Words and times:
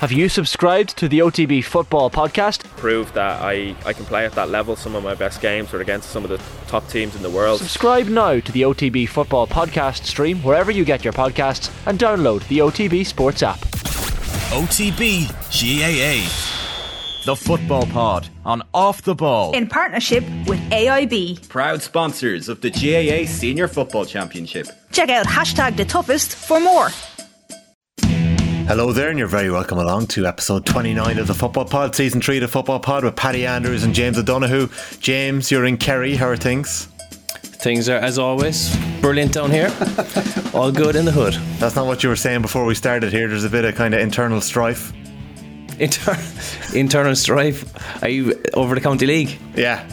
Have 0.00 0.12
you 0.12 0.28
subscribed 0.28 0.96
to 0.98 1.08
the 1.08 1.18
OTB 1.18 1.64
Football 1.64 2.08
Podcast? 2.08 2.62
Prove 2.76 3.12
that 3.14 3.42
I, 3.42 3.74
I 3.84 3.92
can 3.92 4.04
play 4.04 4.24
at 4.24 4.32
that 4.32 4.48
level. 4.48 4.76
Some 4.76 4.94
of 4.94 5.02
my 5.02 5.14
best 5.16 5.40
games 5.40 5.72
were 5.72 5.80
against 5.80 6.10
some 6.10 6.22
of 6.22 6.30
the 6.30 6.40
top 6.68 6.88
teams 6.88 7.16
in 7.16 7.22
the 7.22 7.30
world. 7.30 7.58
Subscribe 7.58 8.06
now 8.06 8.38
to 8.38 8.52
the 8.52 8.62
OTB 8.62 9.08
Football 9.08 9.48
Podcast 9.48 10.04
stream 10.04 10.40
wherever 10.44 10.70
you 10.70 10.84
get 10.84 11.02
your 11.02 11.12
podcasts 11.12 11.72
and 11.84 11.98
download 11.98 12.46
the 12.46 12.58
OTB 12.58 13.04
Sports 13.06 13.42
app. 13.42 13.58
OTB 14.50 15.26
GAA. 15.50 16.44
The 17.24 17.34
Football 17.34 17.86
Pod 17.86 18.28
on 18.44 18.62
Off 18.72 19.02
the 19.02 19.16
Ball. 19.16 19.52
in 19.52 19.66
partnership 19.66 20.22
with 20.46 20.60
AIB. 20.70 21.48
Proud 21.48 21.82
sponsors 21.82 22.48
of 22.48 22.60
the 22.60 22.70
GAA 22.70 23.26
Senior 23.28 23.66
Football 23.66 24.04
Championship. 24.06 24.68
Check 24.92 25.08
out 25.10 25.26
hashtag 25.26 25.76
the 25.76 25.84
toughest 25.84 26.36
for 26.36 26.60
more. 26.60 26.88
Hello 28.68 28.92
there, 28.92 29.08
and 29.08 29.18
you're 29.18 29.28
very 29.28 29.50
welcome 29.50 29.78
along 29.78 30.08
to 30.08 30.26
episode 30.26 30.66
29 30.66 31.18
of 31.18 31.26
the 31.26 31.32
Football 31.32 31.64
Pod, 31.64 31.94
season 31.94 32.20
3 32.20 32.36
of 32.36 32.40
the 32.42 32.48
Football 32.48 32.78
Pod 32.78 33.02
with 33.02 33.16
Paddy 33.16 33.46
Andrews 33.46 33.82
and 33.82 33.94
James 33.94 34.18
O'Donoghue. 34.18 34.68
James, 35.00 35.50
you're 35.50 35.64
in 35.64 35.78
Kerry. 35.78 36.16
How 36.16 36.26
are 36.26 36.36
things? 36.36 36.84
Things 37.42 37.88
are, 37.88 37.96
as 37.96 38.18
always, 38.18 38.76
brilliant 39.00 39.32
down 39.32 39.50
here. 39.50 39.74
All 40.52 40.70
good 40.70 40.96
in 40.96 41.06
the 41.06 41.12
hood. 41.12 41.32
That's 41.58 41.76
not 41.76 41.86
what 41.86 42.02
you 42.02 42.10
were 42.10 42.14
saying 42.14 42.42
before 42.42 42.66
we 42.66 42.74
started 42.74 43.10
here. 43.10 43.26
There's 43.26 43.44
a 43.44 43.48
bit 43.48 43.64
of 43.64 43.74
kind 43.74 43.94
of 43.94 44.00
internal 44.00 44.42
strife. 44.42 44.92
Inter- 45.78 46.22
internal 46.74 47.16
strife. 47.16 48.02
Are 48.02 48.10
you 48.10 48.38
over 48.52 48.74
the 48.74 48.82
county 48.82 49.06
league? 49.06 49.38
Yeah. 49.56 49.88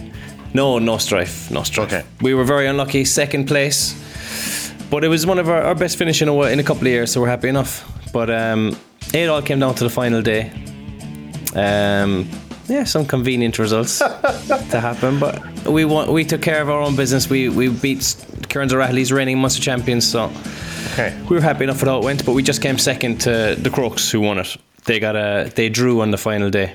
No, 0.53 0.79
no 0.79 0.97
strife. 0.97 1.49
No 1.49 1.63
strife. 1.63 1.93
Okay. 1.93 2.05
We 2.19 2.33
were 2.33 2.43
very 2.43 2.67
unlucky, 2.67 3.05
second 3.05 3.47
place. 3.47 3.95
But 4.89 5.05
it 5.05 5.07
was 5.07 5.25
one 5.25 5.39
of 5.39 5.47
our, 5.47 5.61
our 5.61 5.75
best 5.75 5.97
finish 5.97 6.21
in 6.21 6.27
a, 6.27 6.41
in 6.41 6.59
a 6.59 6.63
couple 6.63 6.81
of 6.81 6.87
years, 6.87 7.13
so 7.13 7.21
we're 7.21 7.29
happy 7.29 7.47
enough. 7.47 7.89
But 8.15 8.29
um, 8.29 8.77
it 9.13 9.27
all 9.27 9.41
came 9.41 9.59
down 9.59 9.75
to 9.75 9.83
the 9.83 9.89
final 9.89 10.21
day. 10.21 10.49
Um, 11.53 12.29
yeah, 12.69 12.85
some 12.85 13.05
convenient 13.05 13.59
results 13.59 13.99
to 14.71 14.79
happen, 14.79 15.19
but 15.19 15.67
we 15.67 15.83
want, 15.83 16.09
we 16.09 16.23
took 16.23 16.41
care 16.41 16.61
of 16.61 16.69
our 16.69 16.79
own 16.81 16.95
business. 16.95 17.29
We 17.29 17.49
we 17.49 17.67
beat 17.67 17.99
Kerins 18.49 18.71
O'Rahilly's 18.71 19.11
reigning 19.11 19.37
Munster 19.39 19.61
champions, 19.61 20.07
so 20.07 20.31
Okay. 20.93 21.13
we 21.29 21.35
were 21.35 21.41
happy 21.41 21.65
enough 21.65 21.81
with 21.81 21.89
how 21.89 21.97
it 21.99 22.05
went. 22.05 22.25
But 22.25 22.35
we 22.35 22.41
just 22.41 22.61
came 22.61 22.77
second 22.77 23.19
to 23.21 23.55
the 23.59 23.69
Crokes, 23.69 24.09
who 24.13 24.21
won 24.21 24.37
it. 24.39 24.55
They 24.85 24.99
got 24.99 25.15
a 25.17 25.51
they 25.55 25.67
drew 25.69 26.01
on 26.01 26.11
the 26.11 26.17
final 26.17 26.49
day 26.49 26.73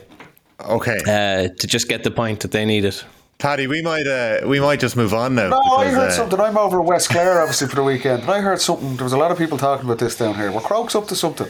Okay. 0.61 0.98
uh, 1.07 1.48
to 1.59 1.67
just 1.67 1.89
get 1.89 2.03
the 2.05 2.11
point 2.11 2.41
that 2.41 2.51
they 2.51 2.67
needed. 2.67 2.95
Paddy, 3.41 3.66
we 3.66 3.80
might 3.83 4.06
uh, 4.06 4.41
we 4.46 4.60
might 4.60 4.80
just 4.80 4.96
move 4.96 5.14
on 5.14 5.34
now. 5.34 5.48
No, 5.48 5.58
I 5.58 5.86
heard 5.88 6.08
uh, 6.08 6.10
something. 6.10 6.38
I'm 6.38 6.58
over 6.58 6.80
in 6.80 6.86
West 6.86 7.08
Clare, 7.08 7.41
obviously, 7.41 7.69
for 7.69 7.77
the 7.77 7.83
weekend. 7.83 8.22
And 8.22 8.30
I 8.30 8.41
heard 8.41 8.60
something. 8.60 8.96
There 8.96 9.05
was 9.05 9.14
a 9.14 9.19
lot 9.19 9.30
of 9.33 9.38
people 9.38 9.56
talking 9.58 9.86
about 9.86 9.98
this 9.98 10.16
down 10.16 10.34
here. 10.34 10.52
Were 10.52 10.60
Crokes 10.60 10.94
up 10.94 11.08
to 11.08 11.16
something? 11.16 11.48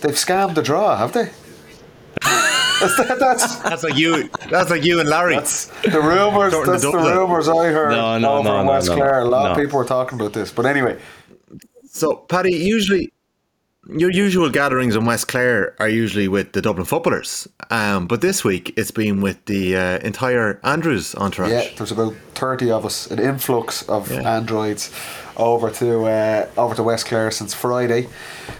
They've 0.00 0.14
scammed 0.14 0.54
the 0.54 0.62
draw, 0.62 0.96
have 0.96 1.12
they? 1.12 1.30
that's, 2.80 2.96
that, 2.96 3.16
that's, 3.18 3.56
That's 3.62 3.82
like 3.82 3.96
you. 3.96 4.30
That's 4.48 4.70
like 4.70 4.84
you 4.84 5.00
and 5.00 5.08
Larry. 5.08 5.34
that's 5.34 5.66
the 5.82 6.00
rumours. 6.00 6.52
Sorting 6.52 6.72
That's 6.72 6.84
the 6.84 6.92
the 6.92 6.98
rumours 6.98 7.48
I 7.48 7.66
heard 7.66 7.90
No, 7.90 8.18
no, 8.18 8.34
over 8.38 8.48
no, 8.48 8.60
in 8.60 8.66
West 8.66 8.88
no, 8.88 8.96
Clare. 8.96 9.20
A 9.20 9.24
lot 9.24 9.50
of 9.50 9.56
people 9.56 9.76
were 9.78 9.84
talking 9.84 10.18
about 10.20 10.32
this. 10.32 10.52
But 10.52 10.66
anyway, 10.66 11.00
So, 11.90 12.14
Paddy, 12.14 12.52
usually 12.54 13.12
your 13.88 14.10
usual 14.10 14.50
gatherings 14.50 14.94
in 14.96 15.04
West 15.04 15.28
Clare 15.28 15.74
are 15.78 15.88
usually 15.88 16.28
with 16.28 16.52
the 16.52 16.60
Dublin 16.62 16.84
footballers, 16.84 17.48
um, 17.70 18.06
but 18.06 18.20
this 18.20 18.44
week 18.44 18.74
it's 18.76 18.90
been 18.90 19.20
with 19.20 19.42
the 19.46 19.76
uh, 19.76 19.98
entire 19.98 20.60
Andrews 20.62 21.14
entourage. 21.14 21.50
yeah, 21.50 21.68
there's 21.76 21.92
about 21.92 22.14
thirty 22.34 22.70
of 22.70 22.84
us. 22.84 23.10
An 23.10 23.18
influx 23.18 23.82
of 23.88 24.10
Yeah. 24.10 24.36
androids 24.36 24.92
over 25.36 25.70
to 25.70 26.04
uh, 26.06 26.46
over 26.56 26.74
to 26.74 26.82
West 26.82 27.06
Clare 27.06 27.30
since 27.30 27.54
Friday. 27.54 28.08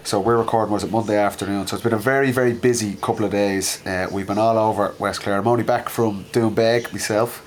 So 0.05 0.19
we're 0.21 0.39
recording 0.39 0.73
was 0.73 0.85
it 0.85 0.91
Monday 0.91 1.17
afternoon. 1.17 1.67
So 1.67 1.77
it's 1.77 1.83
been 1.85 1.93
a 1.93 1.99
very 1.99 2.31
very 2.31 2.53
busy 2.55 2.95
couple 3.03 3.25
of 3.25 3.31
days. 3.31 3.85
Uh, 3.87 4.09
we've 4.11 4.27
been 4.27 4.39
all 4.39 4.57
over 4.59 4.95
West 4.99 5.21
Clare. 5.23 5.39
I'm 5.39 5.47
only 5.49 5.65
back 5.65 5.89
from 5.89 6.25
doing 6.33 6.55
Doonbeg 6.55 6.93
myself, 6.93 7.43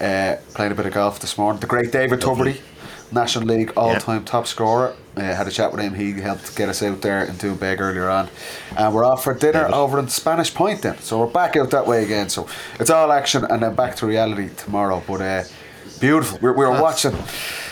uh, 0.00 0.36
playing 0.54 0.72
a 0.72 0.74
bit 0.74 0.86
of 0.86 0.92
golf 0.92 1.20
this 1.20 1.38
morning. 1.38 1.60
The 1.60 1.66
great 1.66 1.90
David 1.92 2.20
Tubridy, 2.20 2.60
National 3.12 3.46
League 3.46 3.72
all 3.76 3.94
time 3.96 4.24
top 4.24 4.46
scorer. 4.46 4.94
Uh, 5.16 5.20
had 5.20 5.46
a 5.46 5.50
chat 5.50 5.70
with 5.70 5.80
him. 5.80 5.94
He 5.94 6.12
helped 6.12 6.56
get 6.56 6.68
us 6.68 6.82
out 6.82 7.00
there 7.00 7.20
and 7.20 7.40
in 7.42 7.56
Doonbeg 7.56 7.78
earlier 7.78 8.08
on, 8.08 8.28
and 8.76 8.92
we're 8.92 9.04
off 9.04 9.22
for 9.22 9.32
dinner 9.32 9.66
over 9.72 10.00
in 10.00 10.08
Spanish 10.08 10.52
Point 10.52 10.82
then. 10.82 10.98
So 10.98 11.20
we're 11.20 11.26
back 11.26 11.56
out 11.56 11.70
that 11.70 11.86
way 11.86 12.02
again. 12.02 12.28
So 12.28 12.48
it's 12.80 12.90
all 12.90 13.12
action 13.12 13.44
and 13.44 13.62
then 13.62 13.76
back 13.76 13.94
to 13.96 14.06
reality 14.06 14.48
tomorrow. 14.56 15.04
But 15.06 15.20
uh, 15.20 15.44
beautiful. 16.00 16.38
We, 16.42 16.50
we 16.50 16.66
were 16.66 16.82
watching. 16.82 17.14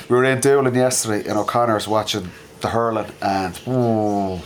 We 0.09 0.17
were 0.17 0.25
in 0.25 0.41
Doolin 0.41 0.75
yesterday, 0.75 1.29
and 1.29 1.37
O'Connor's 1.37 1.89
watching 1.89 2.31
the 2.61 2.69
hurling, 2.69 3.11
and 3.21 3.61
ooh, 3.67 4.41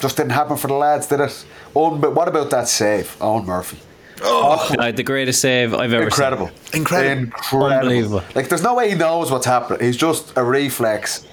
just 0.00 0.16
didn't 0.16 0.30
happen 0.30 0.56
for 0.56 0.68
the 0.68 0.74
lads, 0.74 1.06
did 1.08 1.20
it? 1.20 1.44
Owen, 1.74 2.00
but 2.00 2.14
what 2.14 2.28
about 2.28 2.48
that 2.50 2.66
save, 2.68 3.14
Owen 3.20 3.44
Murphy? 3.44 3.78
Uh, 4.24 4.90
the 4.92 5.02
greatest 5.02 5.42
save 5.42 5.74
I've 5.74 5.92
ever 5.92 6.04
Incredible, 6.04 6.48
seen. 6.48 6.80
Incredible. 6.80 7.24
incredible. 7.24 7.66
Unbelievable. 7.66 8.22
Like, 8.34 8.48
there's 8.48 8.62
no 8.62 8.74
way 8.74 8.88
he 8.88 8.94
knows 8.94 9.30
what's 9.30 9.44
happening. 9.44 9.80
He's 9.86 9.98
just 9.98 10.32
a 10.36 10.42
reflex. 10.42 11.26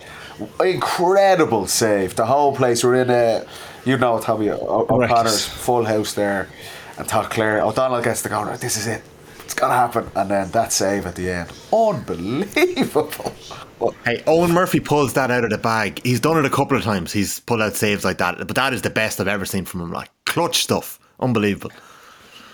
Incredible 0.59 1.67
save. 1.67 2.16
The 2.16 2.25
whole 2.25 2.55
place. 2.55 2.83
We're 2.83 2.95
in 3.01 3.09
a, 3.09 3.45
you 3.85 3.97
know, 3.97 4.19
Tommy 4.19 4.49
O- 4.49 4.85
Correct. 4.85 5.11
O'Connor's 5.11 5.45
full 5.45 5.85
house 5.85 6.13
there, 6.13 6.47
and 6.97 7.07
Todd 7.07 7.29
Clare. 7.29 7.61
O'Donnell 7.61 8.01
gets 8.01 8.21
the 8.21 8.29
corner. 8.29 8.57
This 8.57 8.77
is 8.77 8.88
it. 8.88 9.01
It's 9.44 9.53
gonna 9.53 9.73
happen, 9.73 10.09
and 10.16 10.31
then 10.31 10.51
that 10.51 10.71
save 10.71 11.05
at 11.05 11.16
the 11.16 11.29
end, 11.29 11.51
unbelievable. 11.71 13.33
Hey, 14.05 14.23
Owen 14.25 14.51
Murphy 14.51 14.79
pulls 14.79 15.13
that 15.13 15.29
out 15.29 15.44
of 15.44 15.49
the 15.49 15.57
bag. 15.57 15.99
He's 16.03 16.21
done 16.21 16.38
it 16.38 16.45
a 16.45 16.50
couple 16.50 16.77
of 16.77 16.83
times. 16.83 17.11
He's 17.11 17.41
pulled 17.41 17.61
out 17.61 17.73
saves 17.75 18.05
like 18.05 18.17
that, 18.19 18.38
but 18.38 18.55
that 18.55 18.73
is 18.73 18.81
the 18.81 18.89
best 18.89 19.19
I've 19.19 19.27
ever 19.27 19.45
seen 19.45 19.65
from 19.65 19.81
him. 19.81 19.91
Like 19.91 20.09
clutch 20.25 20.63
stuff, 20.63 20.97
unbelievable. 21.19 21.71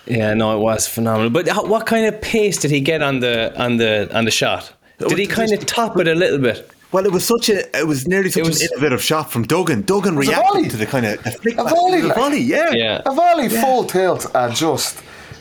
Yeah, 0.08 0.34
no, 0.34 0.58
it 0.58 0.60
was 0.60 0.88
phenomenal. 0.88 1.30
But 1.30 1.48
what 1.68 1.86
kind 1.86 2.08
of 2.08 2.20
pace 2.22 2.58
did 2.58 2.72
he 2.72 2.82
get 2.82 3.04
on 3.04 3.20
the 3.20 3.54
on 3.62 3.78
the 3.78 4.10
on 4.18 4.26
the 4.26 4.32
shot? 4.32 4.74
Oh, 5.02 5.08
did 5.08 5.20
he 5.20 5.28
kind 5.28 5.52
of 5.54 5.66
top 5.68 5.98
it 6.00 6.08
a 6.08 6.16
little 6.16 6.40
bit? 6.40 6.70
Well, 6.92 7.06
it 7.06 7.12
was 7.12 7.24
such 7.24 7.50
a, 7.50 7.78
it 7.78 7.86
was 7.88 8.08
nearly 8.08 8.32
such 8.32 8.42
It 8.42 8.48
was- 8.48 8.62
an 8.62 8.70
innovative 8.74 9.02
shot 9.04 9.32
from 9.32 9.44
Duggan. 9.44 9.84
Duggan 9.84 10.16
reacted 10.18 10.72
to 10.72 10.78
the 10.78 10.86
kind 10.88 11.06
of 11.06 11.22
the 11.24 11.32
flick 11.32 11.58
A 11.60 11.64
volley, 11.64 12.00
It 12.00 12.04
was 12.04 12.10
like- 12.10 12.18
volley, 12.18 12.40
yeah. 12.42 12.72
Yeah. 12.72 13.02
A 13.06 13.14
volley 13.14 13.48
full 13.50 13.84
tilt 13.86 14.26
and 14.34 14.56
just 14.56 14.98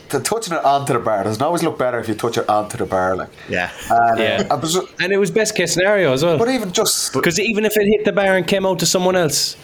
to 0.09 0.19
touching 0.19 0.53
it 0.53 0.63
onto 0.63 0.93
the 0.93 0.99
bar 0.99 1.23
doesn't 1.23 1.41
always 1.41 1.61
look 1.63 1.77
better 1.79 1.99
if 1.99 2.07
you 2.07 2.13
touch 2.15 2.37
it 2.37 2.47
onto 2.49 2.77
the 2.77 2.85
bar, 2.85 3.15
like 3.15 3.29
Yeah. 3.47 3.69
And, 3.89 4.19
uh, 4.19 4.23
Yeah. 4.23 4.43
I 4.51 4.55
was- 4.55 4.77
And 4.99 5.11
it 5.11 5.17
was 5.17 5.31
best 5.31 5.55
case 5.55 5.73
scenario 5.73 6.13
as 6.13 6.23
well. 6.23 6.37
but 6.37 6.49
even 6.49 6.71
just 6.71 7.13
Because 7.13 7.39
even 7.39 7.65
if 7.65 7.75
it 7.77 7.85
hit 7.87 8.05
the 8.05 8.11
bar 8.11 8.35
and 8.35 8.45
came 8.45 8.65
out 8.65 8.77
to 8.79 8.85
someone 8.85 9.15
else, 9.15 9.55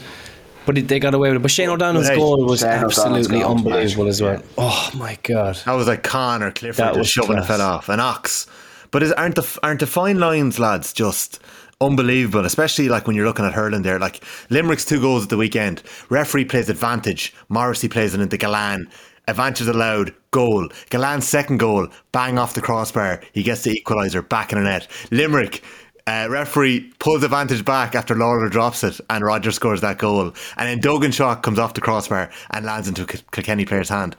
but 0.65 0.79
it, 0.79 0.87
they 0.87 0.99
got 0.99 1.13
away 1.13 1.29
with 1.29 1.35
it. 1.37 1.41
But 1.43 1.51
Shane 1.51 1.69
O'Donnell's 1.69 2.07
Hey, 2.07 2.15
goal 2.15 2.43
was 2.45 2.61
Shane 2.61 2.69
absolutely 2.69 3.41
goal 3.41 3.51
unbelievable 3.57 4.05
magic, 4.05 4.09
as 4.09 4.21
well. 4.23 4.41
Oh 4.57 4.89
my 4.95 5.19
god! 5.21 5.59
That 5.65 5.73
was 5.73 5.85
like 5.87 6.01
Khan 6.01 6.41
or 6.41 6.49
Clifford 6.49 6.77
That 6.83 6.87
just 6.95 6.97
was 6.97 7.09
shoving 7.09 7.35
class. 7.37 7.45
a 7.45 7.47
fell 7.47 7.61
off. 7.61 7.89
An 7.89 7.99
ox. 7.99 8.47
But 8.89 9.03
is, 9.03 9.11
aren't 9.11 9.35
the 9.35 9.45
aren't 9.61 9.81
the 9.81 9.85
fine 9.87 10.19
lines, 10.19 10.57
lads, 10.57 10.91
just 10.93 11.39
unbelievable? 11.81 12.45
Especially 12.45 12.89
like 12.89 13.07
when 13.07 13.15
you're 13.15 13.25
looking 13.25 13.45
at 13.45 13.53
hurling 13.53 13.81
there. 13.81 13.99
Like 13.99 14.23
Limerick's 14.49 14.85
two 14.85 14.99
goals 14.99 15.23
at 15.23 15.29
the 15.29 15.37
weekend. 15.37 15.83
Referee 16.09 16.45
plays 16.45 16.69
advantage. 16.69 17.33
Morrissey 17.49 17.87
plays 17.87 18.13
it 18.13 18.21
into 18.21 18.37
Gillane. 18.37 18.87
Advantage 19.27 19.67
allowed. 19.67 20.13
Goal. 20.31 20.69
Gillane's 20.89 21.27
second 21.27 21.57
goal. 21.57 21.87
Bang 22.11 22.37
off 22.37 22.53
the 22.53 22.61
crossbar. 22.61 23.21
He 23.33 23.43
gets 23.43 23.63
the 23.63 23.81
equaliser 23.81 24.27
back 24.27 24.51
in 24.51 24.59
the 24.59 24.63
net. 24.63 24.87
Limerick. 25.11 25.63
Uh, 26.07 26.27
referee 26.29 26.91
pulls 26.99 27.23
advantage 27.23 27.65
back 27.65 27.95
after 27.95 28.13
Lawler 28.13 28.47
drops 28.47 28.83
it 28.83 29.01
and 29.09 29.23
Roger 29.25 29.49
scores 29.51 29.81
that 29.81 29.97
goal. 29.97 30.21
And 30.55 30.69
then 30.69 30.79
Duggan 30.79 31.11
shot 31.11 31.41
comes 31.41 31.57
off 31.57 31.73
the 31.73 31.81
crossbar 31.81 32.29
and 32.51 32.63
lands 32.63 32.87
into 32.87 33.01
a 33.01 33.07
Kilkenny 33.07 33.65
player's 33.65 33.89
hand. 33.89 34.15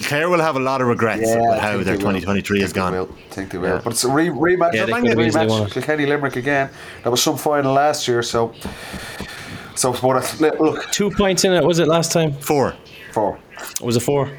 Clare 0.00 0.30
will 0.30 0.40
have 0.40 0.56
a 0.56 0.60
lot 0.60 0.80
of 0.80 0.86
regrets 0.86 1.24
Yeah, 1.28 1.50
with 1.50 1.60
how 1.60 1.76
their 1.82 1.96
2023 1.96 2.62
has 2.62 2.72
gone. 2.72 2.94
will. 2.94 3.14
think 3.30 3.50
they 3.50 3.58
will. 3.58 3.68
Yeah. 3.68 3.80
But 3.84 3.90
it's 3.92 4.04
a 4.04 4.10
re- 4.10 4.30
rematch. 4.30 4.72
Yeah, 4.72 4.86
they 4.86 4.92
a 4.92 5.00
could 5.00 5.08
have 5.10 5.20
easily 5.20 5.46
won 5.46 5.62
rematch. 5.64 5.66
it. 5.66 5.72
Kilkenny 5.74 6.06
Limerick 6.06 6.36
again. 6.36 6.70
That 7.04 7.10
was 7.10 7.22
some 7.22 7.36
final 7.36 7.74
last 7.74 8.08
year. 8.08 8.22
So, 8.22 8.54
so 9.74 9.92
what? 9.92 10.40
A, 10.40 10.56
look, 10.62 10.90
Two 10.90 11.10
points 11.10 11.44
in 11.44 11.52
it 11.52 11.62
was 11.62 11.80
it 11.80 11.86
last 11.86 12.12
time? 12.12 12.32
Four. 12.32 12.74
four. 13.12 13.38
It 13.58 13.82
Was 13.82 13.96
it 13.96 14.00
four? 14.00 14.30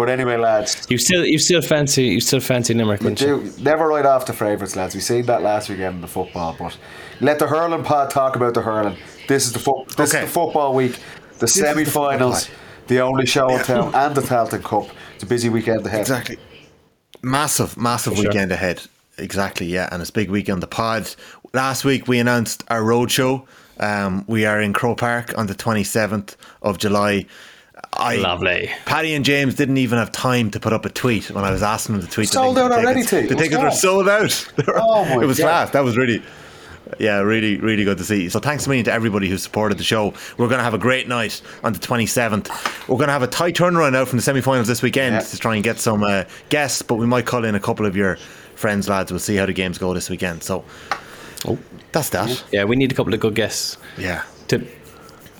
But 0.00 0.08
anyway, 0.08 0.38
lads, 0.38 0.86
You 0.88 0.96
still 0.96 1.26
you 1.26 1.38
still 1.38 1.60
fancy 1.60 2.04
you 2.04 2.20
still 2.20 2.40
fancy 2.40 2.72
Limerick, 2.72 3.00
we 3.00 3.10
wouldn't 3.10 3.20
you? 3.20 3.50
do 3.56 3.62
never 3.62 3.86
write 3.86 4.06
off 4.06 4.24
the 4.24 4.32
favourites, 4.32 4.74
lads. 4.74 4.94
We 4.94 5.02
seen 5.02 5.26
that 5.26 5.42
last 5.42 5.68
weekend 5.68 5.96
in 5.96 6.00
the 6.00 6.06
football. 6.08 6.56
But 6.58 6.78
let 7.20 7.38
the 7.38 7.46
hurling 7.46 7.84
pod 7.84 8.08
talk 8.10 8.34
about 8.34 8.54
the 8.54 8.62
hurling. 8.62 8.96
This 9.28 9.44
is 9.46 9.52
the 9.52 9.58
fo- 9.58 9.84
this 9.98 10.14
Okay. 10.14 10.24
is 10.24 10.26
the 10.28 10.32
football 10.32 10.74
week. 10.74 10.98
The 11.38 11.46
semi-finals, 11.48 12.46
football 12.46 12.86
the 12.86 13.00
only 13.02 13.26
show 13.26 13.48
in 13.50 13.62
town, 13.62 13.94
and 13.94 14.14
the 14.14 14.22
Tailteann 14.22 14.62
Cup. 14.64 14.86
It's 15.16 15.22
a 15.24 15.26
busy 15.26 15.50
weekend 15.50 15.84
ahead. 15.86 16.00
Exactly. 16.00 16.38
Massive, 17.22 17.76
massive 17.76 18.14
sure. 18.16 18.24
weekend 18.24 18.52
ahead. 18.52 18.80
Exactly, 19.18 19.66
yeah. 19.66 19.86
And 19.92 20.00
it's 20.00 20.08
a 20.10 20.14
big 20.14 20.30
week 20.30 20.48
on 20.48 20.60
the 20.60 20.66
pod. 20.66 21.14
Last 21.52 21.84
week 21.84 22.08
we 22.08 22.18
announced 22.18 22.64
our 22.68 22.82
road 22.82 23.10
show. 23.10 23.44
Um, 23.78 24.24
we 24.26 24.46
are 24.46 24.60
in 24.62 24.72
Croke 24.72 24.98
Park 24.98 25.36
on 25.36 25.46
the 25.46 25.54
27th 25.54 26.36
of 26.62 26.78
July. 26.78 27.26
I, 27.92 28.16
Lovely. 28.16 28.70
Paddy 28.86 29.14
and 29.14 29.24
James 29.24 29.54
didn't 29.54 29.76
even 29.78 29.98
have 29.98 30.10
time 30.12 30.50
to 30.52 30.60
put 30.60 30.72
up 30.72 30.84
a 30.84 30.90
tweet 30.90 31.30
when 31.30 31.44
I 31.44 31.50
was 31.50 31.62
asking 31.62 31.96
them 31.98 32.06
to 32.06 32.10
tweet. 32.10 32.28
the 32.28 32.32
Sold 32.34 32.54
link 32.56 32.58
out 32.58 32.68
to 32.76 32.80
the 32.80 32.86
already, 32.86 33.02
tickets. 33.04 33.28
T. 33.28 33.34
The 33.34 33.40
tickets 33.42 33.62
were 33.62 33.70
sold 33.70 34.08
out. 34.08 34.52
Were- 34.66 34.80
Oh 34.80 35.04
my 35.04 35.14
it 35.22 35.26
was 35.26 35.38
God. 35.38 35.44
class. 35.44 35.70
That 35.70 35.84
was 35.84 35.96
really. 35.96 36.22
Yeah, 36.98 37.18
really, 37.20 37.56
really 37.58 37.84
good 37.84 37.98
to 37.98 38.04
see. 38.04 38.28
So 38.30 38.40
thanks 38.40 38.66
a 38.66 38.68
million 38.68 38.84
to 38.86 38.92
everybody 38.92 39.28
who 39.28 39.38
supported 39.38 39.78
the 39.78 39.84
show. 39.84 40.12
We're 40.38 40.48
going 40.48 40.58
to 40.58 40.64
have 40.64 40.74
a 40.74 40.78
great 40.78 41.06
night 41.06 41.40
on 41.62 41.72
the 41.72 41.78
27th. 41.78 42.48
We're 42.88 42.96
going 42.96 43.06
to 43.06 43.12
have 43.12 43.22
a 43.22 43.28
tight 43.28 43.54
turnaround 43.54 43.94
out 43.94 44.08
from 44.08 44.16
the 44.18 44.22
semi-finals 44.24 44.66
this 44.66 44.82
weekend 44.82 45.14
Yeah. 45.14 45.20
to 45.20 45.38
try 45.38 45.54
and 45.54 45.62
get 45.62 45.78
some 45.78 46.02
uh, 46.02 46.24
guests, 46.48 46.82
but 46.82 46.96
we 46.96 47.06
might 47.06 47.26
call 47.26 47.44
in 47.44 47.54
a 47.54 47.60
couple 47.60 47.86
of 47.86 47.94
your 47.96 48.16
friends, 48.56 48.88
lads. 48.88 49.12
We'll 49.12 49.20
see 49.20 49.36
how 49.36 49.46
the 49.46 49.52
games 49.52 49.78
go 49.78 49.94
this 49.94 50.10
weekend. 50.10 50.42
So 50.42 50.64
oh. 51.46 51.58
that's 51.92 52.08
that. 52.10 52.42
Yeah, 52.50 52.64
we 52.64 52.74
need 52.74 52.90
a 52.90 52.94
couple 52.96 53.14
of 53.14 53.20
good 53.20 53.36
guests 53.36 53.76
Yeah. 53.96 54.24
to. 54.48 54.66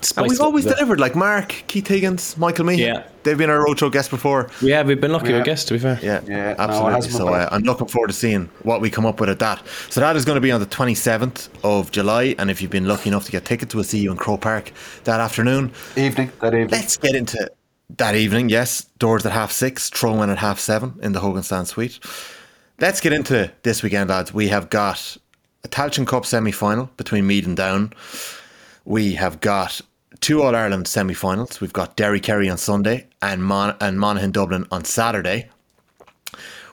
Spice 0.03 0.23
And 0.23 0.29
we've 0.29 0.41
always 0.41 0.65
delivered, 0.65 0.99
like 1.01 1.15
Mark, 1.15 1.49
Keith 1.67 1.87
Higgins, 1.87 2.37
Michael 2.37 2.65
Meehan. 2.65 2.81
Yeah. 2.95 3.03
They've 3.23 3.37
been 3.37 3.51
our 3.51 3.59
roadshow 3.65 3.93
guests 3.93 4.11
before. 4.11 4.49
Yeah. 4.63 4.83
We've 4.83 5.01
been 5.01 5.13
lucky 5.13 5.31
Yeah. 5.31 5.37
with 5.39 5.45
guests, 5.45 5.67
to 5.67 5.75
be 5.75 5.79
fair. 5.81 5.99
Yeah, 6.03 6.21
Yeah, 6.27 6.55
absolutely. 6.59 6.93
hasn't 6.95 7.15
so 7.15 7.29
uh, 7.29 7.49
I'm 7.53 7.63
looking 7.63 7.87
forward 7.87 8.09
to 8.09 8.15
seeing 8.15 8.49
what 8.63 8.81
we 8.81 8.89
come 8.91 9.05
up 9.07 9.21
with 9.21 9.29
at 9.29 9.39
that. 9.41 9.63
So 9.91 10.01
that 10.01 10.17
is 10.17 10.25
going 10.25 10.37
to 10.37 10.41
be 10.41 10.51
on 10.53 10.61
the 10.61 10.67
27th 10.67 11.49
of 11.63 11.91
July, 11.91 12.35
and 12.39 12.51
if 12.51 12.63
you've 12.63 12.71
been 12.71 12.87
lucky 12.87 13.09
enough 13.09 13.27
to 13.27 13.33
get 13.33 13.45
tickets, 13.45 13.75
we'll 13.75 13.85
see 13.85 13.99
you 13.99 14.11
in 14.11 14.17
Croke 14.17 14.41
Park 14.41 14.73
that 15.05 15.21
afternoon. 15.21 15.73
Evening, 15.97 16.33
that 16.41 16.55
evening. 16.55 16.69
Let's 16.71 16.97
get 16.97 17.15
into 17.15 17.51
that 17.99 18.15
evening. 18.15 18.49
Yes, 18.49 18.85
doors 18.99 19.27
at 19.27 19.33
half 19.33 19.53
six, 19.53 19.91
throw 19.91 20.23
in 20.23 20.31
at 20.31 20.39
half 20.39 20.59
seven 20.59 20.95
in 21.03 21.13
the 21.13 21.21
Hogan 21.21 21.43
Stand 21.43 21.69
Suite. 21.69 21.99
Let's 22.79 23.01
get 23.01 23.13
into 23.13 23.51
this 23.63 23.83
weekend, 23.83 24.09
lads. 24.09 24.33
We 24.33 24.49
have 24.49 24.71
got 24.71 25.17
a 25.65 25.69
Tailteann 25.69 26.07
Cup 26.07 26.25
semi 26.25 26.53
final 26.53 26.89
between 26.97 27.27
Meath 27.27 27.47
and 27.47 27.55
Down. 27.57 27.93
We 28.87 29.13
have 29.17 29.41
got 29.41 29.83
two 30.21 30.43
All 30.43 30.55
Ireland 30.55 30.87
semi 30.89 31.15
finals. 31.15 31.61
We've 31.61 31.73
got 31.73 31.97
Derry 31.97 32.21
Kerry 32.21 32.49
on 32.49 32.59
Sunday 32.59 33.07
and, 33.23 33.43
Mon- 33.45 33.77
and 33.81 33.99
Monaghan 33.99 34.31
Dublin 34.33 34.67
on 34.71 34.85
Saturday. 34.85 35.49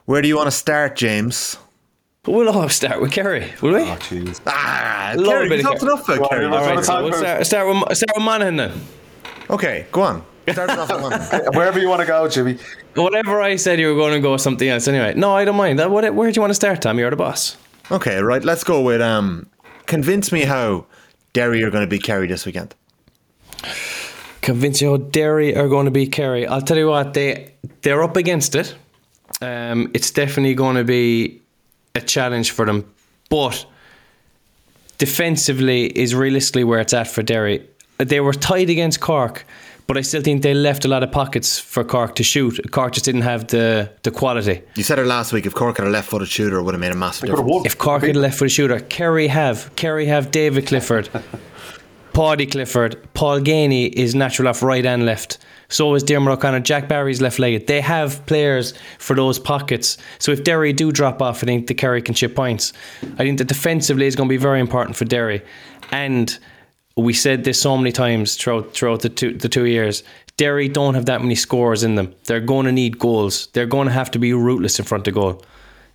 Where 0.05 0.21
do 0.21 0.27
you 0.27 0.35
want 0.37 0.47
to 0.47 0.51
start, 0.51 0.95
James? 0.95 1.57
We'll 2.25 2.49
all 2.49 2.67
start 2.69 2.99
with 3.01 3.11
Kerry, 3.11 3.53
will 3.61 3.73
we? 3.73 3.81
Oh, 3.83 3.95
jeez. 3.99 4.41
Ah, 4.45 5.13
Little 5.15 5.31
Kerry. 5.31 5.49
bit 5.49 5.55
We 5.55 5.59
of 5.59 5.65
talked 5.65 5.79
Kerry. 5.79 5.91
enough 5.93 6.09
about 6.09 6.19
Right, 6.21 6.29
Kerry. 6.29 6.45
All 6.45 6.51
right, 6.51 6.75
Well, 6.75 6.83
so 6.83 7.03
we'll 7.03 7.13
start, 7.13 7.45
start 7.45 7.67
with 7.67 7.97
start 7.97 8.11
with 8.17 8.23
Monaghan 8.25 8.55
then. 8.57 8.81
Okay, 9.49 9.87
go 9.91 10.01
on. 10.01 10.23
Start 10.51 10.69
off 10.71 10.89
with 10.91 11.01
Monaghan. 11.01 11.53
Wherever 11.53 11.79
you 11.79 11.87
want 11.87 12.01
to 12.01 12.05
go, 12.07 12.27
Jimmy. 12.27 12.57
Whatever 12.95 13.41
I 13.41 13.55
said, 13.55 13.79
you 13.79 13.87
were 13.87 13.95
going 13.95 14.13
to 14.13 14.19
go 14.19 14.35
something 14.37 14.67
else 14.67 14.87
anyway. 14.89 15.13
No, 15.15 15.33
I 15.35 15.45
don't 15.45 15.55
mind. 15.55 15.79
That, 15.79 15.89
where 15.91 16.01
do 16.11 16.35
you 16.35 16.41
want 16.41 16.51
to 16.51 16.55
start, 16.55 16.81
Tom? 16.81 16.99
You're 16.99 17.09
the 17.09 17.15
boss. 17.15 17.55
Okay, 17.91 18.21
right. 18.21 18.43
Let's 18.43 18.63
go 18.65 18.81
with 18.81 18.99
um. 19.01 19.47
Convince 19.85 20.33
me 20.33 20.41
how 20.41 20.85
Derry 21.31 21.63
are 21.63 21.71
going 21.71 21.83
to 21.83 21.87
beat 21.89 22.03
Kerry 22.03 22.27
this 22.27 22.45
weekend. 22.45 22.75
Convince 24.47 24.81
you 24.81 24.91
how 24.91 24.95
Derry 24.95 25.57
are 25.57 25.67
going 25.67 25.83
to 25.87 25.91
beat 25.91 26.13
Kerry. 26.13 26.47
I'll 26.47 26.61
tell 26.61 26.77
you 26.77 26.87
what, 26.87 27.13
they 27.13 27.51
they're 27.81 28.01
up 28.01 28.15
against 28.15 28.55
it. 28.55 28.73
Um, 29.41 29.91
it's 29.93 30.09
definitely 30.09 30.55
going 30.55 30.77
to 30.77 30.85
be 30.85 31.41
a 31.95 31.99
challenge 31.99 32.51
for 32.51 32.65
them, 32.65 32.85
but 33.29 33.65
defensively 34.99 35.87
is 35.87 36.15
realistically 36.15 36.63
where 36.63 36.79
it's 36.79 36.93
at 36.93 37.09
for 37.09 37.23
Derry. 37.23 37.67
They 37.97 38.21
were 38.21 38.31
tied 38.31 38.69
against 38.69 39.01
Cork, 39.01 39.45
but 39.85 39.97
I 39.97 40.01
still 40.01 40.21
think 40.21 40.43
they 40.43 40.53
left 40.53 40.85
a 40.85 40.87
lot 40.87 41.03
of 41.03 41.11
pockets 41.11 41.59
for 41.59 41.83
Cork 41.83 42.15
to 42.15 42.23
shoot. 42.23 42.71
Cork 42.71 42.93
just 42.93 43.03
didn't 43.03 43.23
have 43.23 43.47
the 43.47 43.91
the 44.03 44.11
quality. 44.11 44.61
You 44.75 44.83
said 44.83 44.97
it 44.97 45.07
last 45.07 45.33
week. 45.33 45.45
If 45.45 45.55
Cork 45.55 45.77
had 45.77 45.87
a 45.87 45.89
left-footed 45.89 46.29
shooter, 46.29 46.59
it 46.59 46.63
would 46.63 46.73
have 46.73 46.79
made 46.79 46.93
a 46.93 46.95
massive 46.95 47.23
They 47.23 47.27
could 47.35 47.39
have 47.39 47.47
difference. 47.47 47.65
If 47.65 47.77
Cork 47.77 48.03
had 48.03 48.15
a 48.15 48.19
left 48.19 48.37
for 48.37 48.45
a 48.45 48.49
shooter, 48.49 48.79
Kerry 48.79 49.27
have. 49.27 49.75
Kerry 49.75 50.05
have 50.05 50.31
David 50.31 50.67
Clifford, 50.67 51.09
Paudie 52.17 52.47
Clifford, 52.47 53.13
Paul 53.13 53.41
Geaney 53.41 53.93
is 53.93 54.15
natural 54.15 54.47
off 54.47 54.63
right 54.63 54.83
and 54.83 55.05
left. 55.05 55.37
So 55.69 55.93
is 55.93 56.01
Diarmuid 56.01 56.39
O'Connor. 56.39 56.61
Jack 56.61 56.87
Barry's 56.87 57.21
left 57.21 57.37
legged. 57.37 57.67
They 57.67 57.79
have 57.79 58.25
players 58.25 58.73
for 58.97 59.15
those 59.15 59.37
pockets. 59.37 59.99
So 60.17 60.31
if 60.31 60.43
Derry 60.43 60.73
do 60.73 60.91
drop 60.91 61.21
off, 61.21 61.43
I 61.43 61.45
think 61.45 61.67
the 61.67 61.75
Kerry 61.75 62.01
can 62.01 62.15
chip 62.15 62.35
points. 62.35 62.73
I 63.03 63.17
think 63.17 63.37
that 63.37 63.47
defensively 63.47 64.07
is 64.07 64.15
going 64.15 64.27
to 64.27 64.33
be 64.33 64.37
very 64.37 64.59
important 64.59 64.97
for 64.97 65.05
Derry. 65.05 65.43
And 65.91 66.35
we 66.95 67.13
said 67.13 67.43
this 67.43 67.61
so 67.61 67.77
many 67.77 67.91
times 67.91 68.35
throughout 68.35 68.73
throughout 68.73 69.03
the 69.03 69.09
two 69.09 69.33
the 69.33 69.47
two 69.47 69.65
years. 69.65 70.01
Derry 70.37 70.67
don't 70.67 70.95
have 70.95 71.05
that 71.05 71.21
many 71.21 71.35
scores 71.35 71.83
in 71.83 71.93
them. 71.93 72.15
They're 72.23 72.39
going 72.39 72.65
to 72.65 72.71
need 72.71 72.97
goals. 72.97 73.45
They're 73.53 73.67
going 73.67 73.89
to 73.89 73.93
have 73.93 74.09
to 74.09 74.17
be 74.17 74.33
rootless 74.33 74.79
in 74.79 74.85
front 74.85 75.07
of 75.07 75.13
goal. 75.13 75.43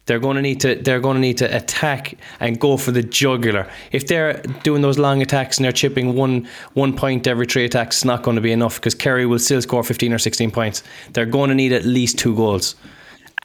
They're 0.06 0.18
going 0.18 0.36
to 0.36 0.42
need 0.42 0.60
to 0.60 0.74
they're 0.74 1.00
going 1.00 1.14
to 1.14 1.20
need 1.20 1.38
to 1.38 1.56
attack 1.56 2.14
and 2.40 2.58
go 2.58 2.76
for 2.76 2.90
the 2.90 3.02
jugular. 3.02 3.70
If 3.92 4.08
they're 4.08 4.42
doing 4.64 4.82
those 4.82 4.98
long 4.98 5.22
attacks 5.22 5.58
and 5.58 5.64
they're 5.64 5.72
chipping 5.72 6.14
one 6.14 6.48
one 6.74 6.96
point 6.96 7.26
every 7.26 7.46
three 7.46 7.64
attacks, 7.64 7.98
it's 7.98 8.04
not 8.04 8.22
going 8.22 8.34
to 8.34 8.40
be 8.40 8.52
enough 8.52 8.76
because 8.76 8.94
Kerry 8.94 9.26
will 9.26 9.38
still 9.38 9.62
score 9.62 9.84
15 9.84 10.12
or 10.12 10.18
16 10.18 10.50
points. 10.50 10.82
They're 11.12 11.26
going 11.26 11.50
to 11.50 11.54
need 11.54 11.72
at 11.72 11.84
least 11.84 12.18
two 12.18 12.34
goals. 12.34 12.74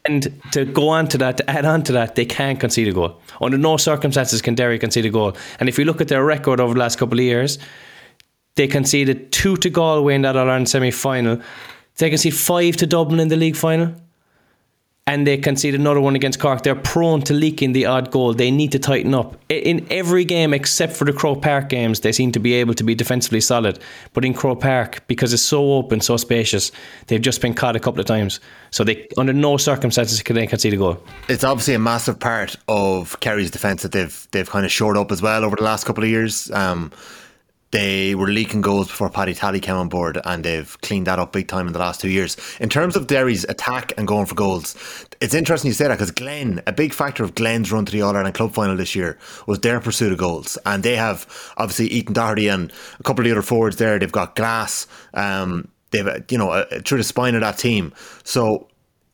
And 0.06 0.42
to 0.54 0.64
go 0.64 0.88
on 0.88 1.08
to 1.10 1.18
that, 1.18 1.38
to 1.38 1.50
add 1.50 1.66
on 1.66 1.84
to 1.84 1.92
that, 1.92 2.16
they 2.16 2.26
can't 2.26 2.60
concede 2.60 2.88
a 2.88 2.94
goal. 2.94 3.22
Under 3.42 3.58
no 3.58 3.76
circumstances 3.76 4.42
can 4.42 4.56
Derry 4.56 4.80
concede 4.80 5.06
a 5.06 5.10
goal. 5.10 5.36
And 5.60 5.68
if 5.68 5.78
you 5.78 5.84
look 5.84 6.00
at 6.00 6.08
their 6.08 6.24
record 6.24 6.62
over 6.62 6.74
the 6.74 6.80
last 6.80 6.98
couple 6.98 7.20
of 7.20 7.26
years, 7.26 7.60
they 8.56 8.68
conceded 8.68 9.32
two 9.32 9.58
to 9.58 9.70
Galway 9.70 10.16
in 10.16 10.22
that 10.22 10.38
All 10.38 10.48
Ireland 10.48 10.70
semi 10.70 10.92
final. 10.92 11.42
They 11.98 12.10
conceded 12.10 12.40
five 12.40 12.78
to 12.78 12.88
Dublin 12.88 13.20
in 13.20 13.28
the 13.28 13.36
league 13.36 13.58
final. 13.58 13.96
And 15.08 15.26
they 15.26 15.38
conceded 15.38 15.80
another 15.80 16.02
one 16.02 16.16
against 16.18 16.38
Cork. 16.40 16.64
They're 16.64 16.76
prone 16.76 17.22
to 17.24 17.34
leaking 17.34 17.72
the 17.72 17.86
odd 17.86 18.12
goal. 18.12 18.34
They 18.34 18.52
need 18.52 18.74
to 18.74 18.80
tighten 18.80 19.14
up. 19.14 19.38
In 19.48 19.88
every 19.90 20.26
game 20.26 20.54
except 20.54 20.94
for 20.98 21.06
the 21.06 21.14
Croke 21.14 21.42
Park 21.42 21.70
games, 21.70 22.02
they 22.02 22.12
seem 22.12 22.34
to 22.34 22.40
be 22.40 22.54
able 22.56 22.74
to 22.74 22.84
be 22.84 22.94
defensively 22.94 23.40
solid. 23.40 23.80
But 24.12 24.26
in 24.26 24.34
Croke 24.34 24.60
Park, 24.60 25.08
because 25.08 25.34
it's 25.34 25.42
so 25.42 25.74
open, 25.74 26.02
so 26.02 26.18
spacious, 26.18 26.74
they've 27.08 27.22
just 27.22 27.42
been 27.42 27.54
caught 27.54 27.78
a 27.78 27.80
couple 27.80 28.02
of 28.02 28.06
times. 28.06 28.42
So 28.72 28.84
they, 28.84 29.08
under 29.18 29.32
no 29.32 29.56
circumstances, 29.56 30.22
can 30.22 30.36
they 30.36 30.46
concede 30.46 30.74
a 30.74 30.78
goal. 30.78 31.02
It's 31.30 31.46
obviously 31.46 31.76
a 31.76 31.80
massive 31.80 32.20
part 32.20 32.58
of 32.68 33.18
Kerry's 33.22 33.50
defence 33.50 33.84
that 33.84 33.94
they've 33.94 34.28
they've 34.32 34.50
kind 34.50 34.66
of 34.66 34.72
shored 34.74 34.98
up 34.98 35.12
as 35.12 35.22
well 35.22 35.46
over 35.46 35.56
the 35.56 35.64
last 35.64 35.86
couple 35.86 36.04
of 36.04 36.10
years. 36.10 36.52
Um, 36.52 36.92
they 37.72 38.16
were 38.16 38.28
leaking 38.28 38.62
goals 38.62 38.88
before 38.88 39.10
Paddy 39.10 39.34
Tally 39.34 39.60
came 39.60 39.76
on 39.76 39.90
board, 39.90 40.20
and 40.24 40.44
they've 40.44 40.80
cleaned 40.82 41.08
that 41.08 41.20
up 41.20 41.34
big 41.34 41.48
time 41.48 41.68
in 41.68 41.74
the 41.74 41.80
last 41.80 42.00
two 42.00 42.10
years. 42.10 42.38
In 42.60 42.70
terms 42.70 42.96
of 42.96 43.08
Derry's 43.08 43.44
attack 43.46 43.94
and 43.98 44.08
going 44.08 44.26
for 44.26 44.36
goals, 44.36 44.76
it's 45.20 45.34
interesting 45.34 45.70
you 45.70 45.74
say 45.74 45.88
that 45.88 45.96
because 45.96 46.12
Glen, 46.12 46.62
a 46.66 46.72
big 46.72 46.94
factor 46.94 47.24
of 47.24 47.36
Glen's 47.36 47.72
run 47.72 47.86
to 47.86 47.92
the 47.92 48.02
All 48.02 48.16
Ireland 48.16 48.36
Club 48.36 48.54
final 48.54 48.78
this 48.78 48.96
year 48.96 49.18
was 49.48 49.60
their 49.60 49.80
pursuit 49.80 50.12
of 50.14 50.18
goals, 50.18 50.58
and 50.66 50.84
they 50.84 50.96
have 50.96 51.28
obviously 51.58 51.88
Ethan 51.88 52.14
Doherty 52.14 52.48
and 52.48 52.72
a 53.00 53.04
couple 53.04 53.22
of 53.22 53.26
the 53.26 53.32
other 53.32 53.42
forwards 53.42 53.76
there. 53.78 54.00
They've 54.00 54.12
got 54.12 54.36
Glass. 54.36 54.88
Um, 55.14 55.70
they've 55.92 56.08
you 56.30 56.38
know 56.38 56.52
uh, 56.52 56.66
through 56.86 57.00
the 57.00 57.04
spine 57.04 57.36
of 57.36 57.42
that 57.42 57.58
team. 57.58 57.94
So 58.24 58.68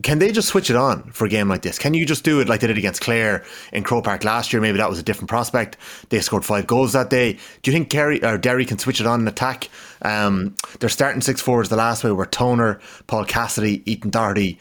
can 0.03 0.19
they 0.19 0.31
just 0.31 0.50
switch 0.50 0.69
it 0.69 0.75
on 0.75 1.03
for 1.11 1.25
a 1.25 1.29
game 1.29 1.47
like 1.47 1.61
this? 1.61 1.79
Can 1.79 1.94
you 1.94 2.05
just 2.05 2.23
do 2.23 2.39
it 2.39 2.47
like 2.50 2.59
they 2.59 2.67
did 2.67 2.77
against 2.77 3.01
Clare 3.01 3.44
in 3.71 3.83
Croke 3.83 4.03
Park 4.03 4.23
last 4.23 4.53
year? 4.53 4.61
Maybe 4.61 4.77
that 4.77 4.89
was 4.89 5.00
a 5.00 5.03
different 5.03 5.29
prospect. 5.29 5.77
They 6.09 6.19
scored 6.19 6.45
five 6.45 6.67
goals 6.67 6.94
that 6.94 7.09
day. 7.09 7.33
Do 7.61 7.71
you 7.71 7.73
think 7.73 7.89
Kerry 7.89 8.23
or 8.23 8.38
Derry 8.38 8.65
can 8.65 8.77
switch 8.77 9.00
it 9.00 9.07
on 9.07 9.21
in 9.21 9.27
attack? 9.27 9.69
Um, 10.01 10.55
their 10.79 10.89
starting 10.89 11.21
six 11.21 11.41
forwards 11.41 11.69
the 11.69 11.77
last 11.77 12.03
way 12.03 12.11
were 12.11 12.25
Toner, 12.25 12.79
Paul 13.07 13.25
Cassidy, 13.25 13.89
Ethan 13.89 14.11
Doherty, 14.11 14.59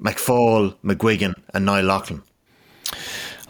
McFaul, 0.00 0.74
McGuigan, 0.84 1.34
and 1.52 1.66
Niall 1.66 1.84
Loughlin. 1.84 2.22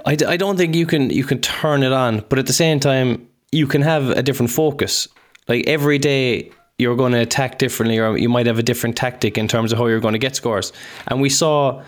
I, 0.04 0.14
d- 0.14 0.24
I 0.24 0.36
don't 0.36 0.56
think 0.56 0.74
you 0.74 0.86
can 0.86 1.10
you 1.10 1.24
can 1.24 1.40
turn 1.40 1.82
it 1.82 1.92
on, 1.92 2.24
but 2.28 2.38
at 2.38 2.46
the 2.46 2.52
same 2.52 2.80
time, 2.80 3.28
you 3.52 3.66
can 3.66 3.82
have 3.82 4.10
a 4.10 4.22
different 4.22 4.50
focus. 4.50 5.08
Like 5.48 5.66
every 5.66 5.98
day, 5.98 6.50
you're 6.78 6.96
going 6.96 7.12
to 7.12 7.20
attack 7.20 7.58
differently, 7.58 7.98
or 7.98 8.16
you 8.16 8.28
might 8.28 8.46
have 8.46 8.58
a 8.58 8.62
different 8.62 8.96
tactic 8.96 9.38
in 9.38 9.48
terms 9.48 9.72
of 9.72 9.78
how 9.78 9.86
you're 9.86 10.00
going 10.00 10.12
to 10.12 10.18
get 10.18 10.36
scores. 10.36 10.72
And 11.06 11.20
we 11.20 11.30
saw, 11.30 11.82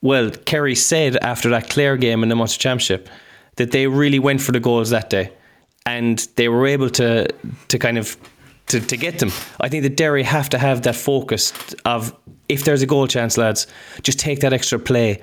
well, 0.00 0.30
Kerry 0.30 0.74
said 0.74 1.16
after 1.18 1.48
that 1.50 1.70
Clare 1.70 1.96
game 1.96 2.22
in 2.22 2.28
the 2.28 2.36
Munster 2.36 2.58
Championship 2.58 3.08
that 3.56 3.70
they 3.70 3.86
really 3.86 4.18
went 4.18 4.40
for 4.40 4.52
the 4.52 4.60
goals 4.60 4.90
that 4.90 5.10
day, 5.10 5.32
and 5.84 6.18
they 6.36 6.48
were 6.48 6.66
able 6.66 6.90
to 6.90 7.32
to 7.68 7.78
kind 7.78 7.98
of 7.98 8.16
to, 8.66 8.80
to 8.80 8.96
get 8.96 9.18
them. 9.20 9.30
I 9.60 9.68
think 9.68 9.84
that 9.84 9.96
Derry 9.96 10.24
have 10.24 10.48
to 10.50 10.58
have 10.58 10.82
that 10.82 10.96
focus 10.96 11.52
of 11.84 12.14
if 12.48 12.64
there's 12.64 12.82
a 12.82 12.86
goal 12.86 13.06
chance, 13.06 13.38
lads, 13.38 13.66
just 14.02 14.18
take 14.18 14.40
that 14.40 14.52
extra 14.52 14.78
play, 14.78 15.22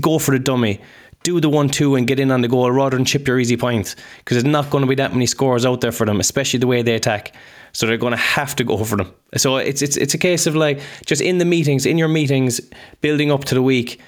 go 0.00 0.18
for 0.18 0.32
the 0.32 0.38
dummy, 0.38 0.80
do 1.22 1.40
the 1.40 1.48
one 1.48 1.68
two 1.68 1.94
and 1.96 2.06
get 2.06 2.20
in 2.20 2.30
on 2.30 2.40
the 2.40 2.48
goal 2.48 2.70
rather 2.70 2.96
than 2.96 3.04
chip 3.04 3.26
your 3.26 3.38
easy 3.38 3.56
points 3.56 3.96
because 4.18 4.36
there's 4.36 4.50
not 4.50 4.70
going 4.70 4.82
to 4.82 4.88
be 4.88 4.94
that 4.94 5.12
many 5.12 5.26
scores 5.26 5.66
out 5.66 5.80
there 5.80 5.92
for 5.92 6.06
them, 6.06 6.20
especially 6.20 6.58
the 6.58 6.66
way 6.66 6.82
they 6.82 6.94
attack. 6.94 7.34
So 7.72 7.86
they're 7.86 7.96
going 7.96 8.12
to 8.12 8.16
have 8.16 8.56
to 8.56 8.64
go 8.64 8.82
for 8.84 8.96
them. 8.96 9.12
So 9.36 9.56
it's 9.56 9.82
it's 9.82 9.96
it's 9.96 10.14
a 10.14 10.18
case 10.18 10.46
of 10.46 10.56
like 10.56 10.80
just 11.06 11.20
in 11.20 11.38
the 11.38 11.44
meetings, 11.44 11.86
in 11.86 11.98
your 11.98 12.08
meetings, 12.08 12.60
building 13.00 13.30
up 13.30 13.44
to 13.46 13.54
the 13.54 13.62
week. 13.62 14.00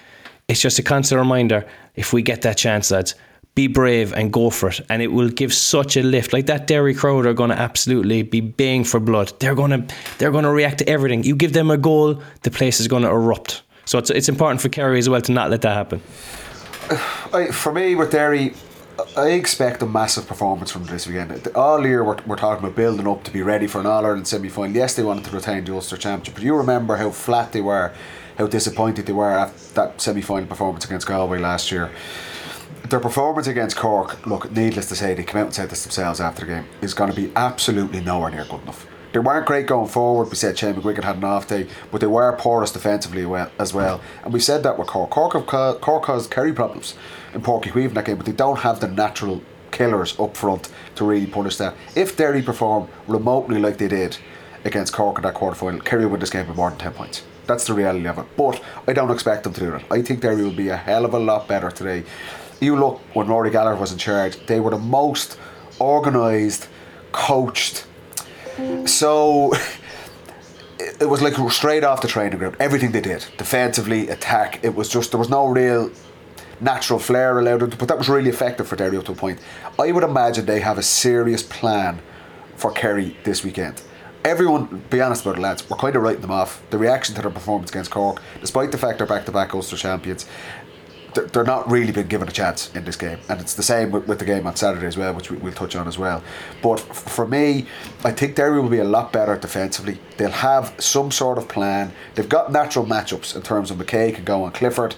It's 0.48 0.60
just 0.60 0.78
a 0.78 0.82
constant 0.82 1.18
reminder: 1.18 1.66
if 1.94 2.12
we 2.12 2.22
get 2.22 2.42
that 2.42 2.56
chance, 2.56 2.90
lads, 2.90 3.14
be 3.54 3.66
brave 3.66 4.12
and 4.12 4.32
go 4.32 4.50
for 4.50 4.68
it, 4.68 4.80
and 4.88 5.02
it 5.02 5.08
will 5.08 5.28
give 5.28 5.52
such 5.52 5.96
a 5.96 6.02
lift. 6.02 6.32
Like 6.32 6.46
that 6.46 6.66
Derry 6.66 6.94
crowd 6.94 7.26
are 7.26 7.34
going 7.34 7.50
to 7.50 7.58
absolutely 7.58 8.22
be 8.22 8.40
baying 8.40 8.84
for 8.84 9.00
blood. 9.00 9.32
They're 9.40 9.54
going 9.54 9.70
to 9.70 9.94
they're 10.18 10.30
going 10.30 10.44
to 10.44 10.50
react 10.50 10.78
to 10.78 10.88
everything. 10.88 11.24
You 11.24 11.36
give 11.36 11.52
them 11.52 11.70
a 11.70 11.76
goal, 11.76 12.22
the 12.42 12.50
place 12.50 12.80
is 12.80 12.88
going 12.88 13.02
to 13.02 13.10
erupt. 13.10 13.62
So 13.84 13.98
it's 13.98 14.10
it's 14.10 14.28
important 14.28 14.60
for 14.60 14.68
Kerry 14.68 14.98
as 14.98 15.08
well 15.08 15.20
to 15.20 15.32
not 15.32 15.50
let 15.50 15.62
that 15.62 15.74
happen. 15.74 16.00
I, 17.32 17.50
for 17.52 17.72
me, 17.72 17.94
with 17.94 18.10
Derry, 18.10 18.52
I 19.16 19.30
expect 19.30 19.82
a 19.82 19.86
massive 19.86 20.26
performance 20.26 20.70
from 20.70 20.84
this 20.84 21.06
weekend. 21.06 21.46
All 21.54 21.86
year 21.86 22.04
we're, 22.04 22.18
we're 22.26 22.36
talking 22.36 22.64
about 22.64 22.76
building 22.76 23.06
up 23.06 23.22
to 23.24 23.30
be 23.30 23.42
ready 23.42 23.66
for 23.66 23.80
an 23.80 23.86
All 23.86 24.04
Ireland 24.04 24.26
semi 24.26 24.48
final. 24.48 24.74
Yes, 24.74 24.94
they 24.94 25.02
wanted 25.02 25.24
to 25.24 25.30
retain 25.30 25.64
the 25.64 25.74
Ulster 25.74 25.96
Championship, 25.96 26.34
but 26.34 26.42
you 26.42 26.56
remember 26.56 26.96
how 26.96 27.10
flat 27.10 27.52
they 27.52 27.60
were, 27.60 27.92
how 28.36 28.46
disappointed 28.46 29.06
they 29.06 29.12
were 29.12 29.30
after 29.30 29.74
that 29.74 30.00
semi 30.00 30.20
final 30.20 30.48
performance 30.48 30.84
against 30.84 31.06
Galway 31.06 31.38
last 31.38 31.70
year. 31.70 31.90
their 32.88 33.00
performance 33.00 33.46
against 33.46 33.76
Cork, 33.76 34.26
look, 34.26 34.50
needless 34.50 34.88
to 34.88 34.96
say, 34.96 35.14
they 35.14 35.24
came 35.24 35.36
out 35.36 35.46
and 35.46 35.54
said 35.54 35.70
this 35.70 35.82
themselves 35.84 36.20
after 36.20 36.44
the 36.44 36.52
game, 36.52 36.66
is 36.82 36.92
going 36.92 37.10
to 37.10 37.16
be 37.16 37.32
absolutely 37.36 38.00
nowhere 38.00 38.30
near 38.30 38.44
good 38.44 38.62
enough. 38.62 38.86
They 39.12 39.18
weren't 39.18 39.46
great 39.46 39.66
going 39.66 39.88
forward. 39.88 40.30
We 40.30 40.36
said 40.36 40.58
Shane 40.58 40.74
McGuigan 40.74 41.04
had 41.04 41.16
an 41.16 41.24
off 41.24 41.48
day, 41.48 41.68
but 41.90 42.00
they 42.00 42.06
were 42.06 42.36
porous 42.36 42.70
defensively 42.70 43.24
as 43.58 43.74
well. 43.74 44.00
And 44.24 44.32
we've 44.32 44.42
said 44.42 44.62
that 44.62 44.78
with 44.78 44.86
Cork. 44.88 45.10
Cork, 45.10 45.32
have, 45.32 45.80
Cork 45.80 46.06
has 46.06 46.26
carry 46.26 46.52
problems 46.52 46.94
in 47.34 47.42
Porky 47.42 47.70
in 47.70 47.94
that 47.94 48.04
game, 48.04 48.16
but 48.16 48.26
they 48.26 48.32
don't 48.32 48.58
have 48.58 48.80
the 48.80 48.88
natural 48.88 49.42
killers 49.70 50.18
up 50.18 50.36
front 50.36 50.70
to 50.96 51.04
really 51.04 51.26
punish 51.26 51.56
that. 51.56 51.74
If 51.94 52.16
Derry 52.16 52.42
perform 52.42 52.88
remotely 53.06 53.60
like 53.60 53.78
they 53.78 53.88
did 53.88 54.18
against 54.64 54.92
Cork 54.92 55.16
in 55.18 55.22
that 55.22 55.34
quarter 55.34 55.56
final, 55.56 55.80
Kerry 55.80 56.06
win 56.06 56.20
this 56.20 56.30
game 56.30 56.46
by 56.46 56.54
more 56.54 56.70
than 56.70 56.78
10 56.78 56.92
points. 56.92 57.22
That's 57.46 57.66
the 57.66 57.74
reality 57.74 58.06
of 58.06 58.18
it. 58.18 58.26
But 58.36 58.62
I 58.86 58.92
don't 58.92 59.10
expect 59.10 59.44
them 59.44 59.52
to 59.54 59.60
do 59.60 59.70
that. 59.72 59.84
I 59.90 60.02
think 60.02 60.20
Derry 60.20 60.42
will 60.42 60.52
be 60.52 60.68
a 60.68 60.76
hell 60.76 61.04
of 61.04 61.14
a 61.14 61.18
lot 61.18 61.48
better 61.48 61.70
today. 61.70 62.04
You 62.60 62.76
look 62.76 63.00
when 63.14 63.26
Rory 63.26 63.50
Gallagher 63.50 63.80
was 63.80 63.92
in 63.92 63.98
charge, 63.98 64.36
they 64.46 64.60
were 64.60 64.70
the 64.70 64.78
most 64.78 65.38
organised, 65.80 66.68
coached. 67.12 67.86
So 68.84 69.52
it 70.78 71.08
was 71.08 71.22
like 71.22 71.34
straight 71.50 71.84
off 71.84 72.02
the 72.02 72.08
training 72.08 72.38
ground. 72.38 72.56
Everything 72.60 72.92
they 72.92 73.00
did, 73.00 73.24
defensively, 73.38 74.08
attack, 74.08 74.62
it 74.62 74.74
was 74.74 74.88
just 74.88 75.10
there 75.10 75.18
was 75.18 75.30
no 75.30 75.46
real 75.48 75.90
natural 76.60 76.98
flair 76.98 77.38
allowed 77.38 77.60
them 77.60 77.70
to, 77.70 77.76
but 77.76 77.88
that 77.88 77.98
was 77.98 78.08
really 78.08 78.30
effective 78.30 78.68
for 78.68 78.76
Derry 78.76 78.96
up 78.96 79.04
to 79.06 79.12
a 79.12 79.14
point. 79.14 79.40
I 79.78 79.92
would 79.92 80.04
imagine 80.04 80.46
they 80.46 80.60
have 80.60 80.78
a 80.78 80.82
serious 80.82 81.42
plan 81.42 82.00
for 82.56 82.70
Kerry 82.72 83.16
this 83.24 83.44
weekend. 83.44 83.82
Everyone, 84.24 84.84
be 84.90 85.00
honest 85.00 85.22
about 85.22 85.38
it, 85.38 85.40
lads, 85.40 85.68
we're 85.70 85.78
kind 85.78 85.96
of 85.96 86.02
writing 86.02 86.20
them 86.20 86.30
off. 86.30 86.62
The 86.68 86.76
reaction 86.76 87.14
to 87.14 87.22
their 87.22 87.30
performance 87.30 87.70
against 87.70 87.90
Cork, 87.90 88.20
despite 88.40 88.70
the 88.70 88.78
fact 88.78 88.98
they're 88.98 89.06
back 89.06 89.24
to 89.26 89.32
back 89.32 89.54
Ulster 89.54 89.76
champions, 89.76 90.26
they're, 91.14 91.44
not 91.44 91.70
really 91.70 91.92
been 91.92 92.06
given 92.06 92.28
a 92.28 92.30
chance 92.32 92.74
in 92.74 92.84
this 92.84 92.96
game. 92.96 93.18
And 93.28 93.40
it's 93.40 93.54
the 93.54 93.62
same 93.62 93.90
with, 93.90 94.18
the 94.18 94.24
game 94.24 94.46
on 94.46 94.56
Saturday 94.56 94.86
as 94.86 94.96
well, 94.96 95.14
which 95.14 95.30
we, 95.30 95.38
we'll 95.38 95.52
touch 95.52 95.74
on 95.74 95.88
as 95.88 95.98
well. 95.98 96.22
But 96.62 96.80
for 96.80 97.26
me, 97.26 97.66
I 98.04 98.12
think 98.12 98.36
Derry 98.36 98.60
will 98.60 98.68
be 98.68 98.78
a 98.78 98.84
lot 98.84 99.12
better 99.12 99.36
defensively. 99.36 99.98
They'll 100.16 100.30
have 100.30 100.74
some 100.78 101.10
sort 101.10 101.38
of 101.38 101.48
plan. 101.48 101.92
They've 102.14 102.28
got 102.28 102.52
natural 102.52 102.84
matchups 102.84 103.34
in 103.34 103.42
terms 103.42 103.70
of 103.70 103.78
McKaigue 103.78 104.16
can 104.16 104.24
go 104.24 104.44
on 104.44 104.52
Clifford. 104.52 104.94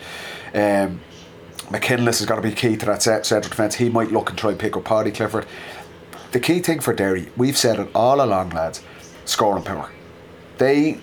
Um, 0.54 1.00
McKinless 1.72 2.20
is 2.20 2.26
going 2.26 2.40
to 2.40 2.46
be 2.46 2.54
key 2.54 2.76
to 2.76 2.84
that 2.84 3.02
central 3.02 3.40
defence. 3.40 3.76
He 3.76 3.88
might 3.88 4.12
look 4.12 4.28
and 4.28 4.38
try 4.38 4.50
and 4.50 4.60
pick 4.60 4.76
up 4.76 4.84
Paudie 4.84 5.14
Clifford. 5.14 5.46
The 6.32 6.40
key 6.40 6.60
thing 6.60 6.80
for 6.80 6.92
Derry, 6.92 7.30
we've 7.34 7.56
said 7.56 7.80
it 7.80 7.88
all 7.94 8.22
along, 8.22 8.50
lads, 8.50 8.82
scoring 9.24 9.64
power. 9.64 9.90
They, 10.58 11.00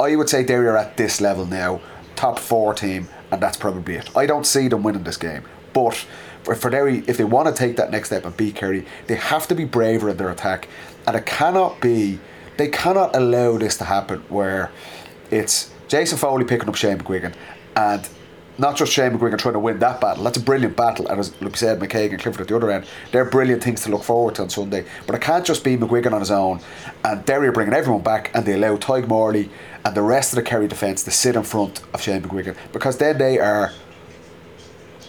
I 0.00 0.16
would 0.16 0.28
say 0.28 0.42
Derry 0.44 0.66
are 0.66 0.76
at 0.76 0.96
this 0.96 1.20
level 1.20 1.46
now, 1.46 1.80
top 2.16 2.40
four 2.40 2.74
team, 2.74 3.08
and 3.30 3.40
that's 3.40 3.56
probably 3.56 3.94
it. 3.94 4.16
I 4.16 4.26
don't 4.26 4.44
see 4.44 4.66
them 4.66 4.82
winning 4.82 5.04
this 5.04 5.16
game, 5.16 5.44
but 5.72 5.94
for, 6.42 6.70
Derry, 6.70 7.04
if 7.06 7.16
they 7.16 7.24
want 7.24 7.48
to 7.48 7.54
take 7.54 7.76
that 7.76 7.90
next 7.90 8.08
step 8.08 8.24
and 8.24 8.36
beat 8.36 8.56
Kerry, 8.56 8.86
they 9.06 9.14
have 9.14 9.46
to 9.48 9.54
be 9.54 9.64
braver 9.64 10.10
in 10.10 10.16
their 10.16 10.30
attack, 10.30 10.68
and 11.06 11.16
it 11.16 11.26
cannot 11.26 11.80
be. 11.80 12.18
They 12.56 12.68
cannot 12.68 13.14
allow 13.14 13.58
this 13.58 13.76
to 13.78 13.84
happen 13.84 14.20
where 14.28 14.72
it's 15.30 15.70
Jason 15.88 16.18
Foley 16.18 16.44
picking 16.44 16.68
up 16.68 16.74
Shane 16.74 16.98
McGuigan 16.98 17.34
and 17.76 18.08
not 18.58 18.76
just 18.76 18.92
Shane 18.92 19.12
McGuigan 19.12 19.38
trying 19.38 19.54
to 19.54 19.60
win 19.60 19.78
that 19.80 20.00
battle. 20.00 20.24
That's 20.24 20.38
a 20.38 20.42
brilliant 20.42 20.76
battle, 20.76 21.06
and 21.08 21.20
as 21.20 21.30
like 21.42 21.52
we 21.52 21.58
said, 21.58 21.78
McKaigue 21.78 22.10
and 22.10 22.20
Clifford 22.20 22.42
at 22.42 22.48
the 22.48 22.56
other 22.56 22.70
end, 22.70 22.86
they're 23.12 23.24
brilliant 23.24 23.62
things 23.62 23.82
to 23.82 23.90
look 23.90 24.02
forward 24.02 24.36
to 24.36 24.42
on 24.42 24.50
Sunday. 24.50 24.84
But 25.06 25.14
it 25.14 25.22
can't 25.22 25.44
just 25.44 25.62
be 25.64 25.76
McGuigan 25.76 26.12
on 26.12 26.20
his 26.20 26.30
own, 26.30 26.60
and 27.04 27.24
Derry 27.24 27.48
are 27.48 27.52
bringing 27.52 27.74
everyone 27.74 28.02
back, 28.02 28.30
and 28.34 28.46
they 28.46 28.54
allow 28.54 28.76
Tadhg 28.76 29.08
Morley 29.08 29.50
and 29.84 29.94
the 29.94 30.02
rest 30.02 30.32
of 30.32 30.36
the 30.36 30.42
Kerry 30.42 30.68
defence 30.68 31.02
to 31.04 31.10
sit 31.10 31.36
in 31.36 31.42
front 31.42 31.82
of 31.92 32.00
Shane 32.02 32.22
McGuigan 32.22 32.56
because 32.72 32.98
then 32.98 33.18
they 33.18 33.38
are 33.38 33.72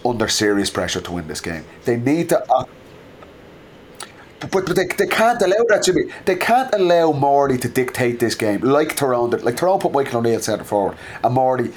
under 0.06 0.27
serious 0.27 0.70
pressure 0.70 1.01
to 1.01 1.12
win 1.12 1.27
this 1.27 1.42
game. 1.42 1.63
They 1.86 1.98
need 1.98 2.30
to. 2.30 2.44
Uh, 2.51 2.66
but, 4.39 4.51
but 4.51 4.75
they, 4.75 4.86
they 4.86 5.08
can't 5.08 5.42
allow 5.42 5.66
that, 5.70 5.84
Jimmy. 5.84 6.04
They 6.25 6.36
can't 6.36 6.72
allow 6.74 7.12
Morley 7.12 7.58
to 7.58 7.68
dictate 7.68 8.20
this 8.20 8.36
game 8.36 8.62
like 8.62 8.96
Tyrone 8.96 9.32
did. 9.32 9.42
Like 9.42 9.58
Tyrone 9.58 9.80
put 9.80 9.92
Michael 9.94 10.20
O'Neill 10.20 10.39
centre 10.39 10.63
forward, 10.63 10.98
and 11.24 11.34
Morley, 11.34 11.72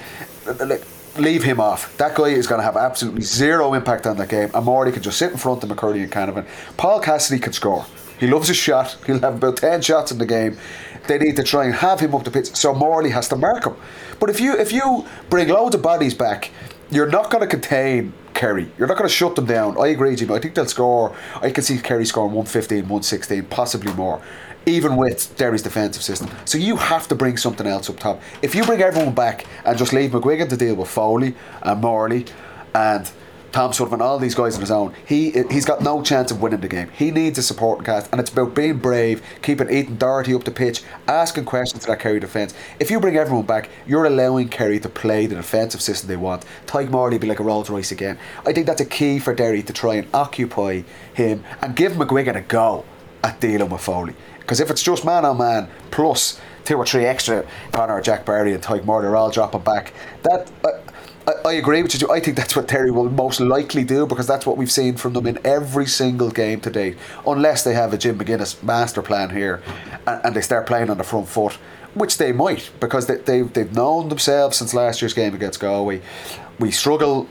like 0.66 0.84
leave 1.18 1.42
him 1.42 1.60
off. 1.60 1.96
That 1.96 2.14
guy 2.14 2.28
is 2.28 2.46
going 2.46 2.60
to 2.60 2.64
have 2.64 2.76
absolutely 2.76 3.22
zero 3.22 3.74
impact 3.74 4.06
on 4.06 4.16
that 4.18 4.28
game. 4.28 4.50
And 4.54 4.92
can 4.92 5.02
just 5.02 5.18
sit 5.18 5.32
in 5.32 5.38
front 5.38 5.62
of 5.62 5.70
McCurdy 5.70 6.02
and 6.02 6.12
Canavan. 6.12 6.46
Paul 6.76 7.00
Cassidy 7.00 7.40
can 7.40 7.52
score. 7.52 7.86
He 8.18 8.26
loves 8.26 8.48
his 8.48 8.56
shot. 8.56 8.98
He'll 9.06 9.20
have 9.20 9.36
about 9.36 9.56
ten 9.56 9.80
shots 9.80 10.12
in 10.12 10.18
the 10.18 10.26
game. 10.26 10.58
They 11.06 11.18
need 11.18 11.36
to 11.36 11.42
try 11.42 11.64
and 11.64 11.74
have 11.74 12.00
him 12.00 12.14
up 12.14 12.24
the 12.24 12.30
pitch, 12.30 12.54
so 12.54 12.74
Morley 12.74 13.10
has 13.10 13.28
to 13.28 13.36
mark 13.36 13.64
him. 13.64 13.74
But 14.18 14.28
if 14.28 14.40
you 14.40 14.54
if 14.58 14.72
you 14.72 15.06
bring 15.30 15.48
loads 15.48 15.74
of 15.74 15.82
bodies 15.82 16.14
back, 16.14 16.50
you're 16.90 17.08
not 17.08 17.30
going 17.30 17.40
to 17.40 17.46
contain 17.46 18.12
Kerry. 18.34 18.70
You're 18.78 18.88
not 18.88 18.98
going 18.98 19.08
to 19.08 19.14
shut 19.14 19.36
them 19.36 19.46
down. 19.46 19.80
I 19.80 19.88
agree, 19.88 20.14
Jimmy. 20.14 20.34
I 20.34 20.38
think 20.38 20.54
they'll 20.54 20.66
score. 20.66 21.16
I 21.40 21.50
can 21.50 21.64
see 21.64 21.78
Kerry 21.78 22.04
scoring 22.04 22.32
115, 22.32 22.80
116, 22.80 23.44
possibly 23.46 23.92
more 23.94 24.20
even 24.66 24.96
with 24.96 25.36
Derry's 25.36 25.62
defensive 25.62 26.02
system. 26.02 26.30
So 26.44 26.58
you 26.58 26.76
have 26.76 27.08
to 27.08 27.14
bring 27.14 27.36
something 27.36 27.66
else 27.66 27.88
up 27.88 27.98
top. 27.98 28.20
If 28.42 28.54
you 28.54 28.64
bring 28.64 28.82
everyone 28.82 29.14
back 29.14 29.46
and 29.64 29.76
just 29.78 29.92
leave 29.92 30.10
McGuigan 30.10 30.48
to 30.48 30.56
deal 30.56 30.74
with 30.74 30.88
Foley 30.88 31.34
and 31.62 31.80
Morley 31.80 32.26
and 32.74 33.10
Tom 33.52 33.72
Sullivan, 33.72 34.00
all 34.00 34.18
these 34.20 34.36
guys 34.36 34.54
on 34.54 34.60
his 34.60 34.70
own, 34.70 34.94
he 35.04 35.30
he's 35.50 35.64
got 35.64 35.82
no 35.82 36.02
chance 36.02 36.30
of 36.30 36.40
winning 36.40 36.60
the 36.60 36.68
game. 36.68 36.88
He 36.96 37.10
needs 37.10 37.36
a 37.36 37.42
supporting 37.42 37.84
cast, 37.84 38.08
and 38.12 38.20
it's 38.20 38.30
about 38.30 38.54
being 38.54 38.78
brave, 38.78 39.22
keeping 39.42 39.68
Ethan 39.68 39.96
Doherty 39.96 40.34
up 40.34 40.44
the 40.44 40.52
pitch, 40.52 40.82
asking 41.08 41.46
questions 41.46 41.82
to 41.82 41.90
that 41.90 41.98
Kerry 41.98 42.20
defence. 42.20 42.54
If 42.78 42.92
you 42.92 43.00
bring 43.00 43.16
everyone 43.16 43.46
back, 43.46 43.68
you're 43.88 44.04
allowing 44.04 44.50
Kerry 44.50 44.78
to 44.78 44.88
play 44.88 45.26
the 45.26 45.34
defensive 45.34 45.80
system 45.80 46.08
they 46.08 46.16
want. 46.16 46.44
Tadhg 46.66 46.90
Morley 46.90 47.18
be 47.18 47.26
like 47.26 47.40
a 47.40 47.42
Rolls 47.42 47.68
Royce 47.68 47.90
again. 47.90 48.18
I 48.46 48.52
think 48.52 48.66
that's 48.66 48.80
a 48.80 48.86
key 48.86 49.18
for 49.18 49.34
Derry 49.34 49.64
to 49.64 49.72
try 49.72 49.94
and 49.94 50.06
occupy 50.14 50.82
him 51.12 51.42
and 51.60 51.74
give 51.74 51.94
McGuigan 51.94 52.36
a 52.36 52.42
go 52.42 52.84
at 53.24 53.40
dealing 53.40 53.68
with 53.68 53.80
Foley. 53.80 54.14
Because 54.50 54.58
if 54.58 54.68
it's 54.68 54.82
just 54.82 55.04
man 55.04 55.24
on 55.24 55.38
man 55.38 55.68
plus 55.92 56.40
two 56.64 56.74
or 56.76 56.84
three 56.84 57.04
extra, 57.04 57.46
Connor, 57.70 58.00
Jack 58.00 58.26
Barry, 58.26 58.52
and 58.52 58.60
Tadhg 58.60 58.84
Morley 58.84 59.06
are 59.06 59.14
all 59.14 59.30
dropping 59.30 59.60
back, 59.60 59.92
that. 60.24 60.50
Uh, 60.64 60.70
I, 61.28 61.50
I 61.50 61.52
agree 61.52 61.82
with 61.82 62.00
you. 62.00 62.10
I 62.10 62.18
think 62.18 62.36
that's 62.36 62.56
what 62.56 62.66
Derry 62.66 62.90
will 62.90 63.10
most 63.10 63.38
likely 63.38 63.84
do 63.84 64.06
because 64.06 64.26
that's 64.26 64.46
what 64.46 64.56
we've 64.56 64.72
seen 64.72 64.96
from 64.96 65.12
them 65.12 65.28
in 65.28 65.38
every 65.44 65.86
single 65.86 66.30
game 66.30 66.60
to 66.62 66.70
date. 66.70 66.96
Unless 67.24 67.62
they 67.62 67.74
have 67.74 67.92
a 67.92 67.98
Jim 67.98 68.18
McGuinness 68.18 68.60
master 68.60 69.02
plan 69.02 69.30
here 69.30 69.62
and, 70.04 70.24
and 70.24 70.34
they 70.34 70.40
start 70.40 70.66
playing 70.66 70.90
on 70.90 70.98
the 70.98 71.04
front 71.04 71.28
foot, 71.28 71.52
which 71.94 72.18
they 72.18 72.32
might 72.32 72.70
because 72.80 73.06
they, 73.06 73.18
they, 73.18 73.42
they've 73.42 73.72
known 73.72 74.08
themselves 74.08 74.56
since 74.56 74.74
last 74.74 75.00
year's 75.00 75.14
game 75.14 75.32
against 75.32 75.60
Galway. 75.60 76.02
We 76.58 76.72
struggle 76.72 77.28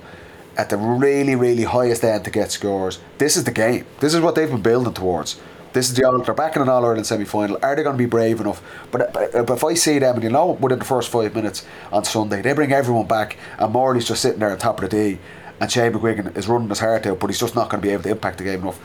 at 0.56 0.70
the 0.70 0.78
really, 0.78 1.36
really 1.36 1.64
highest 1.64 2.06
end 2.06 2.24
to 2.26 2.32
get 2.32 2.52
scores. 2.52 3.00
This 3.18 3.36
is 3.36 3.44
the 3.44 3.52
game. 3.52 3.86
This 4.00 4.14
is 4.14 4.22
what 4.22 4.36
they've 4.36 4.50
been 4.50 4.62
building 4.62 4.94
towards. 4.94 5.38
This 5.72 5.90
is 5.90 5.96
the 5.96 6.04
all. 6.04 6.18
They're 6.20 6.34
back 6.34 6.56
in 6.56 6.62
an 6.62 6.70
All 6.70 6.84
Ireland 6.84 7.06
semi 7.06 7.26
final. 7.26 7.60
Are 7.62 7.76
they 7.76 7.84
going 7.84 7.96
to 7.96 8.04
be 8.04 8.08
brave 8.08 8.42
enough? 8.42 8.62
But, 8.92 9.02
uh, 9.02 9.10
but, 9.14 9.36
uh, 9.36 9.44
but 9.44 9.54
if 9.54 9.64
I 9.64 9.74
see 9.76 10.00
them, 10.00 10.16
and 10.16 10.24
you 10.24 10.30
know, 10.30 10.52
within 10.52 10.80
the 10.80 10.86
first 10.86 11.10
five 11.10 11.36
minutes 11.36 11.66
on 11.92 12.04
Sunday, 12.06 12.42
they 12.42 12.54
bring 12.54 12.72
everyone 12.72 13.08
back, 13.08 13.38
and 13.58 13.72
Morley's 13.72 14.08
just 14.08 14.22
sitting 14.22 14.40
there 14.40 14.52
on 14.52 14.58
top 14.58 14.82
of 14.82 14.90
the 14.90 15.14
D, 15.14 15.20
and 15.60 15.72
Shane 15.72 15.94
McGuigan 15.94 16.36
is 16.36 16.48
running 16.48 16.70
his 16.70 16.80
heart 16.80 17.06
out, 17.06 17.20
but 17.20 17.28
he's 17.28 17.40
just 17.40 17.56
not 17.56 17.70
going 17.70 17.82
to 17.82 17.88
be 17.88 17.94
able 17.94 18.04
to 18.04 18.10
impact 18.10 18.40
the 18.40 18.44
game 18.46 18.62
enough. 18.62 18.80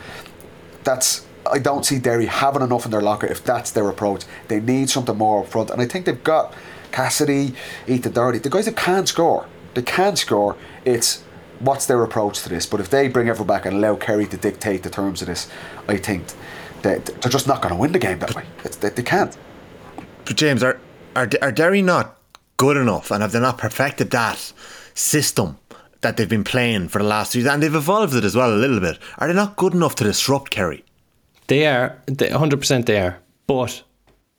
That's 0.83 1.25
I 1.51 1.59
don't 1.59 1.85
see 1.85 1.99
Derry 1.99 2.25
having 2.25 2.61
enough 2.61 2.85
in 2.85 2.91
their 2.91 3.01
locker 3.01 3.27
if 3.27 3.43
that's 3.43 3.71
their 3.71 3.87
approach. 3.89 4.23
They 4.47 4.59
need 4.59 4.89
something 4.89 5.17
more 5.17 5.43
up 5.43 5.49
front, 5.49 5.69
and 5.71 5.81
I 5.81 5.85
think 5.85 6.05
they've 6.05 6.23
got 6.23 6.53
Cassidy, 6.91 7.55
Ethan 7.87 8.13
Doherty, 8.13 8.39
the 8.39 8.49
guys 8.49 8.65
that 8.65 8.75
can 8.75 9.05
score. 9.05 9.47
They 9.73 9.81
can 9.81 10.15
score. 10.15 10.55
It's 10.85 11.23
what's 11.59 11.85
their 11.85 12.03
approach 12.03 12.41
to 12.43 12.49
this. 12.49 12.65
But 12.65 12.79
if 12.79 12.89
they 12.89 13.07
bring 13.07 13.29
everyone 13.29 13.47
back 13.47 13.65
and 13.65 13.77
allow 13.77 13.95
Kerry 13.95 14.25
to 14.27 14.37
dictate 14.37 14.83
the 14.83 14.89
terms 14.89 15.21
of 15.21 15.27
this, 15.27 15.49
I 15.87 15.97
think 15.97 16.25
they, 16.85 16.99
they're 16.99 17.31
just 17.31 17.47
not 17.47 17.61
going 17.61 17.73
to 17.73 17.79
win 17.79 17.91
the 17.91 17.99
game 17.99 18.19
that 18.19 18.35
way. 18.35 18.43
They, 18.79 18.89
they, 18.89 19.03
can't. 19.03 19.35
But 20.23 20.37
James, 20.37 20.61
are, 20.63 20.79
are 21.15 21.27
are 21.41 21.51
Derry 21.51 21.81
not 21.81 22.17
good 22.57 22.77
enough, 22.77 23.11
and 23.11 23.21
have 23.21 23.31
they 23.31 23.39
not 23.39 23.57
perfected 23.57 24.11
that 24.11 24.53
system 24.93 25.57
that 26.01 26.17
they've 26.17 26.29
been 26.29 26.43
playing 26.43 26.89
for 26.89 26.99
the 26.99 27.07
last 27.07 27.31
few 27.31 27.41
years, 27.41 27.51
and 27.51 27.63
they've 27.63 27.73
evolved 27.73 28.13
it 28.13 28.23
as 28.23 28.35
well 28.35 28.53
a 28.53 28.55
little 28.55 28.79
bit? 28.79 28.99
Are 29.17 29.27
they 29.27 29.33
not 29.33 29.55
good 29.55 29.73
enough 29.73 29.95
to 29.95 30.03
disrupt 30.03 30.51
Kerry? 30.51 30.85
They 31.47 31.65
are, 31.65 31.99
hundred 32.31 32.59
percent. 32.59 32.85
They 32.85 32.99
are, 32.99 33.19
but 33.47 33.83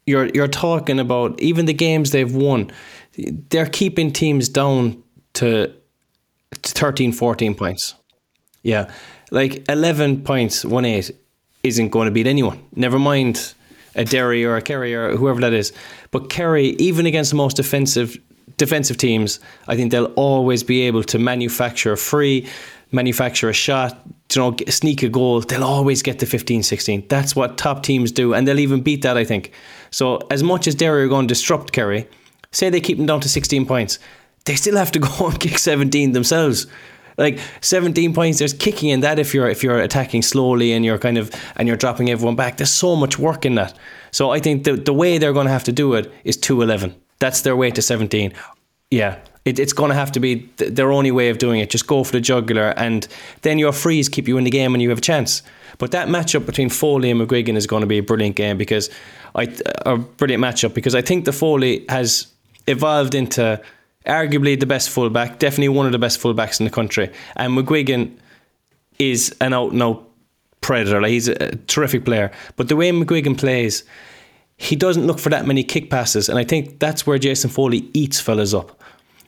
you're 0.06 0.26
you're 0.26 0.48
talking 0.48 1.00
about 1.00 1.40
even 1.40 1.66
the 1.66 1.74
games 1.74 2.12
they've 2.12 2.34
won. 2.34 2.70
They're 3.50 3.66
keeping 3.66 4.12
teams 4.12 4.48
down 4.48 5.02
to 5.34 5.72
13, 6.62 7.12
14 7.12 7.54
points. 7.54 7.94
Yeah, 8.62 8.90
like 9.30 9.68
eleven 9.68 10.22
points, 10.22 10.64
one 10.64 10.84
eight 10.84 11.10
isn't 11.66 11.88
going 11.88 12.06
to 12.06 12.12
beat 12.12 12.26
anyone. 12.26 12.62
Never 12.74 12.98
mind 12.98 13.54
a 13.94 14.04
Derry 14.04 14.44
or 14.44 14.56
a 14.56 14.62
Kerry 14.62 14.94
or 14.94 15.16
whoever 15.16 15.40
that 15.40 15.52
is. 15.52 15.72
But 16.10 16.30
Kerry, 16.30 16.68
even 16.78 17.06
against 17.06 17.30
the 17.30 17.36
most 17.36 17.56
defensive 17.56 18.16
defensive 18.56 18.96
teams, 18.96 19.40
I 19.68 19.76
think 19.76 19.90
they'll 19.90 20.12
always 20.16 20.62
be 20.62 20.82
able 20.82 21.02
to 21.04 21.18
manufacture 21.18 21.92
a 21.92 21.96
free, 21.96 22.48
manufacture 22.92 23.48
a 23.48 23.52
shot, 23.52 24.00
you 24.34 24.40
know, 24.40 24.56
sneak 24.68 25.02
a 25.02 25.08
goal. 25.08 25.40
They'll 25.40 25.64
always 25.64 26.02
get 26.02 26.18
to 26.20 26.26
15, 26.26 26.62
16. 26.62 27.06
That's 27.08 27.36
what 27.36 27.58
top 27.58 27.82
teams 27.82 28.12
do, 28.12 28.34
and 28.34 28.46
they'll 28.46 28.60
even 28.60 28.80
beat 28.80 29.02
that, 29.02 29.16
I 29.16 29.24
think. 29.24 29.52
So 29.90 30.20
as 30.30 30.42
much 30.42 30.66
as 30.66 30.74
Derry 30.74 31.04
are 31.04 31.08
going 31.08 31.28
to 31.28 31.34
disrupt 31.34 31.72
Kerry, 31.72 32.08
say 32.50 32.70
they 32.70 32.80
keep 32.80 32.96
them 32.96 33.06
down 33.06 33.20
to 33.20 33.28
16 33.28 33.66
points, 33.66 33.98
they 34.44 34.54
still 34.54 34.76
have 34.76 34.92
to 34.92 34.98
go 34.98 35.26
and 35.28 35.38
kick 35.38 35.58
17 35.58 36.12
themselves. 36.12 36.66
Like 37.16 37.38
17 37.60 38.12
points, 38.12 38.38
there's 38.38 38.52
kicking 38.52 38.90
in 38.90 39.00
that 39.00 39.18
if 39.18 39.32
you're 39.32 39.48
if 39.48 39.62
you're 39.62 39.78
attacking 39.78 40.22
slowly 40.22 40.72
and 40.72 40.84
you're 40.84 40.98
kind 40.98 41.18
of 41.18 41.30
and 41.56 41.66
you're 41.66 41.76
dropping 41.76 42.10
everyone 42.10 42.36
back. 42.36 42.58
There's 42.58 42.70
so 42.70 42.94
much 42.96 43.18
work 43.18 43.46
in 43.46 43.54
that. 43.54 43.76
So 44.10 44.30
I 44.30 44.40
think 44.40 44.64
the 44.64 44.74
the 44.74 44.92
way 44.92 45.18
they're 45.18 45.32
going 45.32 45.46
to 45.46 45.52
have 45.52 45.64
to 45.64 45.72
do 45.72 45.94
it 45.94 46.12
is 46.24 46.36
211. 46.36 46.94
That's 47.18 47.40
their 47.40 47.56
way 47.56 47.70
to 47.70 47.80
17. 47.80 48.34
Yeah, 48.90 49.18
it, 49.46 49.58
it's 49.58 49.72
going 49.72 49.88
to 49.90 49.94
have 49.94 50.12
to 50.12 50.20
be 50.20 50.40
th- 50.58 50.74
their 50.74 50.92
only 50.92 51.10
way 51.10 51.30
of 51.30 51.38
doing 51.38 51.60
it. 51.60 51.70
Just 51.70 51.86
go 51.86 52.04
for 52.04 52.12
the 52.12 52.20
jugular, 52.20 52.74
and 52.76 53.08
then 53.42 53.58
your 53.58 53.72
frees 53.72 54.08
keep 54.08 54.28
you 54.28 54.36
in 54.36 54.44
the 54.44 54.50
game, 54.50 54.74
and 54.74 54.82
you 54.82 54.90
have 54.90 54.98
a 54.98 55.02
chance. 55.02 55.42
But 55.78 55.92
that 55.92 56.08
matchup 56.08 56.46
between 56.46 56.68
Foley 56.68 57.10
and 57.10 57.20
McGuigan 57.20 57.56
is 57.56 57.66
going 57.66 57.82
to 57.82 57.86
be 57.86 57.98
a 57.98 58.02
brilliant 58.02 58.36
game 58.36 58.58
because 58.58 58.90
I 59.34 59.54
a 59.84 59.96
brilliant 59.96 60.42
matchup 60.42 60.74
because 60.74 60.94
I 60.94 61.02
think 61.02 61.24
the 61.24 61.32
Foley 61.32 61.84
has 61.88 62.26
evolved 62.66 63.14
into 63.14 63.60
arguably 64.06 64.58
the 64.58 64.66
best 64.66 64.90
fullback, 64.90 65.38
definitely 65.38 65.68
one 65.68 65.86
of 65.86 65.92
the 65.92 65.98
best 65.98 66.20
fullbacks 66.20 66.60
in 66.60 66.64
the 66.64 66.70
country, 66.70 67.10
and 67.36 67.56
McGuigan 67.56 68.16
is 68.98 69.34
an 69.40 69.52
out 69.52 69.72
and 69.72 69.82
out 69.82 70.08
predator. 70.60 71.00
Like 71.00 71.10
he's 71.10 71.28
a 71.28 71.56
terrific 71.66 72.04
player, 72.04 72.30
but 72.56 72.68
the 72.68 72.76
way 72.76 72.90
McGuigan 72.90 73.38
plays, 73.38 73.84
he 74.56 74.74
doesn't 74.74 75.06
look 75.06 75.18
for 75.18 75.28
that 75.28 75.46
many 75.46 75.62
kick 75.62 75.90
passes, 75.90 76.28
and 76.28 76.38
I 76.38 76.44
think 76.44 76.78
that's 76.78 77.06
where 77.06 77.18
Jason 77.18 77.50
Foley 77.50 77.90
eats 77.92 78.20
fellas 78.20 78.54
up. 78.54 78.80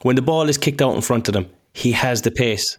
When 0.02 0.16
the 0.16 0.22
ball 0.22 0.48
is 0.48 0.56
kicked 0.56 0.80
out 0.80 0.94
in 0.94 1.02
front 1.02 1.28
of 1.28 1.34
him, 1.34 1.50
he 1.74 1.92
has 1.92 2.22
the 2.22 2.30
pace. 2.30 2.78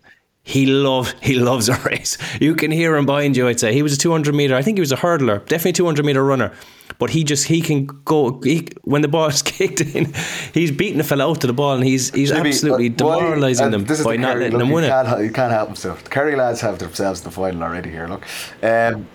He 0.50 0.66
loves 0.66 1.14
he 1.22 1.36
loves 1.36 1.70
a 1.70 1.78
race. 1.82 2.18
You 2.42 2.56
can 2.56 2.72
hear 2.72 2.96
him 2.96 3.06
behind 3.06 3.38
you. 3.38 3.48
I'd 3.48 3.60
say 3.60 3.72
he 3.72 3.84
was 3.84 3.94
a 3.94 3.98
200 3.98 4.34
meter. 4.34 4.56
I 4.56 4.64
think 4.64 4.78
he 4.78 4.80
was 4.80 4.92
a 4.92 4.96
hurdler, 4.96 5.46
definitely 5.46 5.74
200 5.74 6.04
meter 6.04 6.24
runner. 6.24 6.52
But 6.98 7.12
he 7.12 7.24
just 7.24 7.46
he 7.46 7.62
can 7.62 7.86
go. 8.04 8.42
He, 8.42 8.68
when 8.82 9.04
the 9.04 9.08
ball 9.08 9.28
is 9.28 9.42
kicked 9.54 9.80
in, 9.82 10.12
he's 10.56 10.72
beating 10.72 10.98
the 10.98 11.04
fella 11.04 11.30
out 11.30 11.42
to 11.42 11.48
the 11.48 11.54
ball, 11.54 11.76
and 11.76 11.84
he's 11.84 12.10
he's 12.16 12.32
Jimmy, 12.32 12.50
absolutely 12.50 12.88
uh, 12.88 12.94
demoralising 12.94 13.66
and 13.66 13.86
them 13.86 14.04
by 14.04 14.14
the 14.14 14.18
not 14.18 14.38
letting 14.38 14.54
look, 14.54 14.60
them 14.60 14.68
he 14.70 14.74
win 14.74 14.84
it. 14.86 14.88
Can't, 14.88 15.22
he 15.22 15.30
can't 15.30 15.52
help 15.52 15.68
himself. 15.68 16.04
The 16.04 16.10
Kerry 16.10 16.36
lads 16.36 16.62
have 16.62 16.80
themselves 16.80 17.20
in 17.20 17.26
the 17.26 17.32
final 17.32 17.62
already 17.62 17.92
here. 17.92 18.08
Look, 18.08 18.26
um, 18.64 19.08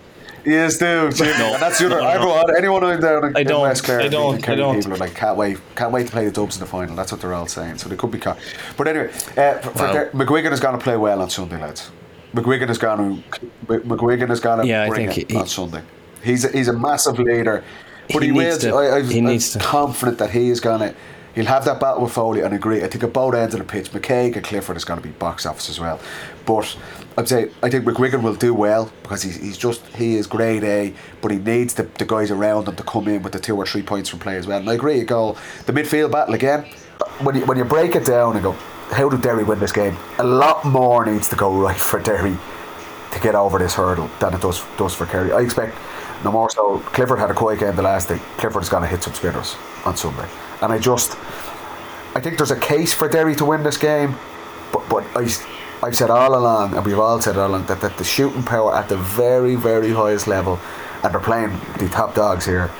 yes, 0.45 0.77
do. 0.77 1.11
Jimmy. 1.11 1.31
And 1.31 1.61
that's 1.61 1.79
the 1.79 1.85
other. 1.87 2.01
Everyone, 2.01 2.55
anyone 2.57 2.83
out 2.83 3.01
there 3.01 3.25
in 3.27 3.35
I 3.35 3.43
don't, 3.43 3.61
West 3.63 3.83
Clare, 3.83 4.01
I 4.01 4.07
don't, 4.07 4.41
Kerry 4.41 4.53
I 4.57 4.59
don't. 4.59 4.75
people 4.77 4.93
are 4.93 4.97
like, 4.97 5.15
can't 5.15 5.37
wait, 5.37 5.57
can't 5.75 5.91
wait 5.91 6.05
to 6.07 6.11
play 6.11 6.25
the 6.25 6.31
Dubs 6.31 6.55
in 6.55 6.59
the 6.61 6.65
final. 6.65 6.95
That's 6.95 7.11
what 7.11 7.21
they're 7.21 7.33
all 7.33 7.47
saying. 7.47 7.77
So 7.79 7.89
they 7.89 7.95
could 7.95 8.11
be 8.11 8.19
caught. 8.19 8.37
But 8.77 8.87
anyway, 8.87 9.07
uh, 9.37 9.59
for, 9.59 9.69
for 9.71 9.87
Der- 9.93 10.11
McGuigan 10.11 10.51
is 10.51 10.59
going 10.59 10.77
to 10.77 10.83
play 10.83 10.97
well 10.97 11.21
on 11.21 11.29
Sunday, 11.29 11.59
lads. 11.59 11.91
McGuigan 12.33 12.69
is 12.69 12.77
going 12.77 13.23
to 13.23 13.39
McGuigan 13.67 14.29
is 14.31 14.39
going 14.39 14.59
to 14.59 14.67
Yeah, 14.67 14.83
I 14.83 14.89
think 14.89 15.17
it 15.17 15.31
he- 15.31 15.37
on 15.37 15.47
Sunday. 15.47 15.81
He's 16.23 16.43
a, 16.43 16.49
he's 16.49 16.67
a 16.67 16.73
massive 16.73 17.19
leader, 17.19 17.63
but 18.11 18.21
He 18.23 18.27
he, 18.29 18.31
will. 18.31 18.43
needs 18.45 18.57
to- 18.59 18.73
I, 18.75 18.97
I, 18.97 19.01
he 19.03 19.19
I'm 19.19 19.25
needs 19.25 19.53
to. 19.53 19.59
confident 19.59 20.17
that 20.17 20.31
he 20.31 20.49
is 20.49 20.59
going 20.59 20.79
to. 20.79 20.95
He'll 21.35 21.45
have 21.45 21.65
that 21.65 21.81
battle 21.81 22.01
with 22.03 22.13
Foley 22.13 22.39
and 22.41 22.53
agree. 22.53 22.81
I 22.81 22.87
think 22.87 23.03
at 23.03 23.11
both 23.11 23.33
ends 23.35 23.53
of 23.53 23.59
the 23.59 23.65
pitch, 23.65 23.91
McKaigue 23.91 24.37
and 24.37 24.43
Clifford 24.45 24.77
is 24.77 24.85
going 24.85 25.01
to 25.01 25.05
be 25.05 25.11
box 25.13 25.45
office 25.45 25.69
as 25.69 25.81
well. 25.81 25.99
But 26.45 26.77
I'd 27.17 27.29
say 27.29 27.49
I 27.63 27.69
think 27.69 27.85
McGuigan 27.85 28.21
will 28.23 28.35
do 28.35 28.53
well 28.53 28.91
because 29.01 29.21
he's, 29.21 29.37
he's 29.37 29.57
just 29.57 29.85
he 29.95 30.15
is 30.15 30.27
grade 30.27 30.63
A, 30.63 30.93
but 31.21 31.31
he 31.31 31.37
needs 31.37 31.73
the, 31.73 31.83
the 31.83 32.05
guys 32.05 32.29
around 32.29 32.67
him 32.67 32.75
to 32.75 32.83
come 32.83 33.07
in 33.07 33.23
with 33.23 33.31
the 33.31 33.39
two 33.39 33.55
or 33.55 33.65
three 33.65 33.83
points 33.83 34.09
from 34.09 34.19
play 34.19 34.35
as 34.35 34.47
well. 34.47 34.59
And 34.59 34.69
I 34.69 34.73
agree, 34.73 34.99
you 34.99 35.05
go 35.05 35.37
the 35.65 35.73
midfield 35.73 36.11
battle 36.11 36.33
again. 36.33 36.65
When 37.21 37.35
you 37.35 37.45
when 37.45 37.57
you 37.57 37.63
break 37.63 37.95
it 37.95 38.05
down 38.05 38.33
and 38.33 38.43
go, 38.43 38.51
how 38.91 39.07
did 39.07 39.21
Derry 39.21 39.45
win 39.45 39.59
this 39.59 39.71
game? 39.71 39.95
A 40.19 40.23
lot 40.23 40.65
more 40.65 41.05
needs 41.05 41.29
to 41.29 41.37
go 41.37 41.53
right 41.53 41.77
for 41.77 42.01
Derry 42.01 42.37
to 43.11 43.19
get 43.21 43.33
over 43.33 43.59
this 43.59 43.73
hurdle 43.75 44.09
than 44.19 44.33
it 44.33 44.41
does 44.41 44.61
does 44.77 44.93
for 44.93 45.05
Kerry. 45.05 45.31
I 45.31 45.39
expect 45.39 45.77
no 46.25 46.33
more 46.33 46.49
so. 46.49 46.79
Clifford 46.79 47.19
had 47.19 47.31
a 47.31 47.33
quiet 47.33 47.59
game 47.61 47.77
the 47.77 47.81
last 47.81 48.09
day. 48.09 48.19
Clifford's 48.37 48.67
going 48.67 48.83
to 48.83 48.89
hit 48.89 49.03
some 49.03 49.13
spinners 49.13 49.55
on 49.85 49.95
Sunday, 49.95 50.27
and 50.61 50.73
I 50.73 50.79
just 50.79 51.11
I 52.13 52.19
think 52.19 52.37
there's 52.37 52.51
a 52.51 52.59
case 52.59 52.93
for 52.93 53.07
Derry 53.07 53.35
to 53.35 53.45
win 53.45 53.63
this 53.63 53.77
game, 53.77 54.15
but 54.73 54.83
but 54.89 55.05
I. 55.15 55.29
I've 55.83 55.95
said 55.95 56.09
all 56.09 56.35
along, 56.35 56.75
and 56.75 56.85
we've 56.85 56.99
all 56.99 57.21
said 57.21 57.37
all 57.37 57.49
along, 57.49 57.65
that, 57.67 57.81
that 57.81 57.97
the 57.97 58.03
shooting 58.03 58.43
power 58.43 58.75
at 58.75 58.89
the 58.89 58.97
very, 58.97 59.55
very 59.55 59.91
highest 59.91 60.27
level, 60.27 60.59
and 61.03 61.13
they're 61.13 61.19
playing 61.19 61.59
the 61.77 61.87
top 61.89 62.15
dogs 62.15 62.45
here, 62.45 62.71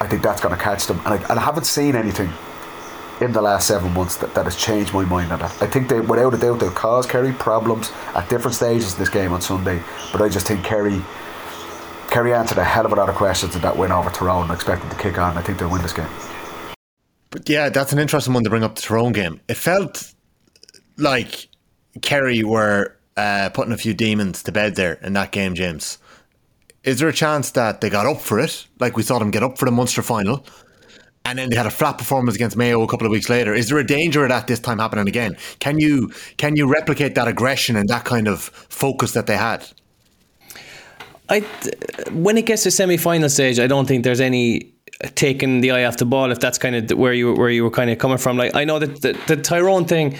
I 0.00 0.08
think 0.08 0.22
that's 0.22 0.40
going 0.40 0.54
to 0.54 0.60
catch 0.60 0.86
them. 0.86 0.98
And 1.00 1.08
I, 1.08 1.16
and 1.28 1.38
I 1.38 1.42
haven't 1.42 1.66
seen 1.66 1.94
anything 1.94 2.30
in 3.20 3.32
the 3.32 3.42
last 3.42 3.66
seven 3.66 3.92
months 3.92 4.16
that, 4.16 4.34
that 4.34 4.44
has 4.44 4.56
changed 4.56 4.92
my 4.92 5.04
mind 5.04 5.32
on 5.32 5.38
that. 5.38 5.62
I 5.62 5.66
think 5.66 5.88
they, 5.88 6.00
without 6.00 6.34
a 6.34 6.38
doubt, 6.38 6.60
they'll 6.60 6.70
cause 6.70 7.06
Kerry 7.06 7.32
problems 7.32 7.92
at 8.14 8.28
different 8.28 8.54
stages 8.54 8.94
in 8.94 8.98
this 8.98 9.08
game 9.08 9.32
on 9.32 9.40
Sunday. 9.40 9.82
But 10.12 10.22
I 10.22 10.28
just 10.28 10.46
think 10.46 10.64
Kerry, 10.64 11.02
Kerry 12.10 12.34
answered 12.34 12.58
a 12.58 12.64
hell 12.64 12.86
of 12.86 12.92
a 12.92 12.96
lot 12.96 13.08
of 13.08 13.14
questions 13.14 13.54
in 13.54 13.62
that 13.62 13.76
win 13.76 13.92
over 13.92 14.10
Tyrone. 14.10 14.50
I 14.50 14.54
expect 14.54 14.82
them 14.82 14.90
to 14.90 14.96
kick 14.96 15.18
on. 15.18 15.38
I 15.38 15.42
think 15.42 15.58
they'll 15.58 15.70
win 15.70 15.82
this 15.82 15.92
game. 15.92 16.08
But 17.30 17.48
yeah, 17.48 17.68
that's 17.68 17.92
an 17.92 17.98
interesting 17.98 18.34
one 18.34 18.44
to 18.44 18.50
bring 18.50 18.64
up 18.64 18.74
the 18.74 18.82
Tyrone 18.82 19.12
game. 19.12 19.40
It 19.48 19.56
felt 19.56 20.12
like 20.96 21.48
Kerry 22.02 22.42
were 22.42 22.96
uh, 23.16 23.50
putting 23.50 23.72
a 23.72 23.76
few 23.76 23.94
demons 23.94 24.42
to 24.42 24.52
bed 24.52 24.74
there 24.76 24.94
in 24.94 25.12
that 25.14 25.32
game, 25.32 25.54
James. 25.54 25.98
Is 26.82 26.98
there 26.98 27.08
a 27.08 27.12
chance 27.12 27.52
that 27.52 27.80
they 27.80 27.88
got 27.88 28.06
up 28.06 28.20
for 28.20 28.38
it, 28.38 28.66
like 28.78 28.96
we 28.96 29.02
saw 29.02 29.18
them 29.18 29.30
get 29.30 29.42
up 29.42 29.56
for 29.56 29.64
the 29.64 29.70
Munster 29.70 30.02
final, 30.02 30.44
and 31.24 31.38
then 31.38 31.48
they 31.48 31.56
had 31.56 31.66
a 31.66 31.70
flat 31.70 31.96
performance 31.96 32.34
against 32.34 32.56
Mayo 32.56 32.82
a 32.82 32.86
couple 32.86 33.06
of 33.06 33.10
weeks 33.10 33.30
later? 33.30 33.54
Is 33.54 33.68
there 33.68 33.78
a 33.78 33.86
danger 33.86 34.22
of 34.24 34.28
that 34.28 34.46
this 34.46 34.60
time 34.60 34.78
happening 34.78 35.08
again? 35.08 35.36
Can 35.60 35.78
you 35.78 36.12
can 36.36 36.56
you 36.56 36.70
replicate 36.70 37.14
that 37.14 37.26
aggression 37.26 37.76
and 37.76 37.88
that 37.88 38.04
kind 38.04 38.28
of 38.28 38.42
focus 38.42 39.12
that 39.12 39.26
they 39.26 39.36
had? 39.36 39.66
I 41.30 41.40
when 42.12 42.36
it 42.36 42.44
gets 42.44 42.64
to 42.64 42.70
semi 42.70 42.98
final 42.98 43.30
stage, 43.30 43.58
I 43.58 43.66
don't 43.66 43.86
think 43.86 44.04
there's 44.04 44.20
any 44.20 44.74
taking 45.14 45.60
the 45.60 45.70
eye 45.70 45.84
off 45.84 45.96
the 45.96 46.04
ball 46.04 46.30
if 46.30 46.40
that's 46.40 46.58
kind 46.58 46.76
of 46.76 46.98
where 46.98 47.14
you 47.14 47.32
where 47.32 47.48
you 47.48 47.64
were 47.64 47.70
kind 47.70 47.88
of 47.88 47.98
coming 47.98 48.18
from. 48.18 48.36
Like 48.36 48.54
I 48.54 48.64
know 48.64 48.78
that 48.78 49.00
the, 49.00 49.18
the 49.26 49.36
Tyrone 49.40 49.86
thing 49.86 50.18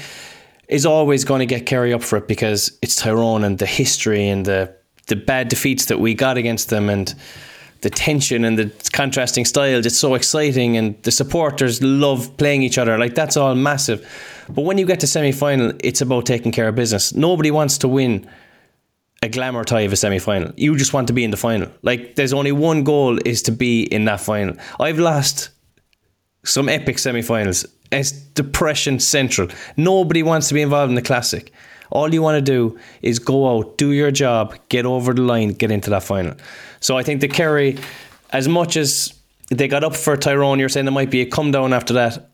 is 0.68 0.86
always 0.86 1.24
going 1.24 1.40
to 1.40 1.46
get 1.46 1.66
Kerry 1.66 1.92
up 1.92 2.02
for 2.02 2.16
it 2.16 2.28
because 2.28 2.76
it's 2.82 2.96
Tyrone 2.96 3.44
and 3.44 3.58
the 3.58 3.66
history 3.66 4.28
and 4.28 4.44
the 4.44 4.74
the 5.06 5.16
bad 5.16 5.48
defeats 5.48 5.86
that 5.86 6.00
we 6.00 6.14
got 6.14 6.38
against 6.38 6.70
them 6.70 6.88
and 6.88 7.14
the 7.82 7.90
tension 7.90 8.44
and 8.44 8.58
the 8.58 8.72
contrasting 8.92 9.44
styles. 9.44 9.84
It's 9.84 9.98
so 9.98 10.14
exciting 10.14 10.78
and 10.78 11.00
the 11.02 11.10
supporters 11.10 11.82
love 11.82 12.34
playing 12.38 12.62
each 12.62 12.78
other. 12.78 12.96
Like 12.96 13.14
that's 13.14 13.36
all 13.36 13.54
massive. 13.54 14.00
But 14.48 14.62
when 14.62 14.78
you 14.78 14.86
get 14.86 15.00
to 15.00 15.06
semi 15.06 15.32
final, 15.32 15.72
it's 15.84 16.00
about 16.00 16.24
taking 16.24 16.52
care 16.52 16.68
of 16.68 16.74
business. 16.74 17.14
Nobody 17.14 17.50
wants 17.50 17.78
to 17.78 17.88
win 17.88 18.28
a 19.22 19.28
glamour 19.28 19.64
tie 19.64 19.82
of 19.82 19.92
a 19.92 19.96
semi 19.96 20.18
final. 20.18 20.52
You 20.56 20.76
just 20.76 20.92
want 20.94 21.08
to 21.08 21.12
be 21.12 21.24
in 21.24 21.30
the 21.30 21.36
final. 21.36 21.70
Like 21.82 22.14
there's 22.14 22.32
only 22.32 22.52
one 22.52 22.84
goal 22.84 23.18
is 23.24 23.42
to 23.42 23.52
be 23.52 23.82
in 23.82 24.06
that 24.06 24.20
final. 24.20 24.56
I've 24.80 24.98
lost 24.98 25.50
some 26.44 26.68
epic 26.68 26.98
semi 26.98 27.22
finals. 27.22 27.66
It's 27.94 28.12
depression 28.12 29.00
central. 29.00 29.48
Nobody 29.76 30.22
wants 30.22 30.48
to 30.48 30.54
be 30.54 30.62
involved 30.62 30.90
in 30.90 30.94
the 30.94 31.02
classic. 31.02 31.52
All 31.90 32.12
you 32.12 32.22
want 32.22 32.36
to 32.36 32.52
do 32.52 32.78
is 33.02 33.18
go 33.18 33.56
out, 33.56 33.78
do 33.78 33.92
your 33.92 34.10
job, 34.10 34.56
get 34.68 34.84
over 34.84 35.14
the 35.14 35.22
line, 35.22 35.50
get 35.50 35.70
into 35.70 35.90
that 35.90 36.02
final. 36.02 36.34
So 36.80 36.98
I 36.98 37.02
think 37.02 37.20
the 37.20 37.28
Kerry, 37.28 37.78
as 38.30 38.48
much 38.48 38.76
as 38.76 39.14
they 39.50 39.68
got 39.68 39.84
up 39.84 39.94
for 39.94 40.16
Tyrone, 40.16 40.58
you're 40.58 40.68
saying 40.68 40.86
there 40.86 40.92
might 40.92 41.10
be 41.10 41.20
a 41.20 41.26
come 41.26 41.50
down 41.50 41.72
after 41.72 41.94
that. 41.94 42.30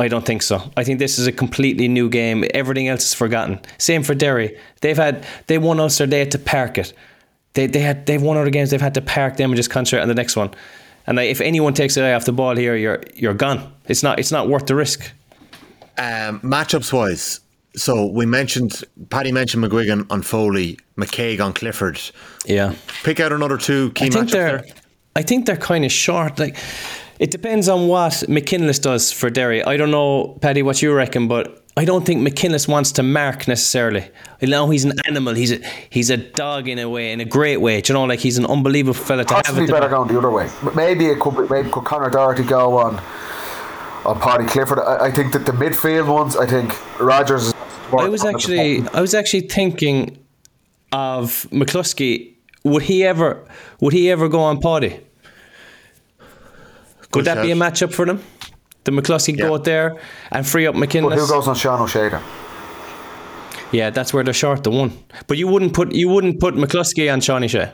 I 0.00 0.06
don't 0.08 0.24
think 0.24 0.42
so. 0.42 0.62
I 0.76 0.84
think 0.84 1.00
this 1.00 1.18
is 1.18 1.26
a 1.26 1.32
completely 1.32 1.88
new 1.88 2.08
game. 2.08 2.44
Everything 2.54 2.86
else 2.86 3.06
is 3.06 3.14
forgotten. 3.14 3.60
Same 3.78 4.04
for 4.04 4.14
Derry. 4.14 4.56
They've 4.80 4.96
had 4.96 5.26
they 5.48 5.58
won 5.58 5.80
Ulster. 5.80 6.06
They 6.06 6.20
had 6.20 6.30
to 6.32 6.38
park 6.38 6.78
it. 6.78 6.92
They 7.54 7.66
they 7.66 7.80
had 7.80 8.06
they've 8.06 8.22
won 8.22 8.36
other 8.36 8.50
games. 8.50 8.70
They've 8.70 8.80
had 8.80 8.94
to 8.94 9.00
park 9.00 9.36
them 9.36 9.50
and 9.50 9.56
just 9.56 9.70
concentrate 9.70 10.02
on 10.02 10.08
the 10.08 10.14
next 10.14 10.36
one. 10.36 10.50
And 11.08 11.16
like, 11.16 11.30
if 11.30 11.40
anyone 11.40 11.72
takes 11.72 11.94
the 11.94 12.04
eye 12.04 12.12
off 12.12 12.26
the 12.26 12.32
ball 12.32 12.54
here, 12.54 12.76
you're 12.76 13.02
you're 13.14 13.32
gone. 13.32 13.72
It's 13.86 14.02
not 14.02 14.18
it's 14.18 14.30
not 14.30 14.48
worth 14.50 14.66
the 14.66 14.74
risk. 14.74 15.10
Um, 15.96 16.38
matchups 16.40 16.92
wise, 16.92 17.40
so 17.74 18.06
we 18.06 18.26
mentioned 18.26 18.84
Paddy 19.08 19.32
mentioned 19.32 19.64
McGuigan 19.64 20.06
on 20.10 20.20
Foley, 20.20 20.78
McKaigue 20.98 21.40
on 21.42 21.54
Clifford. 21.54 21.98
Yeah. 22.44 22.74
Pick 23.04 23.20
out 23.20 23.32
another 23.32 23.56
two 23.56 23.90
key 23.92 24.06
I 24.06 24.08
think 24.10 24.26
matchups 24.26 24.32
they're 24.32 24.58
there. 24.58 24.74
I 25.16 25.22
think 25.22 25.46
they're 25.46 25.56
kind 25.56 25.86
of 25.86 25.90
short. 25.90 26.38
Like 26.38 26.58
it 27.18 27.30
depends 27.30 27.70
on 27.70 27.88
what 27.88 28.28
McKinless 28.28 28.78
does 28.78 29.10
for 29.10 29.30
Derry. 29.30 29.64
I 29.64 29.78
don't 29.78 29.90
know, 29.90 30.38
Paddy, 30.42 30.62
what 30.62 30.82
you 30.82 30.92
reckon, 30.92 31.26
but 31.26 31.64
I 31.78 31.84
don't 31.84 32.04
think 32.04 32.22
McKinless 32.22 32.66
wants 32.66 32.90
to 32.92 33.04
mark 33.04 33.46
necessarily. 33.46 34.10
You 34.40 34.48
know, 34.48 34.68
he's 34.68 34.84
an 34.84 34.94
animal. 35.06 35.34
He's 35.34 35.52
a 35.52 35.60
he's 35.90 36.10
a 36.10 36.16
dog 36.16 36.66
in 36.66 36.76
a 36.80 36.88
way, 36.88 37.12
in 37.12 37.20
a 37.20 37.24
great 37.24 37.58
way. 37.58 37.80
Do 37.80 37.92
you 37.92 37.94
know, 37.94 38.04
like 38.04 38.18
he's 38.18 38.36
an 38.36 38.46
unbelievable 38.46 38.94
fella 38.94 39.24
to 39.24 39.34
have. 39.34 39.44
Possibly 39.44 39.66
the 39.66 39.72
better 39.72 39.88
going 39.88 40.08
the 40.08 40.18
other 40.18 40.28
way. 40.28 40.50
But 40.64 40.74
Maybe 40.74 41.06
it 41.06 41.20
could 41.20 41.36
be, 41.36 41.46
maybe 41.54 41.70
could 41.70 41.84
Connor 41.84 42.10
Doherty 42.10 42.42
go 42.42 42.78
on 42.78 42.96
on 44.04 44.18
Paudie 44.18 44.48
Clifford. 44.48 44.80
I, 44.80 45.06
I 45.06 45.10
think 45.12 45.32
that 45.34 45.46
the 45.46 45.52
midfield 45.52 46.12
ones. 46.12 46.34
I 46.36 46.46
think 46.46 46.74
Rogers. 46.98 47.46
Is 47.46 47.54
I 47.96 48.08
was 48.08 48.24
actually 48.24 48.82
I 48.92 49.00
was 49.00 49.14
actually 49.14 49.42
thinking 49.42 50.18
of 50.90 51.46
McCluskey. 51.52 52.34
Would 52.64 52.82
he 52.82 53.04
ever 53.04 53.46
would 53.78 53.92
he 53.92 54.10
ever 54.10 54.28
go 54.28 54.40
on 54.40 54.60
Paddy? 54.60 54.98
Good 57.12 57.14
Would 57.14 57.24
that 57.26 57.42
be 57.42 57.52
a 57.52 57.54
matchup 57.54 57.94
for 57.94 58.04
them? 58.04 58.20
The 58.88 58.94
McCluskey 59.02 59.36
Yeah. 59.36 59.48
go 59.48 59.54
out 59.54 59.64
there 59.64 59.98
and 60.32 60.46
free 60.46 60.66
up 60.66 60.74
But 60.74 60.90
who 60.94 61.08
goes 61.28 61.46
on 61.46 61.54
Sean 61.54 61.78
O'Shea? 61.82 62.08
then? 62.08 62.22
Yeah, 63.70 63.90
that's 63.90 64.14
where 64.14 64.24
they're 64.24 64.32
short 64.32 64.64
the 64.64 64.70
one. 64.70 64.92
But 65.26 65.36
you 65.36 65.46
wouldn't 65.46 65.74
put 65.74 65.92
you 65.92 66.08
wouldn't 66.08 66.40
put 66.40 66.54
McCluskey 66.54 67.12
on 67.12 67.20
Seánie 67.20 67.44
O'Shea. 67.44 67.70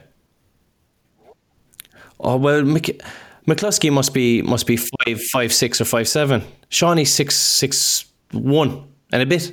Oh 2.18 2.36
well, 2.36 2.64
Mc, 2.64 3.00
McCluskey 3.46 3.92
must 3.92 4.12
be 4.12 4.42
must 4.42 4.66
be 4.66 4.76
five 4.76 5.22
five 5.22 5.52
six 5.52 5.80
or 5.80 5.84
five 5.84 6.08
seven. 6.08 6.42
Seánie 6.68 7.06
six 7.06 7.36
six 7.36 8.06
one 8.32 8.88
and 9.12 9.22
a 9.22 9.26
bit. 9.26 9.52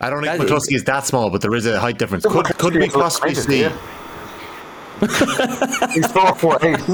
I 0.00 0.08
don't 0.08 0.22
think 0.22 0.38
That- 0.38 0.46
McCluskey 0.48 0.74
is 0.76 0.84
that 0.84 1.04
small, 1.04 1.30
but 1.30 1.40
there 1.40 1.54
is 1.56 1.66
a 1.66 1.80
height 1.80 1.98
difference. 1.98 2.24
Could, 2.26 2.46
could 2.58 2.76
we 2.76 2.88
possibly 2.88 3.34
see? 3.34 3.68
He's 5.92 6.06
four 6.12 6.34
four 6.34 6.58
eight. 6.62 6.78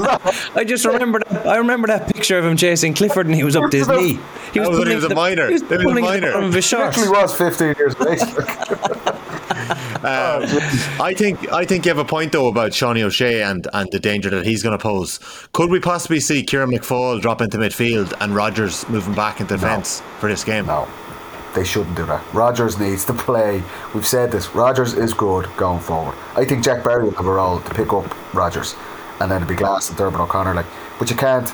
I 0.55 0.63
just 0.65 0.85
remember 0.85 1.19
that. 1.29 1.45
I 1.47 1.57
remember 1.57 1.87
that 1.87 2.07
picture 2.13 2.37
of 2.37 2.45
him 2.45 2.57
chasing 2.57 2.93
Clifford, 2.93 3.25
and 3.27 3.35
he 3.35 3.43
was 3.43 3.55
up 3.55 3.69
to 3.71 3.77
his 3.77 3.87
knee. 3.87 4.19
He 4.53 4.59
That 4.59 4.69
was 4.69 4.79
when 4.79 4.87
he 4.87 4.93
pulling 4.93 4.95
was 4.95 5.03
a 5.05 5.07
the- 5.09 5.15
minor. 5.15 5.47
He 5.47 5.53
was 5.53 5.61
That 5.63 5.69
was 5.71 5.81
a 5.81 5.83
pulling 5.83 5.95
the 6.03 6.09
minor. 6.09 6.31
bottom 6.31 6.45
of 6.49 6.53
his 6.53 6.65
shorts. 6.65 6.97
Actually, 6.97 7.09
was 7.09 7.35
fifteen 7.35 7.75
years 7.77 7.95
of 7.95 8.07
age. 8.07 9.17
Um, 10.03 10.43
I 10.99 11.13
think 11.15 11.51
I 11.53 11.63
think 11.65 11.85
you 11.85 11.89
have 11.89 11.99
a 11.99 12.03
point 12.05 12.31
though 12.31 12.47
about 12.47 12.71
Seánie 12.71 13.03
O'Shea 13.03 13.43
and, 13.43 13.67
and 13.73 13.89
the 13.91 13.99
danger 13.99 14.29
that 14.31 14.43
he's 14.45 14.63
going 14.63 14.75
to 14.75 14.81
pose. 14.81 15.19
Could 15.53 15.69
we 15.69 15.79
possibly 15.79 16.19
see 16.19 16.41
Kieran 16.43 16.71
McFaul 16.71 17.21
drop 17.21 17.39
into 17.41 17.57
midfield 17.59 18.11
and 18.19 18.35
Rogers 18.35 18.87
moving 18.89 19.13
back 19.13 19.39
into 19.39 19.55
defence 19.57 20.01
for 20.19 20.27
this 20.27 20.43
game? 20.43 20.65
No, 20.65 20.87
they 21.53 21.63
shouldn't 21.63 21.95
do 21.95 22.05
that. 22.05 22.21
Rogers 22.33 22.79
needs 22.79 23.05
to 23.05 23.13
play. 23.13 23.63
We've 23.93 24.07
said 24.07 24.31
this. 24.31 24.53
Rogers 24.55 24.93
is 24.93 25.13
good 25.13 25.47
going 25.57 25.79
forward. 25.79 26.15
I 26.35 26.45
think 26.45 26.63
Jack 26.63 26.83
Barry 26.83 27.03
will 27.05 27.11
have 27.11 27.25
a 27.25 27.31
role 27.33 27.59
to 27.59 27.73
pick 27.73 27.91
up 27.93 28.05
Rogers, 28.33 28.75
and 29.19 29.29
then 29.29 29.41
it'll 29.41 29.49
be 29.49 29.55
Glass 29.55 29.89
and 29.89 29.97
Diarmuid 29.97 30.21
O'Connor. 30.21 30.53
Like, 30.53 30.65
but 30.99 31.09
you 31.09 31.15
can't 31.15 31.53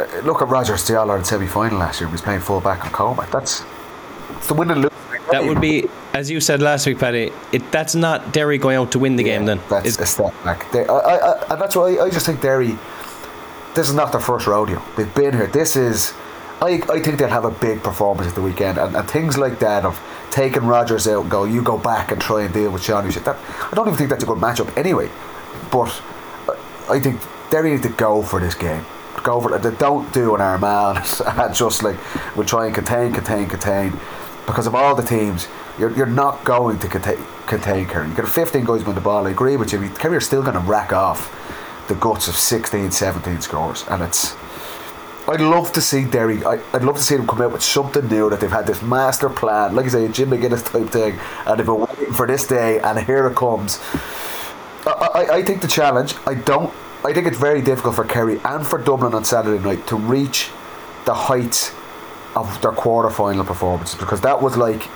uh, 0.00 0.06
look 0.24 0.42
at 0.42 0.48
Rogers 0.48 0.86
the 0.86 0.98
All 0.98 1.08
Ireland 1.10 1.26
semi 1.26 1.46
final 1.46 1.78
last 1.78 2.00
year. 2.00 2.08
He 2.08 2.12
was 2.12 2.22
playing 2.22 2.40
full 2.40 2.60
back 2.60 2.84
on 2.84 2.90
Comer. 2.92 3.26
That's 3.32 3.62
it's 4.36 4.48
the 4.48 4.54
win 4.54 4.70
and 4.70 4.82
lose. 4.82 4.90
That 5.30 5.44
would 5.44 5.60
be, 5.60 5.86
as 6.14 6.30
you 6.30 6.40
said 6.40 6.62
last 6.62 6.86
week, 6.86 6.98
Paddy. 6.98 7.30
It 7.52 7.70
that's 7.70 7.94
not 7.94 8.32
Derry 8.32 8.56
going 8.58 8.76
out 8.76 8.92
to 8.92 8.98
win 8.98 9.16
the 9.16 9.22
game. 9.22 9.44
Then 9.44 9.60
That's 9.68 9.86
It's- 9.86 9.98
a 9.98 10.06
step 10.06 10.32
back. 10.44 10.70
They, 10.72 10.86
I, 10.86 10.94
I, 10.94 11.16
I, 11.16 11.52
and 11.52 11.60
that's 11.60 11.76
why 11.76 11.96
I, 11.96 12.04
I 12.06 12.10
just 12.10 12.24
think 12.26 12.40
Derry. 12.40 12.78
This 13.74 13.88
is 13.88 13.94
not 13.94 14.10
their 14.10 14.20
first 14.20 14.46
rodeo. 14.46 14.82
They've 14.96 15.14
been 15.14 15.34
here. 15.34 15.46
This 15.46 15.76
is. 15.76 16.12
I, 16.60 16.82
I 16.90 17.00
think 17.00 17.18
they'll 17.18 17.28
have 17.28 17.44
a 17.44 17.50
big 17.50 17.82
performance 17.82 18.28
at 18.28 18.34
the 18.34 18.42
weekend, 18.42 18.78
and, 18.78 18.96
and 18.96 19.08
things 19.08 19.38
like 19.38 19.58
that 19.60 19.84
of 19.84 20.00
taking 20.30 20.66
Rogers 20.66 21.06
out 21.06 21.22
and 21.22 21.30
go, 21.30 21.44
you 21.44 21.62
go 21.62 21.78
back 21.78 22.10
and 22.10 22.20
try 22.20 22.42
and 22.42 22.52
deal 22.52 22.70
with 22.70 22.82
Sean. 22.82 23.08
That 23.08 23.36
I 23.70 23.74
don't 23.74 23.86
even 23.86 23.96
think 23.96 24.10
that's 24.10 24.24
a 24.24 24.26
good 24.26 24.38
matchup 24.38 24.76
anyway. 24.76 25.08
But 25.70 26.00
I- 26.48 26.94
I 26.96 27.00
think 27.00 27.20
Derry 27.50 27.72
need 27.72 27.82
to 27.82 27.90
go 27.90 28.22
for 28.22 28.40
this 28.40 28.54
game. 28.54 28.84
Go 29.22 29.40
for 29.40 29.54
it. 29.54 29.62
They 29.62 29.72
don't 29.72 30.10
do 30.12 30.34
an 30.34 30.40
Armagh 30.40 30.96
and 31.26 31.54
just 31.54 31.82
like 31.82 31.96
we'll 32.36 32.46
try 32.46 32.66
and 32.66 32.74
contain, 32.74 33.12
contain, 33.12 33.46
contain. 33.48 33.92
Because 34.46 34.66
of 34.66 34.74
all 34.74 34.94
the 34.94 35.02
teams, 35.02 35.48
you're, 35.78 35.90
you're 35.90 36.06
not 36.06 36.44
going 36.44 36.78
to 36.78 36.88
contain, 36.88 37.18
contain 37.46 37.86
Kerry. 37.86 38.08
You 38.08 38.14
got 38.14 38.28
15 38.28 38.64
guys 38.64 38.84
with 38.84 38.94
the 38.94 39.02
ball. 39.02 39.26
I 39.26 39.30
agree 39.30 39.56
with 39.56 39.72
you. 39.72 39.86
Kerry 39.90 40.16
are 40.16 40.20
still 40.20 40.40
going 40.42 40.54
to 40.54 40.60
rack 40.60 40.92
off 40.92 41.30
the 41.88 41.94
guts 41.96 42.26
of 42.28 42.36
16, 42.36 42.90
17 42.90 43.40
scores, 43.42 43.84
and 43.88 44.02
it's. 44.02 44.34
I'd 45.28 45.42
love 45.42 45.72
to 45.74 45.82
see 45.82 46.04
Derry. 46.04 46.42
I, 46.42 46.58
I'd 46.72 46.82
love 46.82 46.96
to 46.96 47.02
see 47.02 47.14
them 47.16 47.26
come 47.26 47.42
out 47.42 47.52
with 47.52 47.62
something 47.62 48.08
new 48.08 48.30
that 48.30 48.40
they've 48.40 48.50
had 48.50 48.66
this 48.66 48.80
master 48.80 49.28
plan, 49.28 49.74
like 49.74 49.84
I 49.86 49.88
say, 49.90 50.06
a 50.06 50.08
Jim 50.08 50.30
McGuinness 50.30 50.64
type 50.64 50.90
thing, 50.90 51.18
and 51.46 51.58
they've 51.58 51.66
been 51.66 51.80
waiting 51.80 52.12
for 52.14 52.26
this 52.26 52.46
day, 52.46 52.80
and 52.80 52.98
here 52.98 53.26
it 53.26 53.36
comes. 53.36 53.78
I, 54.86 54.90
I, 55.14 55.36
I 55.36 55.42
think 55.42 55.60
the 55.60 55.68
challenge. 55.68 56.14
I 56.26 56.34
don't. 56.34 56.72
I 57.04 57.12
think 57.12 57.26
it's 57.26 57.36
very 57.38 57.60
difficult 57.60 57.94
for 57.96 58.04
Kerry 58.04 58.40
and 58.42 58.66
for 58.66 58.78
Dublin 58.78 59.14
on 59.14 59.24
Saturday 59.24 59.62
night 59.62 59.86
to 59.88 59.96
reach 59.96 60.50
the 61.04 61.14
heights 61.14 61.72
of 62.34 62.60
their 62.62 62.72
quarter 62.72 63.10
final 63.10 63.44
performances 63.44 63.98
because 63.98 64.22
that 64.22 64.40
was 64.40 64.56
like. 64.56 64.88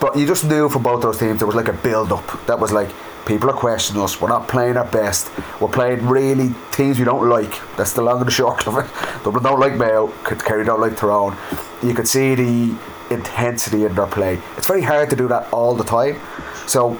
But 0.00 0.16
you 0.16 0.26
just 0.26 0.44
knew 0.44 0.68
for 0.68 0.78
both 0.78 1.02
those 1.02 1.18
teams 1.18 1.40
there 1.40 1.46
was 1.46 1.56
like 1.56 1.68
a 1.68 1.74
build 1.74 2.12
up. 2.12 2.46
That 2.46 2.58
was 2.58 2.72
like 2.72 2.90
people 3.26 3.50
are 3.50 3.54
questioning 3.54 4.02
us. 4.02 4.20
We're 4.20 4.28
not 4.28 4.48
playing 4.48 4.76
our 4.76 4.84
best. 4.84 5.30
We're 5.60 5.68
playing 5.68 6.06
really 6.06 6.54
teams 6.72 6.98
we 6.98 7.04
don't 7.04 7.28
like. 7.28 7.60
That's 7.76 7.92
the 7.92 8.02
long 8.02 8.18
and 8.18 8.26
the 8.26 8.32
short 8.32 8.66
of 8.66 8.78
it. 8.78 8.90
Dublin 9.24 9.42
don't 9.42 9.60
like 9.60 9.76
Mayo. 9.76 10.08
Kerry 10.24 10.64
don't 10.64 10.80
like 10.80 10.96
Tyrone. 10.96 11.36
You 11.82 11.94
could 11.94 12.08
see 12.08 12.34
the 12.34 12.76
intensity 13.10 13.84
in 13.84 13.94
their 13.94 14.06
play. 14.06 14.40
It's 14.56 14.66
very 14.66 14.82
hard 14.82 15.10
to 15.10 15.16
do 15.16 15.28
that 15.28 15.52
all 15.52 15.74
the 15.74 15.84
time. 15.84 16.20
So 16.66 16.98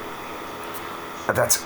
uh, 1.29 1.33
that's 1.33 1.65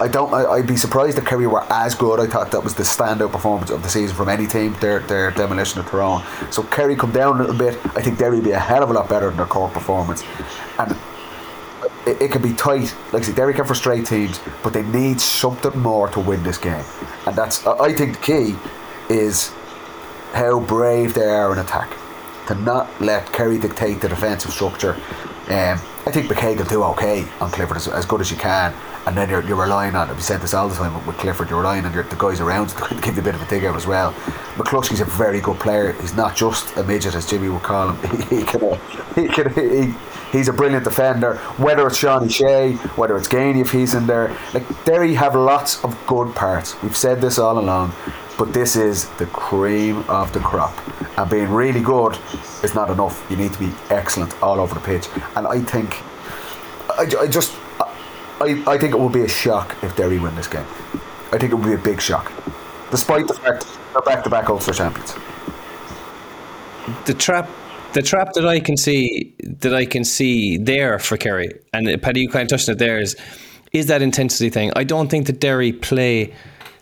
I, 0.00 0.06
don't 0.06 0.32
I, 0.32 0.46
I'd 0.46 0.66
be 0.66 0.76
surprised 0.76 1.18
if 1.18 1.26
Kerry 1.26 1.46
were 1.46 1.64
as 1.72 1.94
good. 1.94 2.20
I 2.20 2.26
thought 2.26 2.52
that 2.52 2.62
was 2.62 2.74
the 2.74 2.84
standout 2.84 3.32
performance 3.32 3.70
of 3.70 3.82
the 3.82 3.88
season 3.88 4.16
from 4.16 4.28
any 4.28 4.46
team. 4.46 4.74
Their 4.80 5.00
their 5.00 5.30
demolition 5.32 5.80
of 5.80 5.86
Tyrone. 5.86 6.22
So 6.50 6.62
Kerry 6.62 6.94
come 6.94 7.12
down 7.12 7.36
a 7.36 7.44
little 7.44 7.56
bit. 7.56 7.74
I 7.96 8.02
think 8.02 8.18
Derry 8.18 8.36
would 8.36 8.44
be 8.44 8.52
a 8.52 8.58
hell 8.58 8.82
of 8.82 8.90
a 8.90 8.92
lot 8.92 9.08
better 9.08 9.26
than 9.28 9.36
their 9.38 9.46
core 9.46 9.68
performance, 9.68 10.22
and 10.78 10.96
it, 12.06 12.20
it 12.22 12.30
can 12.32 12.42
be 12.42 12.52
tight. 12.54 12.94
Like 13.12 13.22
I 13.22 13.26
say, 13.26 13.32
Derry 13.32 13.54
can 13.54 13.64
frustrate 13.64 14.06
teams, 14.06 14.40
but 14.62 14.72
they 14.72 14.82
need 14.82 15.20
something 15.20 15.78
more 15.78 16.08
to 16.08 16.20
win 16.20 16.42
this 16.42 16.58
game, 16.58 16.84
and 17.26 17.36
that's 17.36 17.66
I 17.66 17.92
think 17.92 18.18
the 18.18 18.24
key 18.24 18.56
is 19.08 19.52
how 20.32 20.60
brave 20.60 21.14
they 21.14 21.26
are 21.26 21.52
in 21.52 21.58
attack. 21.58 21.96
To 22.48 22.54
not 22.56 22.88
let 23.00 23.32
Kerry 23.32 23.58
dictate 23.58 24.00
the 24.00 24.08
defensive 24.08 24.50
structure. 24.50 24.94
Um, 25.48 25.78
I 26.04 26.10
think 26.10 26.26
McKaigue 26.28 26.58
will 26.58 26.64
do 26.64 26.82
okay 26.84 27.24
on 27.40 27.50
Clifford 27.52 27.76
as, 27.76 27.86
as 27.86 28.04
good 28.04 28.20
as 28.20 28.30
you 28.30 28.36
can, 28.36 28.74
and 29.06 29.16
then 29.16 29.28
you're, 29.28 29.42
you're 29.42 29.60
relying 29.60 29.94
on. 29.94 30.12
We 30.14 30.20
said 30.20 30.40
this 30.40 30.54
all 30.54 30.68
the 30.68 30.74
time 30.74 31.06
with, 31.06 31.16
Clifford. 31.18 31.50
You're 31.50 31.60
relying 31.60 31.84
on 31.84 31.92
your, 31.92 32.02
the 32.02 32.16
guys 32.16 32.40
around 32.40 32.70
to 32.70 32.94
give 33.02 33.14
you 33.14 33.22
a 33.22 33.24
bit 33.24 33.36
of 33.36 33.42
a 33.42 33.46
dig 33.46 33.64
out 33.64 33.76
as 33.76 33.86
well. 33.86 34.12
McCluskey's 34.56 35.00
a 35.00 35.04
very 35.04 35.40
good 35.40 35.60
player. 35.60 35.92
He's 35.92 36.14
not 36.14 36.34
just 36.34 36.76
a 36.76 36.82
midget, 36.82 37.14
as 37.14 37.28
Jimmy 37.28 37.48
would 37.48 37.62
call 37.62 37.90
him. 37.90 38.22
He, 38.32 38.42
can, 38.42 38.60
he 39.14 39.28
can, 39.28 39.54
he, 39.54 39.94
he's 40.32 40.48
a 40.48 40.52
brilliant 40.52 40.84
defender. 40.84 41.36
Whether 41.58 41.86
it's 41.86 42.00
Seánie 42.00 42.30
Shea, 42.32 42.72
whether 42.96 43.16
it's 43.16 43.28
Geaney 43.28 43.60
if 43.60 43.70
he's 43.70 43.94
in 43.94 44.06
there, 44.06 44.36
like 44.54 44.84
Derry 44.84 45.14
have 45.14 45.34
lots 45.36 45.84
of 45.84 45.96
good 46.06 46.34
parts. 46.34 46.82
We've 46.82 46.96
said 46.96 47.20
this 47.20 47.38
all 47.38 47.58
along, 47.58 47.92
but 48.38 48.52
this 48.52 48.74
is 48.74 49.08
the 49.18 49.26
cream 49.26 50.04
of 50.08 50.32
the 50.32 50.40
crop. 50.40 50.74
And 51.18 51.30
being 51.30 51.50
really 51.50 51.82
good 51.82 52.18
is 52.64 52.74
not 52.74 52.90
enough. 52.90 53.24
You 53.30 53.36
need 53.36 53.52
to 53.52 53.58
be 53.58 53.70
excellent 53.90 54.42
all 54.42 54.58
over 54.58 54.74
the 54.74 54.80
pitch. 54.80 55.08
And 55.36 55.46
I 55.46 55.60
think, 55.60 56.02
I, 56.98 57.06
I 57.20 57.26
just, 57.26 57.54
I, 58.40 58.62
I 58.66 58.78
think 58.78 58.94
it 58.94 58.98
would 58.98 59.12
be 59.12 59.22
a 59.22 59.28
shock 59.28 59.76
if 59.82 59.94
Derry 59.94 60.18
win 60.18 60.34
this 60.34 60.48
game. 60.48 60.66
I 61.32 61.38
think 61.38 61.52
it 61.52 61.54
would 61.54 61.66
be 61.66 61.74
a 61.74 61.78
big 61.78 62.00
shock, 62.00 62.32
despite 62.90 63.28
the 63.28 63.34
fact 63.34 63.66
they're 63.92 64.02
back-to-back 64.02 64.48
Ulster 64.48 64.72
champions. 64.72 65.14
the 67.06 67.14
trap 67.14 67.48
the 67.94 68.02
trap 68.02 68.32
that 68.34 68.46
I 68.46 68.60
can 68.60 68.76
see 68.76 69.34
that 69.60 69.74
I 69.74 69.84
can 69.84 70.04
see 70.04 70.58
there 70.58 70.98
for 70.98 71.16
Kerry 71.16 71.50
and 71.72 72.00
Paddy 72.02 72.20
you 72.22 72.28
kind 72.28 72.42
of 72.42 72.48
touched 72.48 72.68
on 72.68 72.74
it 72.74 72.78
there 72.78 73.00
is 73.00 73.16
is 73.72 73.86
that 73.86 74.02
intensity 74.02 74.50
thing. 74.50 74.70
I 74.76 74.84
don't 74.84 75.10
think 75.10 75.26
that 75.26 75.40
Derry 75.40 75.72
play 75.72 76.34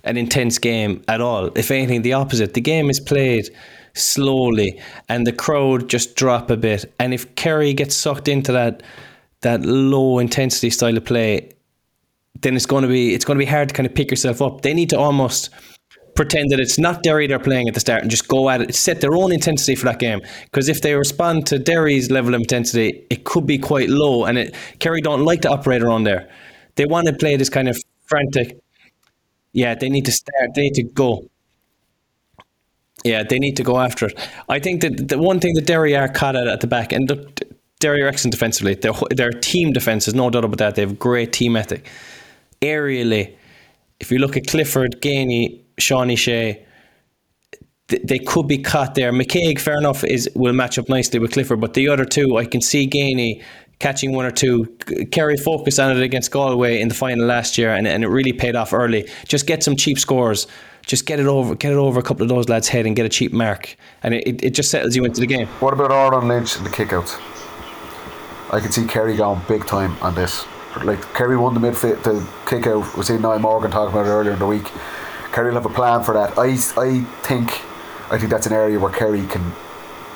an 0.04 0.16
intense 0.16 0.58
game 0.58 1.02
at 1.08 1.20
all. 1.20 1.50
If 1.56 1.70
anything, 1.70 2.02
the 2.02 2.14
opposite. 2.14 2.54
The 2.54 2.60
game 2.60 2.90
is 2.90 2.98
played 2.98 3.48
slowly 3.94 4.80
and 5.08 5.26
the 5.26 5.32
crowd 5.32 5.88
just 5.88 6.16
drop 6.16 6.50
a 6.50 6.56
bit. 6.56 6.92
And 6.98 7.12
if 7.14 7.34
Kerry 7.34 7.72
gets 7.74 7.96
sucked 7.96 8.28
into 8.28 8.52
that 8.52 8.82
that 9.42 9.62
low 9.62 10.18
intensity 10.18 10.68
style 10.68 10.96
of 10.96 11.04
play, 11.04 11.50
then 12.42 12.56
it's 12.56 12.66
going 12.66 12.82
to 12.82 12.88
be 12.88 13.14
it's 13.14 13.24
going 13.24 13.38
to 13.38 13.44
be 13.44 13.50
hard 13.50 13.68
to 13.68 13.74
kind 13.74 13.86
of 13.86 13.94
pick 13.94 14.10
yourself 14.10 14.42
up. 14.42 14.62
They 14.62 14.74
need 14.74 14.90
to 14.90 14.98
almost 14.98 15.50
pretend 16.20 16.50
that 16.50 16.60
it's 16.60 16.78
not 16.78 17.02
Derry 17.02 17.26
they're 17.26 17.38
playing 17.38 17.66
at 17.66 17.72
the 17.72 17.80
start 17.80 18.02
and 18.02 18.10
just 18.10 18.28
go 18.28 18.50
at 18.50 18.60
it, 18.60 18.74
set 18.74 19.00
their 19.00 19.14
own 19.14 19.32
intensity 19.32 19.74
for 19.74 19.86
that 19.86 19.98
game. 19.98 20.20
Because 20.44 20.68
if 20.68 20.82
they 20.82 20.94
respond 20.94 21.46
to 21.46 21.58
Derry's 21.58 22.10
level 22.10 22.34
of 22.34 22.42
intensity, 22.42 23.06
it 23.08 23.24
could 23.24 23.46
be 23.46 23.56
quite 23.56 23.88
low, 23.88 24.26
and 24.26 24.36
it 24.36 24.54
Kerry 24.80 25.00
don't 25.00 25.24
like 25.24 25.40
to 25.40 25.48
operate 25.48 25.82
around 25.82 26.04
there. 26.04 26.28
They 26.74 26.84
want 26.84 27.06
to 27.06 27.14
play 27.14 27.36
this 27.36 27.48
kind 27.48 27.70
of 27.70 27.78
frantic. 28.04 28.58
Yeah, 29.54 29.74
they 29.74 29.88
need 29.88 30.04
to 30.04 30.12
start. 30.12 30.50
They 30.54 30.64
need 30.64 30.74
to 30.74 30.82
go. 30.82 31.22
Yeah, 33.02 33.22
they 33.22 33.38
need 33.38 33.56
to 33.56 33.62
go 33.62 33.78
after 33.78 34.08
it. 34.08 34.28
I 34.46 34.58
think 34.58 34.82
that 34.82 35.08
the 35.08 35.18
one 35.18 35.40
thing 35.40 35.54
that 35.54 35.64
Derry 35.64 35.96
are 35.96 36.06
caught 36.06 36.36
at 36.36 36.46
at 36.46 36.60
the 36.60 36.66
back, 36.66 36.92
and 36.92 37.08
look, 37.08 37.40
Derry 37.78 38.02
are 38.02 38.08
excellent 38.08 38.32
defensively. 38.32 38.74
Their 38.74 38.92
their 39.08 39.30
team 39.30 39.72
defense 39.72 40.06
is 40.06 40.12
no 40.12 40.28
doubt 40.28 40.44
about 40.44 40.58
that. 40.58 40.74
They 40.74 40.82
have 40.82 40.98
great 40.98 41.32
team 41.32 41.56
ethic. 41.56 41.86
Aerially, 42.60 43.36
if 44.00 44.10
you 44.10 44.18
look 44.18 44.36
at 44.36 44.46
Clifford, 44.46 45.00
Geaney, 45.00 45.60
Seánie 45.80 46.18
Shea, 46.18 46.64
they 47.88 48.18
could 48.18 48.46
be 48.46 48.58
caught 48.58 48.94
there. 48.94 49.12
McKaigue, 49.12 49.58
fair 49.58 49.78
enough, 49.78 50.04
is 50.04 50.30
will 50.34 50.52
match 50.52 50.78
up 50.78 50.88
nicely 50.88 51.18
with 51.18 51.32
Clifford, 51.32 51.60
but 51.60 51.74
the 51.74 51.88
other 51.88 52.04
two, 52.04 52.36
I 52.36 52.44
can 52.44 52.60
see 52.60 52.88
Geaney 52.88 53.42
catching 53.80 54.12
one 54.12 54.26
or 54.26 54.30
two. 54.30 54.66
Kerry 55.10 55.36
focused 55.36 55.80
on 55.80 55.96
it 55.96 56.02
against 56.02 56.30
Galway 56.30 56.80
in 56.80 56.88
the 56.88 56.94
final 56.94 57.26
last 57.26 57.58
year, 57.58 57.74
and, 57.74 57.86
and 57.88 58.04
it 58.04 58.08
really 58.08 58.32
paid 58.32 58.54
off 58.54 58.72
early. 58.72 59.08
Just 59.26 59.46
get 59.46 59.62
some 59.62 59.74
cheap 59.74 59.98
scores. 59.98 60.46
Just 60.86 61.06
get 61.06 61.20
it 61.20 61.26
over, 61.26 61.54
get 61.54 61.72
it 61.72 61.76
over 61.76 62.00
a 62.00 62.02
couple 62.02 62.22
of 62.22 62.28
those 62.28 62.48
lads' 62.48 62.68
head 62.68 62.86
and 62.86 62.96
get 62.96 63.04
a 63.04 63.08
cheap 63.08 63.32
mark, 63.32 63.76
and 64.02 64.14
it, 64.14 64.42
it 64.42 64.50
just 64.54 64.70
settles 64.70 64.96
you 64.96 65.04
into 65.04 65.20
the 65.20 65.26
game. 65.26 65.46
What 65.58 65.72
about 65.74 65.90
Odhrán 65.90 66.26
Lynch 66.26 66.56
and 66.56 66.64
the 66.64 66.70
kickouts? 66.70 67.20
I 68.52 68.60
can 68.60 68.72
see 68.72 68.86
Kerry 68.86 69.16
going 69.16 69.40
big 69.46 69.66
time 69.66 69.96
on 70.00 70.14
this. 70.14 70.44
Like 70.82 71.02
Kerry 71.14 71.36
won 71.36 71.54
the 71.54 71.60
midfield, 71.60 72.02
the 72.02 72.26
kick 72.46 72.66
out. 72.66 72.96
We 72.96 73.02
seen 73.02 73.20
Niall 73.20 73.40
Morgan 73.40 73.70
talking 73.70 73.92
about 73.92 74.06
it 74.06 74.10
earlier 74.10 74.32
in 74.32 74.38
the 74.38 74.46
week. 74.46 74.70
Kerry 75.32 75.48
will 75.48 75.60
have 75.60 75.66
a 75.66 75.74
plan 75.74 76.02
for 76.02 76.14
that. 76.14 76.36
I, 76.38 76.52
I 76.80 77.00
think, 77.22 77.50
I 78.10 78.18
think 78.18 78.30
that's 78.30 78.46
an 78.46 78.52
area 78.52 78.78
where 78.78 78.92
Kerry 78.92 79.26
can 79.26 79.52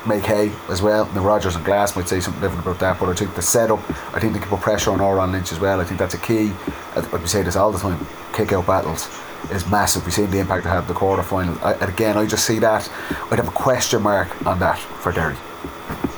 make 0.07 0.23
hay 0.23 0.51
as 0.69 0.81
well. 0.81 1.05
Now 1.13 1.21
Rogers 1.21 1.55
and 1.55 1.65
Glass 1.65 1.95
might 1.95 2.07
say 2.07 2.19
something 2.19 2.41
different 2.41 2.63
about 2.63 2.79
that, 2.79 2.99
but 2.99 3.09
I 3.09 3.13
think 3.13 3.35
the 3.35 3.41
setup, 3.41 3.79
I 4.15 4.19
think 4.19 4.33
they 4.33 4.39
can 4.39 4.49
put 4.49 4.61
pressure 4.61 4.91
on 4.91 4.99
Odhrán 4.99 5.31
Lynch 5.31 5.51
as 5.51 5.59
well. 5.59 5.79
I 5.79 5.83
think 5.83 5.99
that's 5.99 6.13
a 6.13 6.19
key. 6.19 6.51
Like 6.95 7.11
we 7.13 7.27
say 7.27 7.43
this 7.43 7.55
all 7.55 7.71
the 7.71 7.79
time, 7.79 8.05
kick 8.33 8.51
out 8.53 8.67
battles 8.67 9.07
is 9.51 9.67
massive. 9.67 10.03
We've 10.05 10.13
seen 10.13 10.31
the 10.31 10.39
impact 10.39 10.63
they 10.63 10.69
had 10.69 10.81
in 10.81 10.87
the 10.87 10.93
quarter 10.93 11.23
final. 11.23 11.57
and 11.63 11.89
again, 11.89 12.17
I 12.17 12.25
just 12.25 12.45
see 12.45 12.59
that. 12.59 12.89
I'd 13.31 13.37
have 13.37 13.47
a 13.47 13.51
question 13.51 14.01
mark 14.01 14.45
on 14.45 14.59
that 14.59 14.77
for 14.77 15.11
Derry. 15.11 15.35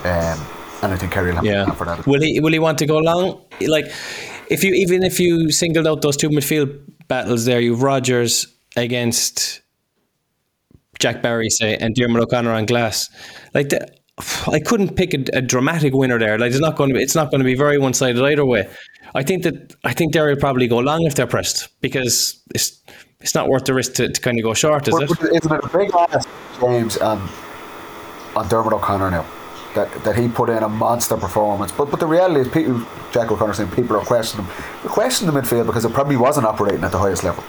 Um, 0.04 0.38
and 0.82 0.92
I 0.92 0.96
think 0.96 1.12
Kerry 1.12 1.30
will 1.30 1.36
have 1.36 1.44
yeah. 1.44 1.70
for 1.72 1.84
that. 1.84 2.06
Will 2.06 2.20
he 2.20 2.40
will 2.40 2.52
he 2.52 2.58
want 2.58 2.78
to 2.78 2.86
go 2.86 2.98
long? 2.98 3.42
Like 3.60 3.86
if 4.48 4.62
you 4.62 4.72
even 4.74 5.02
if 5.02 5.18
you 5.18 5.50
singled 5.50 5.86
out 5.86 6.02
those 6.02 6.16
two 6.16 6.30
midfield 6.30 6.80
battles 7.08 7.44
there, 7.44 7.60
you've 7.60 7.82
Rogers 7.82 8.46
against 8.84 9.62
Jack 10.98 11.22
Barry, 11.22 11.50
say, 11.50 11.76
and 11.76 11.94
Diarmuid 11.94 12.22
O'Connor 12.24 12.52
on 12.52 12.66
glass. 12.66 13.08
Like 13.54 13.68
the, 13.68 13.88
I 14.50 14.60
couldn't 14.60 14.96
pick 14.96 15.14
a, 15.14 15.24
a 15.32 15.40
dramatic 15.40 15.94
winner 15.94 16.18
there. 16.18 16.38
Like 16.38 16.50
it's 16.50 16.60
not 16.60 16.76
going 16.76 16.90
to 16.90 16.94
be 16.94 17.02
it's 17.02 17.14
not 17.14 17.30
going 17.30 17.38
to 17.38 17.44
be 17.44 17.54
very 17.54 17.78
one 17.78 17.94
sided 17.94 18.22
either 18.22 18.44
way. 18.44 18.68
I 19.14 19.22
think 19.22 19.44
that 19.44 19.74
I 19.84 19.92
think 19.92 20.12
Derry 20.12 20.34
will 20.34 20.40
probably 20.40 20.66
go 20.66 20.78
long 20.78 21.04
if 21.04 21.14
they're 21.14 21.26
pressed 21.26 21.68
because 21.80 22.42
it's 22.54 22.82
it's 23.20 23.34
not 23.34 23.48
worth 23.48 23.64
the 23.64 23.74
risk 23.74 23.94
to, 23.94 24.08
to 24.08 24.20
kind 24.20 24.38
of 24.38 24.44
go 24.44 24.54
short, 24.54 24.88
is 24.88 24.94
it? 24.94 25.08
But, 25.08 25.20
but 25.20 25.34
isn't 25.34 25.52
it 25.52 25.64
a 25.64 25.68
big 25.68 25.90
ask, 25.94 26.28
James, 26.60 27.00
um, 27.00 27.28
on 28.36 28.48
Diarmuid 28.48 28.74
O'Connor 28.74 29.10
now? 29.10 29.26
That, 29.74 29.92
that 30.04 30.16
he 30.16 30.28
put 30.28 30.48
in 30.48 30.62
a 30.62 30.68
monster 30.68 31.16
performance. 31.16 31.70
But 31.70 31.90
but 31.90 32.00
the 32.00 32.06
reality 32.06 32.40
is, 32.40 32.48
people, 32.48 32.84
Jack 33.12 33.30
O'Connor 33.30 33.54
saying 33.54 33.70
people 33.70 33.96
are 33.96 34.04
questioning 34.04 34.46
him. 34.46 34.64
They're 34.82 34.90
questioning 34.90 35.32
the 35.32 35.40
midfield 35.40 35.66
because 35.66 35.84
it 35.84 35.92
probably 35.92 36.16
wasn't 36.16 36.46
operating 36.46 36.82
at 36.82 36.90
the 36.90 36.98
highest 36.98 37.22
level. 37.22 37.44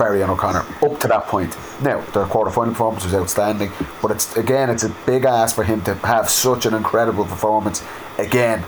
Barry 0.00 0.22
and 0.22 0.30
O'Connor 0.30 0.64
up 0.82 0.98
to 1.00 1.08
that 1.08 1.26
point. 1.26 1.54
Now 1.82 2.00
their 2.12 2.24
quarter 2.24 2.50
final 2.50 2.72
performance 2.72 3.04
was 3.04 3.14
outstanding, 3.14 3.70
but 4.00 4.10
it's 4.10 4.34
again 4.34 4.70
it's 4.70 4.82
a 4.82 4.88
big 5.04 5.26
ask 5.26 5.54
for 5.54 5.62
him 5.62 5.82
to 5.82 5.94
have 5.96 6.30
such 6.30 6.64
an 6.64 6.72
incredible 6.72 7.26
performance 7.26 7.84
again 8.16 8.64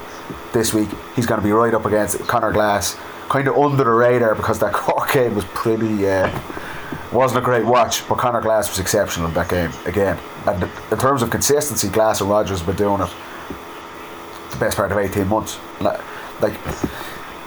this 0.52 0.74
week. 0.74 0.90
He's 1.16 1.24
going 1.24 1.40
to 1.40 1.44
be 1.44 1.52
right 1.52 1.72
up 1.72 1.86
against 1.86 2.18
Connor 2.28 2.52
Glass, 2.52 2.98
kind 3.30 3.48
of 3.48 3.56
under 3.56 3.82
the 3.82 3.90
radar 3.90 4.34
because 4.34 4.58
that 4.58 4.72
Cork 4.74 5.10
game 5.12 5.34
was 5.34 5.46
pretty. 5.46 6.06
Uh, 6.06 6.30
wasn't 7.12 7.38
a 7.38 7.44
great 7.44 7.64
watch, 7.64 8.06
but 8.08 8.18
Connor 8.18 8.40
Glass 8.42 8.68
was 8.68 8.78
exceptional 8.78 9.28
in 9.28 9.34
that 9.34 9.48
game 9.48 9.70
again. 9.86 10.18
And 10.46 10.62
in 10.90 10.98
terms 10.98 11.22
of 11.22 11.30
consistency, 11.30 11.88
Glass 11.88 12.20
and 12.20 12.28
Rogers 12.28 12.58
have 12.58 12.66
been 12.66 12.76
doing 12.76 13.00
it 13.00 13.10
the 14.50 14.56
best 14.58 14.76
part 14.76 14.92
of 14.92 14.98
18 14.98 15.26
months. 15.28 15.58
Like 15.80 16.00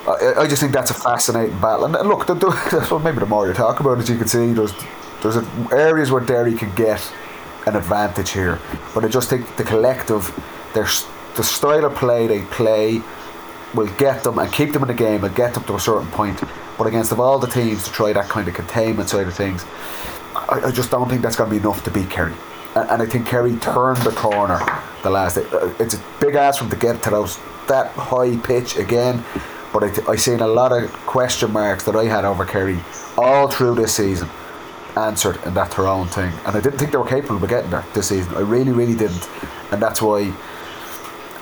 I, 0.07 0.41
I 0.41 0.47
just 0.47 0.61
think 0.61 0.73
that's 0.73 0.91
a 0.91 0.95
fascinating 0.95 1.59
battle. 1.59 1.85
And 1.85 2.07
look, 2.07 2.27
the, 2.27 2.35
the, 2.35 2.99
maybe 3.03 3.19
the 3.19 3.25
more 3.25 3.47
you 3.47 3.53
talk 3.53 3.79
about 3.79 3.99
it, 3.99 4.09
you 4.09 4.17
can 4.17 4.27
see 4.27 4.53
there's 4.53 4.73
there's 5.21 5.37
a, 5.37 5.45
areas 5.71 6.11
where 6.11 6.21
Derry 6.23 6.53
can 6.53 6.73
get 6.75 7.11
an 7.65 7.75
advantage 7.75 8.31
here. 8.31 8.59
But 8.93 9.05
I 9.05 9.07
just 9.07 9.29
think 9.29 9.55
the 9.57 9.63
collective, 9.63 10.31
their 10.73 10.87
the 11.35 11.43
style 11.43 11.85
of 11.85 11.95
play 11.95 12.27
they 12.27 12.41
play 12.43 13.01
will 13.73 13.87
get 13.97 14.23
them 14.23 14.37
and 14.39 14.51
keep 14.51 14.71
them 14.71 14.83
in 14.83 14.87
the 14.87 14.93
game 14.93 15.23
and 15.23 15.35
get 15.35 15.53
them 15.53 15.63
to 15.65 15.75
a 15.75 15.79
certain 15.79 16.07
point. 16.11 16.41
But 16.77 16.87
against 16.87 17.11
of 17.11 17.19
all 17.19 17.39
the 17.39 17.47
teams 17.47 17.83
to 17.85 17.91
try 17.91 18.13
that 18.13 18.29
kind 18.29 18.47
of 18.47 18.53
containment 18.53 19.09
side 19.09 19.27
of 19.27 19.33
things, 19.33 19.65
I, 20.35 20.61
I 20.65 20.71
just 20.71 20.91
don't 20.91 21.09
think 21.09 21.21
that's 21.21 21.35
going 21.35 21.49
to 21.49 21.55
be 21.55 21.61
enough 21.61 21.83
to 21.85 21.91
beat 21.91 22.09
Kerry. 22.09 22.33
And, 22.75 22.89
and 22.89 23.01
I 23.01 23.05
think 23.05 23.27
Kerry 23.27 23.55
turned 23.57 23.97
the 23.97 24.11
corner 24.11 24.59
the 25.03 25.09
last 25.09 25.35
day. 25.35 25.45
Uh, 25.51 25.73
It's 25.79 25.95
a 25.95 26.03
big 26.19 26.35
ask 26.35 26.59
from 26.59 26.69
to 26.69 26.75
get 26.75 27.01
to 27.03 27.09
those 27.09 27.39
that 27.67 27.91
high 27.91 28.37
pitch 28.37 28.77
again. 28.77 29.23
But 29.75 30.07
I, 30.07 30.13
I 30.13 30.15
seen 30.15 30.39
a 30.39 30.47
lot 30.47 30.71
of 30.71 30.89
question 31.05 31.51
marks 31.51 31.83
that 31.83 31.97
I 31.97 32.05
had 32.05 32.23
over 32.23 32.45
Kerry 32.45 32.79
all 33.17 33.49
through 33.49 33.75
this 33.75 33.93
season 33.93 34.29
answered 34.95 35.37
in 35.45 35.53
that 35.55 35.71
Tyrone 35.71 36.07
thing. 36.07 36.31
And 36.45 36.55
I 36.55 36.61
didn't 36.61 36.79
think 36.79 36.91
they 36.93 36.97
were 36.97 37.05
capable 37.05 37.43
of 37.43 37.49
getting 37.49 37.69
there 37.69 37.85
this 37.93 38.07
season. 38.07 38.33
I 38.35 38.39
really, 38.39 38.71
really 38.71 38.95
didn't. 38.95 39.29
And 39.73 39.81
that's 39.81 40.01
why 40.01 40.33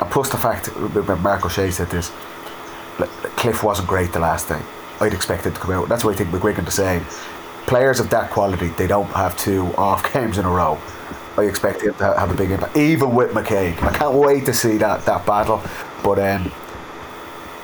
and 0.01 0.09
plus 0.09 0.29
the 0.29 0.37
fact 0.37 0.75
Mark 1.21 1.45
O'Shea 1.45 1.69
said 1.69 1.89
this, 1.91 2.11
Cliff 3.37 3.63
wasn't 3.63 3.87
great 3.87 4.11
the 4.11 4.19
last 4.19 4.49
day. 4.49 4.61
I'd 4.99 5.13
expect 5.13 5.45
it 5.45 5.53
to 5.53 5.59
come 5.59 5.71
out. 5.71 5.87
That's 5.87 6.03
why 6.03 6.13
I 6.13 6.15
think 6.15 6.31
McGuigan 6.31 6.65
the 6.65 6.71
same. 6.71 7.05
Players 7.67 7.99
of 7.99 8.09
that 8.09 8.31
quality, 8.31 8.69
they 8.69 8.87
don't 8.87 9.09
have 9.11 9.37
two 9.37 9.67
off 9.77 10.11
games 10.13 10.39
in 10.39 10.45
a 10.45 10.49
row. 10.49 10.79
I 11.37 11.43
expect 11.43 11.83
him 11.83 11.93
to 11.95 12.03
have 12.03 12.31
a 12.31 12.35
big 12.35 12.51
impact, 12.51 12.77
even 12.77 13.13
with 13.15 13.31
McKaigue. 13.31 13.81
I 13.81 13.93
can't 13.93 14.15
wait 14.15 14.45
to 14.45 14.53
see 14.53 14.77
that 14.77 15.05
that 15.05 15.25
battle. 15.25 15.61
But 16.03 16.19
um, 16.19 16.51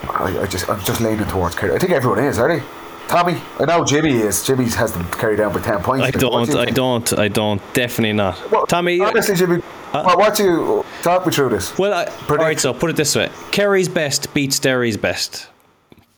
I, 0.04 0.40
I 0.42 0.46
just 0.48 0.70
I'm 0.70 0.80
just 0.82 1.02
leaning 1.02 1.26
towards 1.28 1.56
Kerry. 1.56 1.74
I 1.74 1.80
think 1.80 1.92
everyone 1.92 2.20
is, 2.20 2.40
are 2.40 2.48
they? 2.48 2.64
Tommy, 3.08 3.42
I 3.60 3.66
know 3.66 3.84
Jimmy 3.84 4.12
is. 4.12 4.46
Jimmy 4.46 4.66
has 4.66 4.94
them 4.94 5.04
carried 5.12 5.38
down 5.38 5.52
by 5.52 5.60
ten 5.62 5.82
points. 5.82 6.06
I 6.06 6.12
do 6.12 6.20
don't, 6.20 6.48
you 6.48 6.60
I 6.60 6.66
think? 6.66 6.76
don't, 6.76 7.20
I 7.20 7.28
don't. 7.28 7.62
Definitely 7.74 8.14
not. 8.14 8.52
Well, 8.52 8.68
Tommy, 8.68 9.00
honestly, 9.00 9.36
Jimmy, 9.36 9.64
uh, 9.94 10.04
what, 10.04 10.18
what 10.20 10.36
do 10.36 10.44
you 10.44 10.86
talk 11.02 11.26
me 11.26 11.32
through 11.32 11.50
this? 11.50 11.76
Well, 11.78 11.92
I, 11.92 12.06
all 12.30 12.38
right. 12.38 12.60
So 12.60 12.72
put 12.72 12.92
it 12.92 12.96
this 12.96 13.16
way: 13.16 13.30
Kerry's 13.50 13.90
best 13.90 14.32
beats 14.36 14.60
Derry's 14.60 14.96
best, 14.96 15.48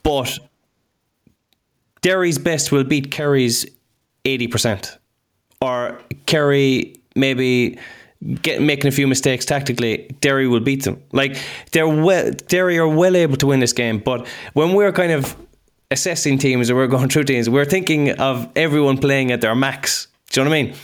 but 0.03 0.37
Derry's 2.01 2.37
best 2.37 2.73
will 2.73 2.83
beat 2.83 3.09
Kerry's 3.09 3.65
eighty 4.25 4.47
percent, 4.47 4.97
or 5.61 5.97
Kerry 6.25 6.97
maybe 7.15 7.79
get 8.41 8.61
making 8.61 8.87
a 8.87 8.91
few 8.91 9.07
mistakes 9.07 9.45
tactically. 9.45 10.09
Derry 10.21 10.47
will 10.47 10.59
beat 10.59 10.83
them. 10.83 11.01
Like 11.11 11.37
they're 11.71 11.87
well, 11.87 12.31
Derry 12.47 12.77
are 12.77 12.87
well 12.87 13.15
able 13.15 13.37
to 13.37 13.47
win 13.47 13.59
this 13.59 13.73
game. 13.73 13.99
But 13.99 14.27
when 14.53 14.73
we're 14.73 14.91
kind 14.91 15.11
of 15.11 15.35
assessing 15.89 16.37
teams 16.37 16.69
or 16.69 16.75
we're 16.75 16.87
going 16.87 17.09
through 17.09 17.25
teams, 17.25 17.49
we're 17.49 17.65
thinking 17.65 18.11
of 18.19 18.49
everyone 18.55 18.97
playing 18.97 19.31
at 19.31 19.41
their 19.41 19.55
max. 19.55 20.07
Do 20.29 20.39
you 20.39 20.45
know 20.45 20.51
what 20.51 20.57
I 20.57 20.63
mean? 20.63 20.75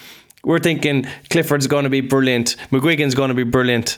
We're 0.43 0.60
thinking 0.60 1.06
Clifford's 1.30 1.67
going 1.67 1.84
to 1.84 1.89
be 1.89 2.00
brilliant, 2.00 2.56
McGuigan's 2.71 3.15
going 3.15 3.30
to 3.30 3.34
be 3.34 3.43
brilliant, 3.43 3.97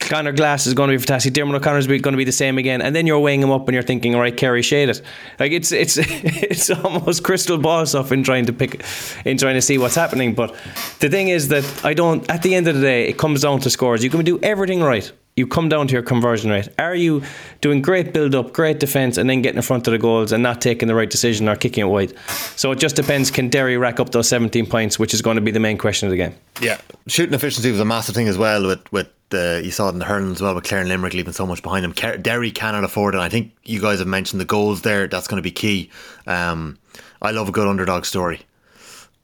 Connor 0.00 0.32
Glass 0.32 0.66
is 0.66 0.74
going 0.74 0.90
to 0.90 0.94
be 0.94 0.98
fantastic, 0.98 1.32
Diarmuid 1.32 1.60
O'Connor's 1.60 1.86
is 1.86 2.00
going 2.02 2.12
to 2.12 2.18
be 2.18 2.24
the 2.24 2.32
same 2.32 2.58
again, 2.58 2.82
and 2.82 2.94
then 2.94 3.06
you're 3.06 3.18
weighing 3.18 3.40
them 3.40 3.50
up 3.50 3.66
and 3.68 3.74
you're 3.74 3.82
thinking, 3.82 4.14
all 4.14 4.20
right, 4.20 4.36
Kerry 4.36 4.62
shade 4.62 4.88
it. 4.88 5.02
Like 5.38 5.52
it's 5.52 5.72
it's 5.72 5.96
it's 6.00 6.70
almost 6.70 7.24
crystal 7.24 7.58
ball 7.58 7.86
stuff 7.86 8.12
in 8.12 8.22
trying 8.22 8.46
to 8.46 8.52
pick, 8.52 8.84
in 9.24 9.38
trying 9.38 9.54
to 9.54 9.62
see 9.62 9.78
what's 9.78 9.94
happening. 9.94 10.34
But 10.34 10.54
the 11.00 11.08
thing 11.08 11.28
is 11.28 11.48
that 11.48 11.84
I 11.84 11.94
don't. 11.94 12.28
At 12.30 12.42
the 12.42 12.54
end 12.54 12.68
of 12.68 12.74
the 12.74 12.80
day, 12.80 13.08
it 13.08 13.18
comes 13.18 13.42
down 13.42 13.60
to 13.60 13.70
scores. 13.70 14.04
You 14.04 14.10
can 14.10 14.24
do 14.24 14.38
everything 14.42 14.82
right. 14.82 15.10
You 15.36 15.46
come 15.46 15.68
down 15.68 15.86
to 15.88 15.92
your 15.92 16.02
conversion 16.02 16.50
rate. 16.50 16.70
Are 16.78 16.94
you 16.94 17.22
doing 17.60 17.82
great 17.82 18.14
build 18.14 18.34
up, 18.34 18.54
great 18.54 18.80
defence, 18.80 19.18
and 19.18 19.28
then 19.28 19.42
getting 19.42 19.58
in 19.58 19.62
front 19.62 19.86
of 19.86 19.92
the 19.92 19.98
goals 19.98 20.32
and 20.32 20.42
not 20.42 20.62
taking 20.62 20.88
the 20.88 20.94
right 20.94 21.10
decision 21.10 21.46
or 21.46 21.56
kicking 21.56 21.82
it 21.82 21.88
wide? 21.88 22.14
So 22.56 22.72
it 22.72 22.78
just 22.78 22.96
depends. 22.96 23.30
Can 23.30 23.50
Derry 23.50 23.76
rack 23.76 24.00
up 24.00 24.12
those 24.12 24.30
17 24.30 24.64
points, 24.64 24.98
which 24.98 25.12
is 25.12 25.20
going 25.20 25.34
to 25.34 25.42
be 25.42 25.50
the 25.50 25.60
main 25.60 25.76
question 25.76 26.06
of 26.06 26.10
the 26.10 26.16
game? 26.16 26.34
Yeah, 26.62 26.80
shooting 27.06 27.34
efficiency 27.34 27.70
was 27.70 27.80
a 27.80 27.84
massive 27.84 28.14
thing 28.14 28.28
as 28.28 28.38
well. 28.38 28.66
With 28.66 28.90
with 28.90 29.08
the 29.30 29.60
you 29.64 29.70
saw 29.70 29.88
it 29.88 29.92
in 29.92 29.98
the 29.98 30.04
hurling 30.04 30.32
as 30.32 30.40
well 30.40 30.54
with 30.54 30.64
Clare 30.64 30.80
and 30.80 30.88
Limerick 30.88 31.14
leaving 31.14 31.32
so 31.32 31.46
much 31.46 31.62
behind 31.62 31.84
them. 31.84 32.20
Derry 32.22 32.50
cannot 32.50 32.84
afford 32.84 33.14
it. 33.14 33.20
I 33.20 33.28
think 33.28 33.52
you 33.64 33.80
guys 33.80 33.98
have 33.98 34.08
mentioned 34.08 34.40
the 34.40 34.46
goals 34.46 34.82
there. 34.82 35.06
That's 35.06 35.26
going 35.26 35.38
to 35.38 35.42
be 35.42 35.50
key. 35.50 35.90
Um, 36.26 36.78
I 37.20 37.30
love 37.32 37.48
a 37.48 37.52
good 37.52 37.66
underdog 37.66 38.04
story, 38.04 38.42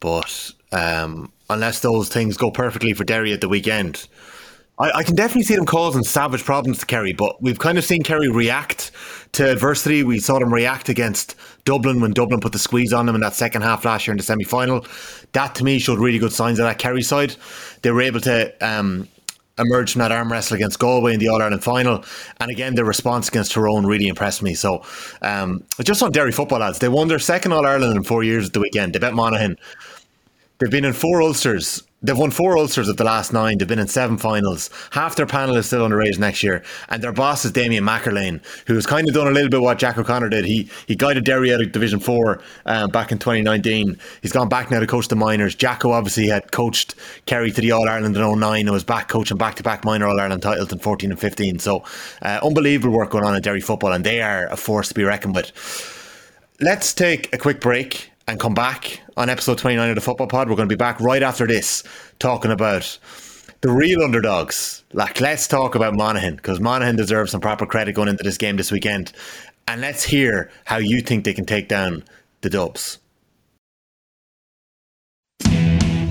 but 0.01 0.51
um, 0.73 1.31
unless 1.51 1.81
those 1.81 2.09
things 2.09 2.37
go 2.37 2.51
perfectly 2.51 2.93
for 2.95 3.05
Derry 3.05 3.33
at 3.33 3.41
the 3.41 3.49
weekend. 3.49 4.09
I, 4.79 4.91
I 4.99 5.03
can 5.03 5.15
definitely 5.15 5.43
see 5.43 5.55
them 5.55 5.67
causing 5.67 6.03
savage 6.03 6.45
problems 6.45 6.79
to 6.79 6.87
Kerry, 6.87 7.13
but 7.13 7.41
we've 7.43 7.59
kind 7.59 7.79
of 7.79 7.85
seen 7.85 8.03
Kerry 8.03 8.29
react 8.29 8.91
to 9.33 9.51
adversity. 9.51 10.03
We 10.03 10.19
saw 10.19 10.39
them 10.39 10.53
react 10.53 10.89
against 10.89 11.37
Dublin 11.65 12.01
when 12.01 12.13
Dublin 12.13 12.41
put 12.41 12.53
the 12.53 12.59
squeeze 12.59 12.93
on 12.93 13.07
them 13.07 13.15
in 13.15 13.21
that 13.21 13.35
second 13.35 13.63
half 13.63 13.85
last 13.85 14.07
year 14.07 14.13
in 14.13 14.19
the 14.19 14.25
semi 14.25 14.45
final. 14.45 14.87
That 15.33 15.55
to 15.57 15.65
me 15.65 15.79
showed 15.79 15.99
really 15.99 16.19
good 16.19 16.33
signs 16.33 16.59
of 16.59 16.65
that 16.65 16.79
Kerry 16.79 17.03
side. 17.03 17.37
They 17.83 17.91
were 17.91 18.03
able 18.03 18.21
to 18.21 18.53
um, 18.67 19.09
emerge 19.59 19.93
from 19.93 20.01
that 20.01 20.13
arm 20.13 20.31
wrestle 20.33 20.57
against 20.57 20.79
Galway 20.79 21.15
in 21.15 21.21
the 21.21 21.29
All 21.29 21.43
Ireland 21.43 21.63
final. 21.63 22.05
And 22.41 22.51
again, 22.51 22.75
their 22.75 22.85
response 22.85 23.29
against 23.29 23.53
Tyrone 23.53 23.87
really 23.87 24.09
impressed 24.09 24.43
me. 24.43 24.55
So, 24.55 24.83
um, 25.21 25.65
just 25.83 26.03
on 26.03 26.13
Derry 26.13 26.33
football, 26.33 26.61
lads, 26.61 26.79
they 26.79 26.89
won 26.89 27.09
their 27.09 27.19
second 27.19 27.53
All 27.53 27.67
Ireland 27.67 27.97
in 27.97 28.03
four 28.03 28.25
years 28.25 28.47
at 28.47 28.53
the 28.53 28.61
weekend. 28.61 28.95
They 28.95 28.99
bet 28.99 29.15
Monaghan. 29.15 29.57
They've 30.59 30.71
been 30.71 30.85
in 30.85 30.93
four 30.93 31.23
Ulsters. 31.23 31.83
They've 32.05 32.19
won 32.19 32.33
four 32.33 32.59
Ulsters 32.59 32.89
of 32.89 32.97
the 32.97 33.05
last 33.05 33.33
nine. 33.33 33.59
They've 33.59 33.69
been 33.69 33.79
in 33.79 33.87
seven 33.87 34.19
finals. 34.19 34.71
Half 34.91 35.15
their 35.15 35.27
panel 35.27 35.55
is 35.57 35.67
still 35.67 35.89
underage 35.89 36.19
next 36.19 36.43
year. 36.43 36.65
And 36.89 37.01
their 37.01 37.13
boss 37.13 37.45
is 37.45 37.53
Damian 37.53 37.85
McErlain, 37.85 38.41
who's 38.67 38.87
kind 38.87 39.09
of 39.09 39.15
done 39.15 39.29
a 39.29 39.31
little 39.31 39.49
bit 39.49 39.61
what 39.61 39.79
Jack 39.79 39.99
O'Connor 39.99 40.31
did. 40.31 40.45
He 40.45 40.69
he 40.89 40.97
guided 40.97 41.25
Derry 41.25 41.55
out 41.55 41.61
of 41.61 41.71
Division 41.71 42.01
4 42.01 42.41
um, 42.67 42.91
back 42.91 43.13
in 43.13 43.19
2019. 43.19 43.97
He's 44.21 44.33
gone 44.33 44.49
back 44.49 44.71
now 44.71 44.81
to 44.81 44.87
coach 44.87 45.09
the 45.09 45.17
minors. 45.17 45.55
Jacko 45.55 45.93
obviously 45.93 46.27
had 46.27 46.51
coached 46.51 46.97
Kerry 47.27 47.53
to 47.53 47.61
the 47.61 47.71
All 47.71 47.89
Ireland 47.89 48.17
in 48.17 48.41
09 48.41 48.61
and 48.61 48.71
was 48.71 48.85
back 48.85 49.09
coaching 49.09 49.37
back 49.37 49.55
to 49.57 49.63
back 49.63 49.85
minor 49.85 50.09
All 50.09 50.19
Ireland 50.19 50.43
titles 50.43 50.73
in 50.73 50.81
14 50.81 51.11
and 51.11 51.21
15. 51.21 51.61
So 51.61 51.85
uh, 52.23 52.41
unbelievable 52.43 52.97
work 52.97 53.11
going 53.11 53.25
on 53.25 53.37
in 53.37 53.43
Derry 53.43 53.61
football, 53.61 53.93
and 53.93 54.05
they 54.05 54.23
are 54.23 54.47
a 54.47 54.57
force 54.57 54.89
to 54.89 54.95
be 54.95 55.05
reckoned 55.05 55.37
with. 55.37 55.53
Let's 56.61 56.93
take 56.93 57.33
a 57.33 57.39
quick 57.39 57.61
break 57.61 58.12
and 58.27 58.39
come 58.39 58.55
back 58.55 59.01
on 59.17 59.29
episode 59.29 59.59
29 59.59 59.89
of 59.89 59.95
the 59.95 60.01
Football 60.01 60.27
Pod. 60.27 60.49
We're 60.49 60.57
going 60.57 60.69
to 60.69 60.73
be 60.73 60.79
back 60.79 61.01
right 61.01 61.23
after 61.23 61.47
this 61.47 61.83
talking 62.19 62.51
about 62.51 62.99
the 63.61 63.71
real 63.71 64.03
underdogs. 64.03 64.85
Like, 64.93 65.21
let's 65.21 65.47
talk 65.47 65.75
about 65.75 65.95
Monaghan 65.95 66.37
because 66.37 66.61
Monaghan 66.61 66.97
deserves 66.97 67.33
some 67.33 67.41
proper 67.41 67.67
credit 67.67 67.95
going 67.95 68.09
into 68.09 68.25
this 68.25 68.39
game 68.39 68.57
this 68.57 68.71
weekend. 68.71 69.13
And 69.69 69.81
let's 69.81 70.05
hear 70.05 70.51
how 70.65 70.79
you 70.79 71.01
think 71.01 71.25
they 71.25 71.35
can 71.35 71.47
take 71.47 71.69
down 71.69 72.05
the 72.41 72.51
Dubs. 72.51 72.99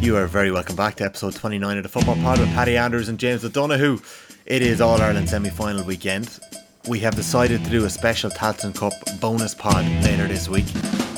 You 0.01 0.17
are 0.17 0.25
very 0.25 0.51
welcome 0.51 0.75
back 0.75 0.95
to 0.95 1.05
episode 1.05 1.35
29 1.35 1.77
of 1.77 1.83
the 1.83 1.89
Football 1.89 2.15
Pod 2.15 2.39
with 2.39 2.49
Paddy 2.53 2.75
Andrews 2.75 3.07
and 3.07 3.19
James 3.19 3.45
O'Donoghue. 3.45 3.99
It 4.47 4.61
is 4.63 4.81
All 4.81 4.99
Ireland 4.99 5.29
semi 5.29 5.49
final 5.49 5.85
weekend. 5.85 6.39
We 6.87 6.99
have 7.01 7.15
decided 7.15 7.63
to 7.63 7.69
do 7.69 7.85
a 7.85 7.89
special 7.89 8.31
Tailteann 8.31 8.73
Cup 8.73 8.93
bonus 9.19 9.53
pod 9.53 9.85
later 10.03 10.27
this 10.27 10.49
week, 10.49 10.65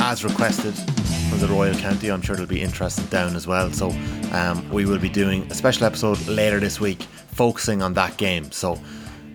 as 0.05 0.23
requested 0.23 0.73
from 1.29 1.39
the 1.39 1.47
Royal 1.47 1.73
County. 1.75 2.09
I'm 2.09 2.21
sure 2.21 2.35
it'll 2.35 2.45
be 2.45 2.61
interesting 2.61 3.05
down 3.05 3.35
as 3.35 3.47
well. 3.47 3.71
So, 3.71 3.91
um, 4.33 4.67
we 4.69 4.85
will 4.85 4.99
be 4.99 5.09
doing 5.09 5.43
a 5.49 5.55
special 5.55 5.85
episode 5.85 6.25
later 6.27 6.59
this 6.59 6.79
week 6.79 7.01
focusing 7.31 7.81
on 7.81 7.93
that 7.93 8.17
game. 8.17 8.51
So, 8.51 8.79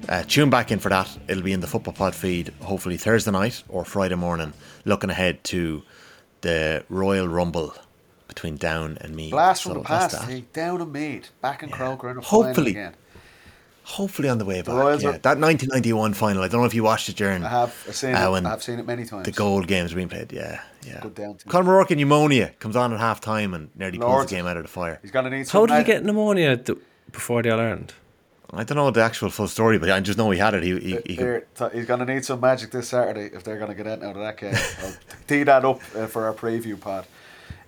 Uh, 0.08 0.22
tune 0.26 0.48
back 0.48 0.72
in 0.72 0.78
for 0.78 0.88
that. 0.88 1.06
It'll 1.28 1.42
be 1.42 1.52
in 1.52 1.60
the 1.60 1.66
Football 1.66 1.92
Pod 1.92 2.14
feed 2.14 2.50
hopefully 2.62 2.96
Thursday 2.96 3.30
night 3.30 3.62
or 3.68 3.84
Friday 3.84 4.14
morning, 4.14 4.54
looking 4.86 5.10
ahead 5.10 5.44
to 5.44 5.82
the 6.40 6.82
Royal 6.88 7.28
Rumble 7.28 7.74
between 8.26 8.56
Down 8.56 8.96
and 9.02 9.14
me. 9.14 9.28
Blast 9.30 9.64
from 9.64 9.72
So 9.72 9.78
the 9.80 9.84
past. 9.84 10.24
Hey, 10.24 10.44
down 10.54 10.80
and 10.80 10.90
Meath. 10.90 11.30
Back 11.42 11.62
in 11.62 11.68
Croker 11.68 12.08
in 12.10 12.16
a 12.16 12.20
Hopefully. 12.22 12.70
again. 12.70 12.94
Hopefully 13.88 14.28
on 14.28 14.36
the 14.36 14.44
way 14.44 14.60
back. 14.60 14.74
Royals 14.74 15.02
yeah. 15.02 15.08
are- 15.10 15.12
That 15.18 15.38
1991 15.38 16.12
final. 16.12 16.42
I 16.42 16.48
don't 16.48 16.60
know 16.60 16.66
if 16.66 16.74
you 16.74 16.82
watched 16.82 17.08
it 17.08 17.16
during 17.16 17.42
I 17.42 17.48
have 17.48 17.74
I've 17.88 17.96
seen 17.96 18.14
uh, 18.14 18.32
it. 18.34 18.44
I've 18.44 18.62
seen 18.62 18.78
it 18.78 18.86
many 18.86 19.06
times. 19.06 19.24
the 19.24 19.32
gold 19.32 19.66
games 19.66 19.92
were 19.92 19.96
being 19.96 20.10
played. 20.10 20.30
Yeah, 20.30 20.60
yeah. 20.86 21.00
Good 21.00 21.14
down 21.14 21.36
to- 21.38 21.48
Colm 21.48 21.66
O'Rourke 21.66 21.90
in 21.92 21.98
pneumonia 21.98 22.52
comes 22.58 22.76
on 22.76 22.92
at 22.92 23.00
half 23.00 23.22
time 23.22 23.54
and 23.54 23.70
nearly 23.74 23.98
pulls 23.98 24.26
the 24.26 24.36
game 24.36 24.46
out 24.46 24.58
of 24.58 24.64
the 24.64 24.68
fire. 24.68 24.98
He's 25.00 25.10
gonna 25.10 25.30
need 25.30 25.48
some 25.48 25.62
How 25.62 25.66
did 25.66 25.78
he 25.78 25.84
get 25.90 26.04
pneumonia 26.04 26.58
th- 26.58 26.78
before 27.12 27.42
the 27.42 27.50
All 27.50 27.60
Ireland? 27.60 27.94
I 28.52 28.64
don't 28.64 28.76
know 28.76 28.90
the 28.90 29.02
actual 29.02 29.30
full 29.30 29.48
story, 29.48 29.78
but 29.78 29.90
I 29.90 30.00
just 30.00 30.18
know 30.18 30.30
he 30.30 30.38
had 30.38 30.52
it. 30.54 30.62
He, 30.62 30.78
he, 30.78 30.90
he 30.90 30.96
could, 30.96 31.10
Here, 31.16 31.46
t- 31.54 31.64
he's 31.74 31.84
going 31.86 32.00
to 32.00 32.06
need 32.06 32.24
some 32.24 32.40
magic 32.40 32.70
this 32.70 32.88
Saturday 32.88 33.34
if 33.34 33.44
they're 33.44 33.58
going 33.58 33.68
to 33.68 33.74
get 33.74 33.86
out 33.86 34.02
of 34.02 34.14
that 34.16 34.38
game. 34.38 34.54
I'll 34.82 34.94
tee 35.26 35.42
that 35.42 35.66
up 35.66 35.82
uh, 35.94 36.06
for 36.06 36.24
our 36.26 36.32
preview 36.32 36.80
pod. 36.80 37.04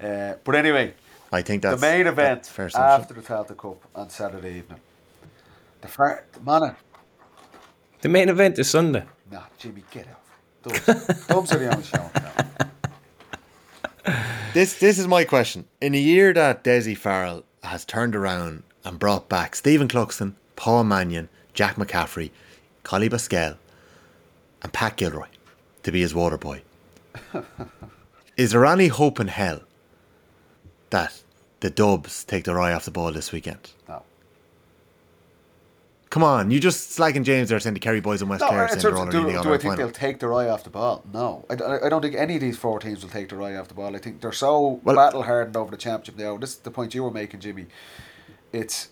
Uh, 0.02 0.34
but 0.42 0.54
anyway, 0.54 0.94
I 1.30 1.42
think 1.42 1.62
that's 1.62 1.78
the 1.78 1.86
main 1.86 2.06
event 2.06 2.44
that's 2.44 2.48
fair 2.48 2.70
after 2.74 3.12
the 3.12 3.20
Tailteann 3.20 3.58
Cup 3.58 3.84
on 3.94 4.08
Saturday 4.08 4.56
evening. 4.58 4.80
The 5.80 5.88
far, 5.88 6.24
man, 6.44 6.76
The 8.00 8.08
main 8.08 8.28
event 8.28 8.58
is 8.58 8.68
Sunday. 8.70 9.04
nah, 9.30 9.44
Jimmy, 9.58 9.82
get 9.90 10.06
out. 10.08 10.16
Dubs, 10.62 11.26
Dubs 11.26 11.52
are 11.52 11.58
the 11.58 11.70
only 11.72 11.84
show. 11.84 12.10
now. 12.14 12.32
This 14.52 14.80
this 14.80 14.98
is 14.98 15.06
my 15.06 15.22
question. 15.24 15.66
In 15.80 15.94
a 15.94 15.98
year 15.98 16.32
that 16.32 16.64
Dessie 16.64 16.96
Farrell 16.96 17.44
has 17.62 17.84
turned 17.84 18.16
around 18.16 18.64
and 18.84 18.98
brought 18.98 19.28
back 19.28 19.54
Stephen 19.54 19.86
Cluxton, 19.86 20.34
Paul 20.56 20.82
Mannion, 20.84 21.28
Jack 21.54 21.76
McCaffrey, 21.76 22.30
Collie 22.82 23.08
Basquel, 23.08 23.56
and 24.62 24.72
Pat 24.72 24.96
Gilroy 24.96 25.28
to 25.84 25.92
be 25.92 26.00
his 26.00 26.14
water 26.16 26.36
boy, 26.36 26.62
is 28.36 28.50
there 28.50 28.66
any 28.66 28.88
hope 28.88 29.20
in 29.20 29.28
hell 29.28 29.60
that 30.90 31.22
the 31.60 31.70
Dubs 31.70 32.24
take 32.24 32.42
their 32.44 32.58
eye 32.60 32.72
off 32.72 32.86
the 32.86 32.90
ball 32.90 33.12
this 33.12 33.30
weekend? 33.30 33.70
No. 33.88 34.02
Come 36.10 36.24
on, 36.24 36.50
you 36.50 36.58
just 36.58 36.98
slagging 36.98 37.22
James 37.22 37.50
there 37.50 37.60
saying 37.60 37.74
the 37.74 37.78
Kerry 37.80 38.00
boys 38.00 38.20
and 38.20 38.28
West 38.28 38.40
No, 38.40 38.48
Clare 38.48 38.64
in 38.64 38.68
saying 38.70 38.82
they're 38.82 38.90
of 38.90 38.98
already 39.14 39.32
do, 39.32 39.42
do 39.44 39.54
I 39.54 39.58
think 39.58 39.62
final. 39.62 39.76
they'll 39.76 39.90
take 39.92 40.18
their 40.18 40.34
eye 40.34 40.48
off 40.48 40.64
the 40.64 40.70
ball? 40.70 41.04
No, 41.12 41.46
I, 41.48 41.54
I- 41.54 41.86
I 41.86 41.88
don't 41.88 42.02
think 42.02 42.16
any 42.16 42.34
of 42.34 42.40
these 42.40 42.58
four 42.58 42.80
teams 42.80 43.02
will 43.04 43.10
take 43.10 43.28
their 43.28 43.40
eye 43.40 43.54
off 43.54 43.68
the 43.68 43.74
ball. 43.74 43.94
I 43.94 44.00
think 44.00 44.20
they're 44.20 44.32
so 44.32 44.80
Well- 44.82 44.96
battle 44.96 45.22
hardened 45.22 45.56
over 45.56 45.70
the 45.70 45.76
championship 45.76 46.16
now. 46.18 46.36
This 46.36 46.50
is 46.50 46.56
the 46.56 46.70
point 46.72 46.96
you 46.96 47.04
were 47.04 47.12
making, 47.12 47.38
Jimmy. 47.38 47.66
It's 48.52 48.88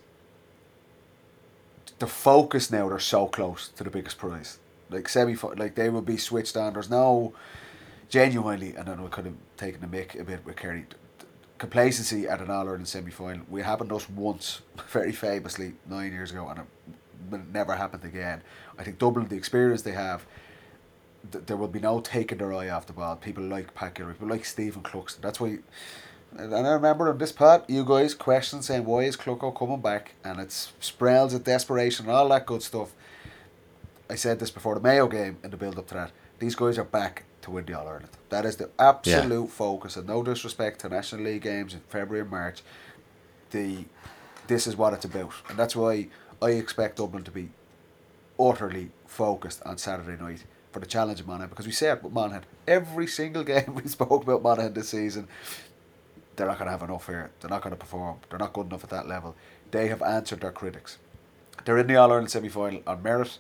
the 1.99 2.07
focus 2.07 2.71
now. 2.71 2.89
They're 2.89 3.01
so 3.01 3.27
close 3.27 3.67
to 3.77 3.83
the 3.83 3.91
biggest 3.91 4.17
prize. 4.17 4.59
Like 4.89 5.09
semi, 5.09 5.35
like 5.57 5.75
they 5.75 5.89
will 5.91 6.03
be 6.03 6.17
switched 6.19 6.57
on. 6.57 6.73
There's 6.75 6.89
no 6.89 7.35
genuinely, 8.09 8.77
and 8.77 8.87
then 8.87 9.03
we 9.03 9.09
could 9.09 9.25
have 9.25 9.35
taken 9.57 9.81
the 9.81 9.89
mick 9.89 10.19
a 10.19 10.23
bit 10.23 10.45
with 10.47 10.55
Kerry. 10.55 10.87
Complacency 11.59 12.29
at 12.29 12.41
an 12.41 12.49
All 12.49 12.61
Ireland 12.69 12.87
semi 12.87 13.11
final. 13.11 13.45
We 13.51 13.63
happened 13.63 13.91
to 13.91 13.97
us 13.97 14.09
once, 14.09 14.63
very 14.91 15.11
famously, 15.11 15.75
nine 15.91 16.13
years 16.13 16.31
ago, 16.31 16.47
and 16.49 16.61
it, 16.61 16.65
but 17.31 17.41
it 17.41 17.49
never 17.53 17.75
happened 17.75 18.05
again. 18.05 18.43
I 18.79 18.85
think 18.85 18.99
Dublin, 18.99 19.29
the 19.29 19.37
experience 19.37 19.83
they 19.83 19.93
have, 19.93 20.27
th- 21.33 21.47
there 21.47 21.57
will 21.57 21.69
be 21.69 21.81
no 21.81 22.01
taking 22.01 22.39
their 22.39 22.53
eye 22.53 22.69
off 22.69 22.87
the 22.87 22.93
ball. 22.93 23.17
People 23.17 23.45
like 23.45 23.75
Pat 23.75 23.95
Gilroy, 23.95 24.13
people 24.13 24.29
like 24.29 24.45
Stephen 24.45 24.83
Cluxton. 24.83 25.21
That's 25.21 25.41
why. 25.41 25.59
And 26.37 26.55
I 26.55 26.71
remember 26.73 27.09
on 27.09 27.17
this 27.19 27.33
part, 27.33 27.69
you 27.71 27.85
guys 27.85 28.15
questioned 28.15 28.65
saying 28.65 28.85
why 28.85 29.05
is 29.05 29.17
Clucko 29.17 29.57
coming 29.57 29.81
back, 29.81 30.15
and 30.23 30.39
it's 30.39 30.73
spells 30.81 31.33
of 31.33 31.45
desperation 31.45 32.07
and 32.07 32.15
all 32.15 32.29
that 32.29 32.45
good 32.45 32.63
stuff. 32.63 32.93
I 34.11 34.15
said 34.15 34.39
this 34.39 34.51
before 34.51 34.75
the 34.75 34.81
Mayo 34.81 35.07
game 35.07 35.39
in 35.43 35.51
the 35.51 35.57
build 35.57 35.79
up 35.79 35.87
to 35.89 35.95
that. 35.95 36.13
These 36.39 36.55
guys 36.55 36.79
are 36.79 36.85
back 36.85 37.25
to 37.43 37.51
win 37.51 37.65
the 37.65 37.75
All 37.75 37.89
Ireland. 37.89 38.11
That 38.29 38.45
is 38.45 38.57
the 38.57 38.71
absolute 38.79 39.51
focus, 39.51 39.97
and 39.97 40.07
no 40.07 40.23
disrespect 40.23 40.81
to 40.81 40.89
National 40.89 41.25
League 41.25 41.43
games 41.43 41.75
in 41.75 41.81
February 41.89 42.23
and 42.23 42.31
March. 42.31 42.63
The 43.51 43.85
this 44.47 44.67
is 44.67 44.77
what 44.77 44.93
it's 44.95 45.05
about, 45.05 45.33
and 45.49 45.59
that's 45.59 45.77
why 45.77 46.09
I 46.41 46.51
expect 46.51 46.97
Dublin 46.97 47.25
to 47.25 47.31
be 47.31 47.51
utterly 48.39 48.91
focused 49.07 49.63
on 49.65 49.79
Saturday 49.79 50.23
night 50.23 50.45
for 50.73 50.79
the 50.81 50.87
challenge 50.87 51.21
of 51.21 51.27
Monaghan 51.27 51.49
because 51.51 51.67
we 51.67 51.73
say 51.73 51.91
it 51.91 52.03
with 52.03 52.13
Monaghan 52.13 52.45
every 52.67 53.07
single 53.07 53.43
game 53.53 53.75
we 53.75 53.89
spoke 53.89 54.23
about 54.23 54.43
Monaghan 54.43 54.75
this 54.75 54.91
season. 54.91 55.27
They're 56.37 56.47
not 56.47 56.59
going 56.59 56.67
to 56.67 56.73
have 56.73 56.83
enough 56.83 57.07
here. 57.07 57.31
They're 57.41 57.51
not 57.51 57.63
going 57.63 57.73
to 57.73 57.77
perform. 57.79 58.19
They're 58.31 58.39
not 58.39 58.53
good 58.53 58.67
enough 58.67 58.85
at 58.85 58.91
that 58.91 59.09
level. 59.09 59.35
They 59.73 59.89
have 59.89 60.03
answered 60.03 60.41
their 60.41 60.53
critics. 60.53 60.99
They're 61.65 61.79
in 61.79 61.89
the 61.89 61.97
All 61.97 62.13
Ireland 62.13 62.31
semi 62.31 62.49
final 62.49 62.83
on 62.87 63.03
merit. 63.03 63.39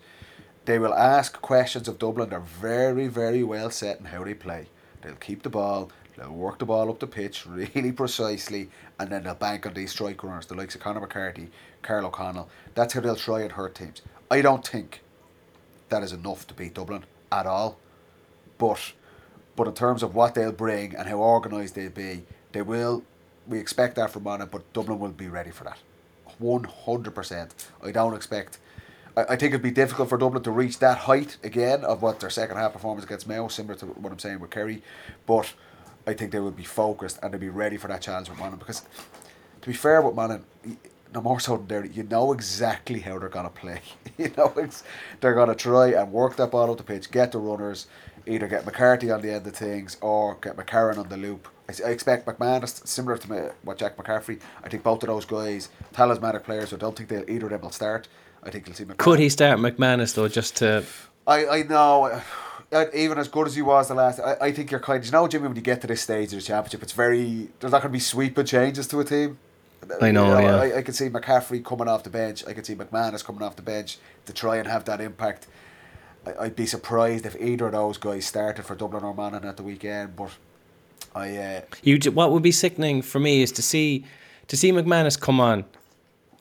They 0.64 0.80
will 0.80 0.92
ask 0.92 1.40
questions 1.40 1.86
of 1.86 1.98
Dublin. 1.98 2.30
They're 2.30 2.40
very, 2.40 3.06
very 3.06 3.44
well 3.44 3.70
set 3.70 4.00
in 4.00 4.06
how 4.06 4.24
they 4.24 4.34
play. 4.34 4.66
They'll 5.02 5.14
keep 5.14 5.44
the 5.44 5.48
ball. 5.48 5.90
They'll 6.16 6.32
work 6.32 6.58
the 6.58 6.66
ball 6.66 6.90
up 6.90 6.98
the 6.98 7.06
pitch 7.06 7.46
really 7.46 7.92
precisely, 8.02 8.70
and 8.98 9.08
then 9.10 9.22
they'll 9.22 9.34
bank 9.34 9.66
on 9.66 9.74
these 9.74 9.92
strike 9.92 10.22
runners, 10.24 10.46
the 10.46 10.56
likes 10.56 10.74
of 10.74 10.80
Conor 10.80 11.00
McCarthy, 11.00 11.48
Karl 11.82 12.06
O'Connell. 12.06 12.48
That's 12.74 12.94
how 12.94 13.00
they'll 13.00 13.16
try 13.16 13.42
and 13.42 13.52
hurt 13.52 13.74
teams. 13.74 14.02
I 14.30 14.42
don't 14.42 14.66
think 14.66 15.02
that 15.88 16.02
is 16.02 16.12
enough 16.12 16.46
to 16.48 16.54
beat 16.54 16.74
Dublin 16.74 17.04
at 17.32 17.46
all. 17.46 17.78
But 18.58 18.92
but 19.56 19.66
in 19.66 19.74
terms 19.74 20.02
of 20.02 20.14
what 20.14 20.34
they'll 20.34 20.52
bring 20.52 20.94
and 20.94 21.08
how 21.08 21.18
organised 21.18 21.74
they'll 21.74 21.90
be, 21.90 22.24
they 22.52 22.62
will. 22.62 23.02
We 23.46 23.58
expect 23.58 23.96
that 23.96 24.10
from 24.10 24.24
Monaghan, 24.24 24.50
but 24.52 24.72
Dublin 24.72 24.98
will 24.98 25.08
be 25.08 25.28
ready 25.28 25.50
for 25.50 25.64
that. 25.64 25.78
One 26.38 26.64
hundred 26.64 27.14
percent. 27.14 27.54
I 27.82 27.90
don't 27.90 28.14
expect. 28.14 28.58
I, 29.16 29.22
I 29.22 29.36
think 29.36 29.52
it'd 29.52 29.62
be 29.62 29.70
difficult 29.70 30.10
for 30.10 30.18
Dublin 30.18 30.42
to 30.42 30.50
reach 30.50 30.78
that 30.80 30.98
height 30.98 31.38
again 31.42 31.84
of 31.84 32.02
what 32.02 32.20
their 32.20 32.30
second 32.30 32.56
half 32.58 32.72
performance 32.72 33.04
against 33.04 33.26
Mayo, 33.26 33.48
similar 33.48 33.74
to 33.76 33.86
what 33.86 34.12
I'm 34.12 34.18
saying 34.18 34.40
with 34.40 34.50
Kerry. 34.50 34.82
But 35.26 35.52
I 36.06 36.12
think 36.14 36.30
they 36.32 36.40
will 36.40 36.50
be 36.50 36.64
focused 36.64 37.18
and 37.22 37.32
they'll 37.32 37.40
be 37.40 37.48
ready 37.48 37.76
for 37.76 37.88
that 37.88 38.02
challenge 38.02 38.28
with 38.28 38.38
Monaghan 38.38 38.58
because, 38.58 38.82
to 39.62 39.66
be 39.66 39.74
fair 39.74 40.00
with 40.02 40.14
Monaghan, 40.14 40.44
no 41.14 41.20
more 41.20 41.40
so 41.40 41.56
than 41.56 41.66
Derry, 41.66 41.90
you 41.90 42.02
know 42.02 42.32
exactly 42.32 43.00
how 43.00 43.18
they're 43.18 43.28
gonna 43.28 43.50
play. 43.50 43.80
you 44.18 44.32
know 44.36 44.52
it's, 44.56 44.84
they're 45.20 45.34
gonna 45.34 45.54
try 45.54 45.88
and 45.88 46.12
work 46.12 46.36
that 46.36 46.50
ball 46.50 46.70
up 46.70 46.76
the 46.76 46.82
pitch, 46.82 47.10
get 47.10 47.32
the 47.32 47.38
runners, 47.38 47.86
either 48.26 48.46
get 48.46 48.64
McCarthy 48.64 49.10
on 49.10 49.22
the 49.22 49.32
end 49.32 49.46
of 49.46 49.54
things 49.54 49.96
or 50.00 50.36
get 50.40 50.56
McCarron 50.56 50.98
on 50.98 51.08
the 51.08 51.16
loop. 51.16 51.48
I, 51.68 51.90
expect 51.90 52.26
McManus 52.26 52.86
similar 52.86 53.18
to 53.18 53.30
me, 53.30 53.38
what 53.62 53.78
Jack 53.78 53.96
McCaffrey. 53.96 54.40
I 54.64 54.68
think 54.68 54.82
both 54.82 55.02
of 55.02 55.08
those 55.08 55.24
guys, 55.24 55.68
talismanic 55.92 56.44
players. 56.44 56.70
So 56.70 56.76
I 56.76 56.78
don't 56.78 56.96
think 56.96 57.10
they'll 57.10 57.28
either 57.28 57.46
of 57.46 57.52
them 57.52 57.60
will 57.60 57.70
start. 57.70 58.08
I 58.42 58.50
think 58.50 58.66
you'll 58.66 58.76
see 58.76 58.84
McManus. 58.84 58.98
Could 58.98 59.18
he 59.18 59.28
start 59.28 59.58
McManus 59.58 60.14
though, 60.14 60.28
just 60.28 60.56
to? 60.56 60.84
I, 61.26 61.46
I 61.46 61.62
know. 61.64 62.06
uh, 62.06 62.20
Even 62.94 63.18
as 63.18 63.28
good 63.28 63.46
as 63.46 63.54
he 63.54 63.62
was 63.62 63.88
the 63.88 63.94
last, 63.94 64.20
I, 64.20 64.36
I 64.42 64.52
think 64.52 64.70
you're 64.70 64.80
kind. 64.80 65.04
You 65.04 65.10
know, 65.10 65.26
Jimmy, 65.26 65.48
when 65.48 65.56
you 65.56 65.62
get 65.62 65.80
to 65.80 65.86
this 65.86 66.02
stage 66.02 66.32
of 66.34 66.40
the 66.40 66.42
championship, 66.42 66.82
it's 66.82 66.92
very. 66.92 67.48
There's 67.60 67.72
not 67.72 67.82
going 67.82 67.90
to 67.92 67.96
be 67.96 68.00
sweeping 68.00 68.44
changes 68.44 68.86
to 68.88 69.00
a 69.00 69.04
team. 69.04 69.38
I 70.00 70.10
know, 70.10 70.38
You 70.38 70.44
yeah. 70.44 70.56
I, 70.56 70.78
I 70.78 70.82
could 70.82 70.94
see 70.94 71.08
McCaffrey 71.08 71.64
coming 71.64 71.88
off 71.88 72.02
the 72.02 72.10
bench. 72.10 72.44
I 72.46 72.52
could 72.52 72.66
see 72.66 72.74
McManus 72.74 73.24
coming 73.24 73.42
off 73.42 73.56
the 73.56 73.62
bench 73.62 73.98
to 74.26 74.32
try 74.32 74.56
and 74.56 74.66
have 74.68 74.84
that 74.86 75.00
impact. 75.00 75.46
I, 76.26 76.44
I'd 76.44 76.56
be 76.56 76.66
surprised 76.66 77.26
if 77.26 77.40
either 77.40 77.66
of 77.66 77.72
those 77.72 77.98
guys 77.98 78.26
started 78.26 78.64
for 78.64 78.74
Dublin 78.74 79.04
or 79.04 79.14
Monaghan 79.14 79.48
at 79.48 79.56
the 79.56 79.62
weekend. 79.62 80.16
But 80.16 80.30
I, 81.14 81.36
uh, 81.36 81.60
You 81.82 81.98
what 82.12 82.32
would 82.32 82.42
be 82.42 82.52
sickening 82.52 83.02
for 83.02 83.18
me 83.20 83.42
is 83.42 83.52
to 83.52 83.62
see 83.62 84.04
to 84.48 84.56
see 84.56 84.72
McManus 84.72 85.18
come 85.20 85.40
on, 85.40 85.64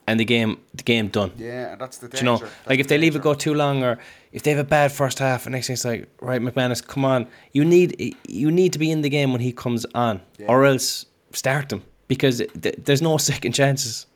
and 0.06 0.18
the 0.18 0.24
game 0.24 0.58
the 0.74 0.82
game 0.82 1.08
done. 1.08 1.32
yeah, 1.36 1.72
and 1.72 1.80
that's 1.80 1.98
the 1.98 2.08
Do 2.08 2.18
you 2.18 2.24
know, 2.24 2.38
That's 2.38 2.52
like 2.68 2.80
if 2.80 2.88
the 2.88 2.94
they 2.94 2.98
leave 2.98 3.16
it 3.16 3.22
go 3.22 3.34
too 3.34 3.54
long, 3.54 3.82
or 3.82 3.98
if 4.32 4.42
they 4.42 4.50
have 4.50 4.60
a 4.60 4.68
bad 4.68 4.92
first 4.92 5.18
half, 5.18 5.46
and 5.46 5.52
next 5.52 5.68
thing 5.68 5.74
it's 5.74 5.84
like, 5.84 6.08
right, 6.20 6.40
McManus, 6.40 6.86
come 6.86 7.04
on, 7.04 7.26
you 7.52 7.64
need 7.64 8.16
you 8.26 8.50
need 8.50 8.72
to 8.72 8.78
be 8.78 8.90
in 8.90 9.02
the 9.02 9.08
game 9.10 9.32
when 9.32 9.40
he 9.40 9.52
comes 9.52 9.86
on, 9.94 10.20
or 10.48 10.64
else 10.64 11.06
start 11.32 11.72
him 11.72 11.82
because 12.08 12.38
th- 12.60 12.76
there's 12.84 13.02
no 13.02 13.16
second 13.18 13.52
chances. 13.52 14.06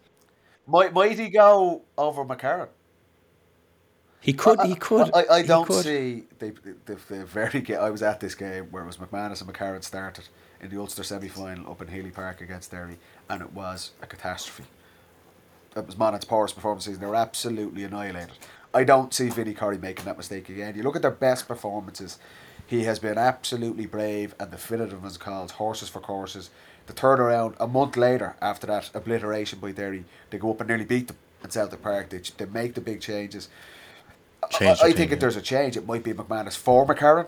Might, 0.67 0.93
might 0.93 1.19
he 1.19 1.29
go 1.29 1.83
over 1.97 2.25
McCarron? 2.25 2.69
He 4.21 4.33
could, 4.33 4.61
he 4.61 4.77
could. 4.77 5.11
I, 5.15 5.25
I 5.31 5.43
don't 5.43 5.67
could. 5.67 5.83
see 5.85 6.23
they, 6.39 6.51
they, 6.51 6.95
they 6.95 7.25
very. 7.25 7.61
Ga- 7.61 7.79
I 7.79 7.91
was 7.91 8.03
at 8.03 8.21
this 8.21 8.37
game 8.37 8.67
where 8.71 8.85
it 8.85 8.87
was 8.87 8.97
McManus 8.97 9.43
and 9.43 9.53
McCarron 9.53 9.83
started 9.83 10.29
in 10.61 10.71
the 10.71 10.79
Ulster 10.79 11.03
semi 11.03 11.27
final 11.29 11.69
up 11.73 11.83
in 11.83 11.89
Healy 11.89 12.13
Park 12.13 12.41
against 12.41 12.71
Derry, 12.71 12.99
and 13.29 13.43
it 13.43 13.53
was 13.53 13.91
a 14.01 14.07
catastrophe. 14.07 14.65
It 15.75 15.87
was 15.87 15.99
Monaghan's 15.99 16.25
poorest 16.25 16.55
performance 16.55 16.85
season. 16.85 17.01
They 17.01 17.07
were 17.09 17.17
absolutely 17.17 17.83
annihilated. 17.83 18.31
I 18.73 18.85
don't 18.85 19.13
see 19.13 19.29
Vinny 19.29 19.55
Corey 19.55 19.79
making 19.79 20.05
that 20.05 20.17
mistake 20.17 20.49
again. 20.49 20.77
You 20.77 20.85
look 20.85 20.95
at 20.97 21.03
their 21.03 21.11
best 21.11 21.49
performances. 21.49 22.19
He 22.73 22.85
has 22.85 22.99
been 22.99 23.19
absolutely 23.19 23.85
brave 23.85 24.35
and 24.41 24.51
the 24.51 24.57
definitive 24.57 25.05
as 25.05 25.19
called 25.19 25.51
horses 25.51 25.91
for 25.91 26.01
courses. 26.01 26.49
The 26.87 26.95
third 26.95 27.21
around 27.21 27.55
a 27.61 27.67
month 27.67 27.99
later 27.99 28.35
after 28.41 28.67
that 28.67 28.89
obliteration 28.95 29.59
by 29.59 29.73
Derry, 29.73 30.07
they 30.31 30.39
go 30.39 30.53
up 30.53 30.61
and 30.63 30.69
nearly 30.69 30.87
beat 30.87 31.09
them 31.09 31.19
in 31.45 31.51
Celtic 31.51 31.83
Park. 31.83 32.09
They, 32.09 32.23
they 32.39 32.47
make 32.47 32.73
the 32.73 32.81
big 32.81 33.03
changes. 33.03 33.51
Change 34.53 34.79
I, 34.81 34.85
I 34.85 34.89
the 34.89 34.95
think 34.95 35.11
team, 35.11 35.13
if 35.13 35.21
there's 35.21 35.37
a 35.37 35.43
change, 35.43 35.77
it 35.77 35.87
might 35.87 36.03
be 36.03 36.15
McManus 36.15 36.57
for 36.57 36.87
McCarron, 36.87 37.27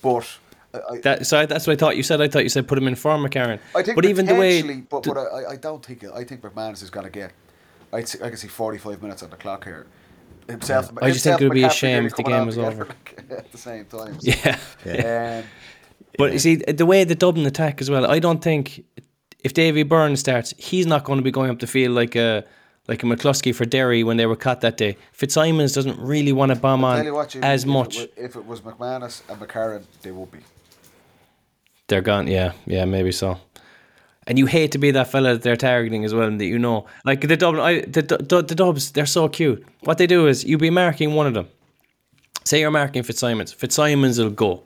but 0.00 0.38
I, 0.72 0.78
I, 0.78 0.98
That, 1.00 1.26
so 1.26 1.44
that's 1.44 1.66
what 1.66 1.72
I 1.72 1.76
thought 1.76 1.96
you 1.96 2.04
said. 2.04 2.20
I 2.20 2.28
thought 2.28 2.44
you 2.44 2.48
said 2.48 2.68
put 2.68 2.78
him 2.78 2.86
in 2.86 2.94
for 2.94 3.16
McCarron. 3.16 3.58
I 3.74 3.82
think 3.82 3.96
but 3.96 4.04
even 4.04 4.26
the 4.26 4.36
way, 4.36 4.62
potentially, 4.62 4.86
but, 4.88 5.02
but 5.02 5.18
I, 5.18 5.54
I 5.54 5.56
don't 5.56 5.84
think 5.84 6.04
I 6.04 6.22
think 6.22 6.42
McManus 6.42 6.84
is 6.84 6.90
going 6.90 7.04
to 7.04 7.10
get. 7.10 7.32
I'd 7.92 8.06
see, 8.06 8.22
I 8.22 8.28
can 8.28 8.36
see 8.36 8.46
45 8.46 9.02
minutes 9.02 9.24
on 9.24 9.30
the 9.30 9.36
clock 9.36 9.64
here. 9.64 9.88
Himself. 10.48 10.90
I 11.02 11.10
just 11.10 11.24
think 11.24 11.40
it 11.40 11.44
would 11.44 11.52
be 11.54 11.64
a 11.64 11.70
shame 11.70 12.06
if 12.06 12.16
the 12.16 12.22
game 12.22 12.46
was 12.46 12.56
over. 12.58 12.88
at 13.30 13.52
the 13.52 13.58
same 13.58 13.84
time. 13.84 14.16
Yeah. 14.20 14.58
Um, 14.86 15.44
But 16.16 16.32
you 16.32 16.38
see, 16.38 16.56
the 16.56 16.86
way 16.86 17.04
the 17.04 17.14
Dublin 17.14 17.46
attack 17.46 17.80
as 17.80 17.88
well, 17.90 18.10
I 18.10 18.18
don't 18.18 18.42
think 18.42 18.84
if 19.44 19.54
Davy 19.54 19.84
Byrne 19.84 20.16
starts, 20.16 20.52
he's 20.58 20.86
not 20.86 21.04
going 21.04 21.18
to 21.18 21.22
be 21.22 21.30
going 21.30 21.50
up 21.50 21.60
the 21.60 21.66
field 21.66 21.94
like 21.94 22.16
a 22.16 22.44
like 22.88 23.02
a 23.02 23.06
McCluskey 23.06 23.54
for 23.54 23.66
Derry 23.66 24.02
when 24.02 24.16
they 24.16 24.26
were 24.26 24.36
cut 24.36 24.62
that 24.62 24.78
day. 24.78 24.96
Fitzsimons 25.12 25.74
doesn't 25.74 26.00
really 26.00 26.32
want 26.32 26.52
to 26.52 26.58
bomb 26.58 26.80
tell 26.80 26.90
on 26.90 27.04
you 27.04 27.14
what, 27.14 27.28
Jimmy, 27.28 27.46
as 27.46 27.64
if 27.64 27.68
it 27.68 27.72
much. 27.72 27.98
If 28.16 28.36
it 28.36 28.46
was 28.46 28.62
McManus 28.62 29.22
and 29.28 29.38
McCarron, 29.38 29.84
they 30.02 30.10
would 30.10 30.32
be. 30.32 30.38
They're 31.86 32.00
gone. 32.02 32.26
Yeah, 32.26 32.52
yeah, 32.66 32.84
maybe 32.86 33.12
so. 33.12 33.38
And 34.28 34.38
you 34.38 34.44
hate 34.46 34.72
to 34.72 34.78
be 34.78 34.90
that 34.90 35.10
fella 35.10 35.32
that 35.32 35.42
they're 35.42 35.56
targeting 35.56 36.04
as 36.04 36.12
well, 36.12 36.28
and 36.28 36.38
that 36.38 36.44
you 36.44 36.58
know, 36.58 36.84
like 37.06 37.22
the 37.22 37.34
Dublin, 37.34 37.62
I, 37.62 37.80
the, 37.80 38.02
the 38.02 38.42
the 38.42 38.54
Dubs, 38.54 38.92
they're 38.92 39.06
so 39.06 39.26
cute. 39.26 39.64
What 39.80 39.96
they 39.96 40.06
do 40.06 40.28
is 40.28 40.44
you 40.44 40.58
be 40.58 40.68
marking 40.68 41.14
one 41.14 41.26
of 41.26 41.32
them. 41.32 41.48
Say 42.44 42.60
you're 42.60 42.70
marking 42.70 43.02
Fitzsimons. 43.02 43.54
Fitzsimons 43.54 44.18
will 44.18 44.28
go, 44.28 44.62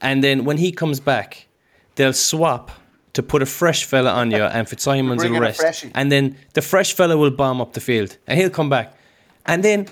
and 0.00 0.24
then 0.24 0.44
when 0.44 0.58
he 0.58 0.72
comes 0.72 0.98
back, 0.98 1.46
they'll 1.94 2.12
swap 2.12 2.72
to 3.12 3.22
put 3.22 3.42
a 3.42 3.46
fresh 3.46 3.84
fella 3.84 4.10
on 4.10 4.32
you, 4.32 4.42
and 4.42 4.68
Fitzsimons 4.68 5.22
will 5.22 5.36
a 5.36 5.40
rest. 5.40 5.86
And 5.94 6.10
then 6.10 6.36
the 6.54 6.62
fresh 6.62 6.92
fella 6.92 7.16
will 7.16 7.30
bomb 7.30 7.60
up 7.60 7.74
the 7.74 7.80
field, 7.80 8.18
and 8.26 8.40
he'll 8.40 8.50
come 8.50 8.68
back, 8.68 8.92
and 9.46 9.62
then. 9.62 9.86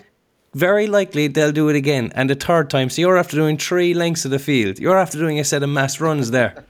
Very 0.55 0.87
likely 0.87 1.29
they'll 1.29 1.53
do 1.53 1.69
it 1.69 1.77
again, 1.77 2.11
and 2.15 2.31
the 2.31 2.35
third 2.35 2.71
time. 2.71 2.89
So 2.89 3.03
you're 3.03 3.19
after 3.19 3.37
doing 3.37 3.59
three 3.59 3.93
lengths 3.93 4.25
of 4.25 4.31
the 4.31 4.39
field. 4.39 4.79
You're 4.79 4.97
after 4.97 5.19
doing 5.19 5.39
a 5.39 5.45
set 5.45 5.63
of 5.63 5.69
mass 5.69 6.01
runs 6.01 6.31
there. 6.31 6.65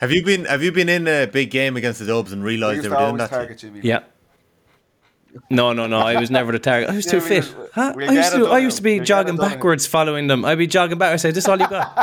Have 0.00 0.12
you 0.12 0.24
been 0.24 0.44
Have 0.44 0.62
you 0.62 0.72
been 0.72 0.88
in 0.88 1.06
a 1.08 1.26
big 1.26 1.50
game 1.50 1.76
against 1.76 1.98
the 2.00 2.06
Dubs 2.06 2.32
and 2.32 2.42
realised 2.44 2.82
they 2.82 2.88
were 2.88 2.96
doing 2.96 3.16
that? 3.16 3.58
to 3.58 3.66
you? 3.68 3.80
Yeah. 3.82 4.00
No, 5.50 5.72
no, 5.72 5.86
no. 5.86 5.98
I 5.98 6.18
was 6.18 6.30
never 6.30 6.52
the 6.52 6.58
target. 6.58 6.88
I 6.90 6.96
was 6.96 7.04
Yeah, 7.06 7.12
too 7.12 7.18
we 7.20 7.40
fit. 7.40 7.54
Huh? 7.74 7.92
we'll 7.94 8.10
I 8.10 8.12
used 8.14 8.32
to. 8.32 8.46
I 8.46 8.58
used 8.58 8.76
to 8.78 8.82
be 8.82 8.96
We'll 8.96 9.04
jogging 9.04 9.34
it 9.34 9.38
done 9.38 9.48
now. 9.48 9.54
backwards, 9.54 9.86
following 9.86 10.26
them. 10.26 10.44
I'd 10.44 10.58
be 10.58 10.66
jogging 10.66 10.98
back. 10.98 11.12
I 11.12 11.16
say, 11.16 11.30
"This 11.32 11.46
all 11.48 11.58
you 11.58 11.68
got." 11.68 11.94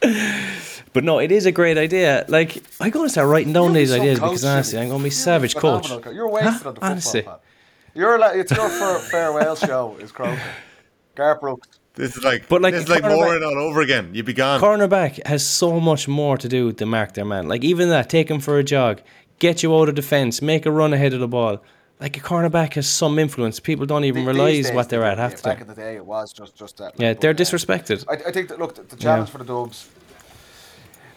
but 0.92 1.04
no, 1.04 1.18
it 1.18 1.30
is 1.32 1.46
a 1.46 1.52
great 1.52 1.78
idea. 1.78 2.24
Like 2.28 2.62
I'm 2.80 2.90
going 2.90 3.06
to 3.06 3.10
start 3.10 3.28
writing 3.28 3.52
down 3.52 3.64
You'll 3.66 3.72
be 3.74 3.78
these 3.80 3.92
ideas 3.92 4.18
coach, 4.18 4.30
because 4.30 4.44
honestly, 4.44 4.78
I'm 4.78 4.88
going 4.88 5.00
to 5.00 5.04
be 5.04 5.10
You'll 5.10 5.16
savage 5.18 5.54
a 5.54 5.60
coach. 5.60 5.86
phenomenal 5.86 6.14
You're 6.14 6.28
wasted 6.30 6.52
Huh? 6.52 6.58
on 6.58 6.62
the 6.64 6.72
football 6.72 6.90
Honestly. 6.90 7.22
pad. 7.22 7.38
You're 7.94 8.18
like, 8.18 8.36
it's 8.36 8.52
your 8.52 8.68
farewell 9.00 9.56
show. 9.56 9.96
Is 10.00 10.12
Croker. 10.12 10.40
Garth 11.14 11.40
Brooks. 11.40 11.68
This 11.98 12.16
is 12.16 12.22
like, 12.22 12.48
But 12.48 12.62
like 12.62 12.74
this 12.74 12.84
is 12.84 12.88
like 12.88 13.02
cornerback- 13.02 13.16
Moran 13.16 13.42
all 13.42 13.58
over 13.58 13.80
again. 13.80 14.10
You'd 14.12 14.24
be 14.24 14.32
gone. 14.32 14.60
Cornerback 14.60 15.26
has 15.26 15.44
so 15.44 15.80
much 15.80 16.06
more 16.06 16.38
to 16.38 16.48
do 16.48 16.70
than 16.70 16.90
mark 16.90 17.14
their 17.14 17.24
man. 17.24 17.48
Like 17.48 17.64
even 17.64 17.88
that, 17.88 18.08
take 18.08 18.30
him 18.30 18.38
for 18.38 18.56
a 18.56 18.62
jog, 18.62 19.02
get 19.40 19.64
you 19.64 19.76
out 19.76 19.88
of 19.88 19.96
defence, 19.96 20.40
make 20.40 20.64
a 20.64 20.70
run 20.70 20.92
ahead 20.92 21.12
of 21.12 21.18
the 21.18 21.26
ball. 21.26 21.60
Like 21.98 22.16
a 22.16 22.20
cornerback 22.20 22.74
has 22.74 22.86
some 22.86 23.18
influence. 23.18 23.58
People 23.58 23.84
don't 23.84 24.04
even 24.04 24.24
These 24.24 24.34
realise 24.36 24.66
days 24.66 24.74
what 24.76 24.88
they're 24.88 25.02
at 25.02 25.16
do, 25.16 25.22
half 25.22 25.36
the 25.36 25.42
Back 25.42 25.60
in 25.60 25.66
the 25.66 25.74
day, 25.74 25.96
it 25.96 26.06
was 26.06 26.32
just 26.32 26.54
just 26.54 26.76
that. 26.76 26.94
Yeah, 26.98 27.14
they're 27.14 27.34
but, 27.34 27.40
uh, 27.40 27.44
disrespected. 27.44 28.04
I, 28.08 28.28
I 28.28 28.30
think 28.30 28.48
that 28.50 28.60
look, 28.60 28.76
the, 28.76 28.82
the 28.82 28.94
challenge 28.94 29.30
for 29.30 29.38
the 29.38 29.44
Dubs, 29.44 29.90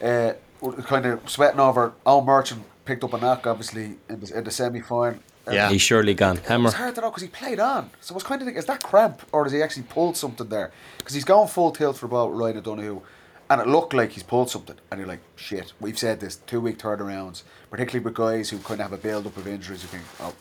uh, 0.04 0.34
kind 0.82 1.06
of 1.06 1.30
sweating 1.30 1.60
over. 1.60 1.94
Eoin 2.08 2.26
Murchan 2.26 2.62
picked 2.86 3.04
up 3.04 3.14
a 3.14 3.20
knock, 3.20 3.46
obviously 3.46 3.98
in 4.10 4.20
the, 4.20 4.38
in 4.40 4.44
the 4.44 4.52
semi 4.52 4.82
final. 4.82 5.20
Yeah. 5.54 5.70
He's 5.70 5.82
surely 5.82 6.14
gone. 6.14 6.38
It 6.38 6.46
Hammer. 6.46 6.66
was 6.66 6.74
hard 6.74 6.96
to 6.96 7.02
know 7.02 7.10
because 7.10 7.24
he 7.24 7.30
played 7.30 7.60
on. 7.60 7.90
So 8.02 8.14
I 8.14 8.16
was 8.16 8.24
kind 8.24 8.42
of 8.42 8.46
thinking, 8.46 8.60
is 8.60 8.66
that 8.66 8.84
cramp 8.84 9.22
or 9.32 9.44
does 9.44 9.54
he 9.54 9.62
actually 9.62 9.84
pull 9.84 10.14
something 10.14 10.48
there? 10.50 10.72
Because 10.98 11.14
he's 11.16 11.26
gone 11.26 11.48
full 11.48 11.72
tilt 11.72 11.98
for 11.98 12.06
about 12.06 12.36
Ryan 12.36 12.58
O'Donoghue, 12.58 13.02
and 13.50 13.62
it 13.62 13.68
looked 13.68 13.94
like 13.94 14.12
he's 14.12 14.24
pulled 14.24 14.50
something. 14.50 14.76
And 14.90 15.00
you're 15.00 15.08
like, 15.08 15.22
shit, 15.36 15.74
we've 15.80 15.98
said 16.00 16.20
this 16.20 16.38
two 16.38 16.62
week 16.62 16.78
turnarounds, 16.78 17.44
particularly 17.70 18.04
with 18.04 18.14
guys 18.14 18.50
who 18.50 18.58
kind 18.60 18.80
of 18.80 18.90
have 18.90 18.94
a 18.94 19.02
build 19.02 19.28
up 19.28 19.36
of 19.38 19.48
injuries. 19.48 19.82
You 19.84 19.90
think, 19.90 20.04
oh, 20.20 20.34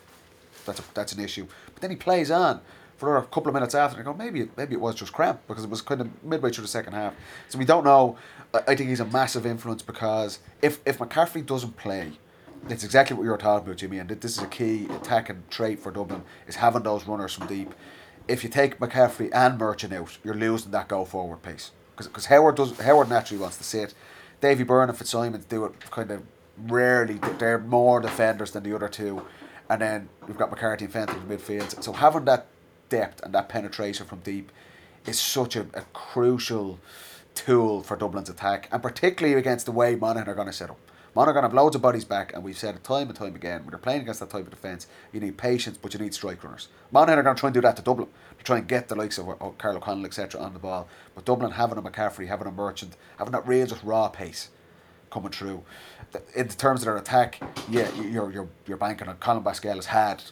that's 0.64 0.78
a, 0.80 0.82
that's 0.94 1.12
an 1.12 1.22
issue. 1.24 1.46
But 1.72 1.80
then 1.82 1.90
he 1.90 1.96
plays 1.96 2.30
on 2.30 2.60
for 2.98 3.16
a 3.16 3.22
couple 3.22 3.48
of 3.48 3.54
minutes 3.54 3.74
after, 3.74 3.98
and 3.98 4.06
I 4.06 4.12
go, 4.12 4.16
maybe 4.16 4.42
it, 4.42 4.50
maybe 4.56 4.74
it 4.74 4.80
was 4.80 4.94
just 4.94 5.12
cramp 5.12 5.40
because 5.48 5.64
it 5.64 5.70
was 5.70 5.80
kind 5.82 6.02
of 6.02 6.22
midway 6.22 6.50
through 6.50 6.62
the 6.62 6.68
second 6.68 6.92
half. 6.92 7.14
So 7.48 7.58
we 7.58 7.64
don't 7.64 7.84
know. 7.84 8.16
I, 8.54 8.58
I 8.58 8.76
think 8.76 8.90
he's 8.90 9.00
a 9.00 9.06
massive 9.06 9.46
influence 9.46 9.82
because 9.82 10.38
if 10.62 10.80
if 10.86 10.98
McCaffrey 10.98 11.44
doesn't 11.44 11.76
play. 11.76 12.12
It's 12.68 12.84
exactly 12.84 13.16
what 13.16 13.24
you 13.24 13.30
were 13.30 13.38
talking 13.38 13.66
about, 13.66 13.78
Jimmy, 13.78 13.98
and 13.98 14.08
th- 14.08 14.20
this 14.20 14.36
is 14.36 14.42
a 14.42 14.46
key 14.46 14.86
attacking 14.90 15.42
trait 15.50 15.80
for 15.80 15.90
Dublin 15.90 16.22
is 16.46 16.56
having 16.56 16.82
those 16.82 17.06
runners 17.06 17.34
from 17.34 17.46
deep. 17.46 17.74
If 18.28 18.44
you 18.44 18.50
take 18.50 18.78
McCaffrey 18.78 19.30
and 19.32 19.58
Murchan 19.58 19.92
out, 19.92 20.18
you're 20.22 20.34
losing 20.34 20.70
that 20.70 20.86
go 20.86 21.04
forward 21.04 21.42
pace 21.42 21.72
because 21.96 22.26
Howard 22.26 22.56
does 22.56 22.78
Howard 22.78 23.08
naturally 23.08 23.40
wants 23.40 23.56
to 23.58 23.64
sit. 23.64 23.94
Davy 24.40 24.62
Byrne 24.62 24.88
and 24.88 24.96
Fitzsimons 24.96 25.44
do 25.44 25.64
it 25.64 25.90
kind 25.90 26.10
of 26.10 26.22
rarely. 26.56 27.18
They're 27.38 27.58
more 27.58 28.00
defenders 28.00 28.52
than 28.52 28.62
the 28.62 28.74
other 28.74 28.88
two, 28.88 29.26
and 29.68 29.82
then 29.82 30.08
we've 30.26 30.38
got 30.38 30.50
McCarthy 30.50 30.84
and 30.84 30.92
Fenton 30.92 31.16
in 31.16 31.28
the 31.28 31.36
midfield. 31.36 31.82
So 31.82 31.92
having 31.92 32.24
that 32.26 32.46
depth 32.88 33.22
and 33.22 33.34
that 33.34 33.48
penetration 33.48 34.06
from 34.06 34.20
deep 34.20 34.50
is 35.06 35.18
such 35.18 35.56
a, 35.56 35.66
a 35.74 35.82
crucial 35.92 36.78
tool 37.34 37.82
for 37.82 37.96
Dublin's 37.96 38.30
attack, 38.30 38.68
and 38.72 38.82
particularly 38.82 39.38
against 39.38 39.66
the 39.66 39.72
way 39.72 39.94
Monaghan 39.94 40.28
are 40.28 40.34
going 40.34 40.46
to 40.46 40.52
set 40.52 40.70
up. 40.70 40.78
Monaghan 41.14 41.42
have 41.42 41.52
loads 41.54 41.74
of 41.74 41.82
bodies 41.82 42.04
back, 42.04 42.32
and 42.32 42.44
we've 42.44 42.56
said 42.58 42.82
time 42.84 43.08
and 43.08 43.16
time 43.16 43.34
again, 43.34 43.62
when 43.62 43.70
you're 43.70 43.78
playing 43.78 44.02
against 44.02 44.20
that 44.20 44.30
type 44.30 44.44
of 44.44 44.50
defence, 44.50 44.86
you 45.12 45.18
need 45.20 45.36
patience, 45.36 45.76
but 45.76 45.92
you 45.92 45.98
need 46.00 46.14
strike 46.14 46.42
runners. 46.44 46.68
Monaghan 46.92 47.18
are 47.18 47.22
going 47.24 47.34
to 47.36 47.40
try 47.40 47.48
and 47.48 47.54
do 47.54 47.60
that 47.62 47.76
to 47.76 47.82
Dublin, 47.82 48.08
to 48.38 48.44
try 48.44 48.58
and 48.58 48.68
get 48.68 48.88
the 48.88 48.94
likes 48.94 49.18
of 49.18 49.28
uh, 49.28 49.34
Karl 49.58 49.76
O'Connell, 49.76 50.06
etc., 50.06 50.40
on 50.40 50.52
the 50.52 50.60
ball. 50.60 50.88
But 51.14 51.24
Dublin 51.24 51.50
having 51.52 51.78
a 51.78 51.82
McCaffrey, 51.82 52.28
having 52.28 52.46
a 52.46 52.52
Murchan, 52.52 52.90
having 53.18 53.32
that 53.32 53.46
real 53.46 53.66
just 53.66 53.82
raw 53.82 54.08
pace 54.08 54.50
coming 55.10 55.32
through. 55.32 55.64
Th- 56.12 56.24
In 56.36 56.46
terms 56.48 56.82
of 56.82 56.84
their 56.86 56.96
attack, 56.96 57.40
yeah, 57.68 57.92
you- 57.96 58.04
you're, 58.04 58.30
you're, 58.32 58.48
you're 58.66 58.76
banking 58.76 59.08
on 59.08 59.16
Colm 59.16 59.42
Basquel 59.42 59.74
has 59.76 59.86
had 59.86 60.22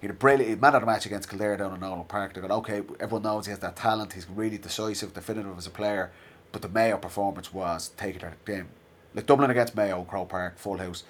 he 0.00 0.06
had 0.08 0.16
a 0.16 0.18
brilliant 0.18 0.60
man 0.60 0.74
of 0.74 0.82
the 0.82 0.86
match 0.86 1.06
against 1.06 1.30
Kildare 1.30 1.56
down 1.56 1.72
in 1.72 1.80
Nowlan 1.80 2.04
Park. 2.04 2.34
They 2.34 2.42
go, 2.42 2.48
okay, 2.56 2.82
everyone 3.00 3.22
knows 3.22 3.46
he 3.46 3.50
has 3.50 3.60
that 3.60 3.74
talent. 3.76 4.12
He's 4.12 4.28
really 4.28 4.58
decisive, 4.58 5.14
definitive 5.14 5.56
as 5.56 5.66
a 5.66 5.70
player. 5.70 6.12
But 6.52 6.60
the 6.60 6.68
Mayo 6.68 6.98
performance 6.98 7.54
was 7.54 7.88
taking 7.96 8.20
that 8.20 8.44
game. 8.44 8.68
Like 9.14 9.26
Dublin 9.26 9.50
against 9.50 9.76
Mayo, 9.76 10.04
Croke 10.04 10.28
Park, 10.28 10.58
full 10.58 10.78
house. 10.78 11.04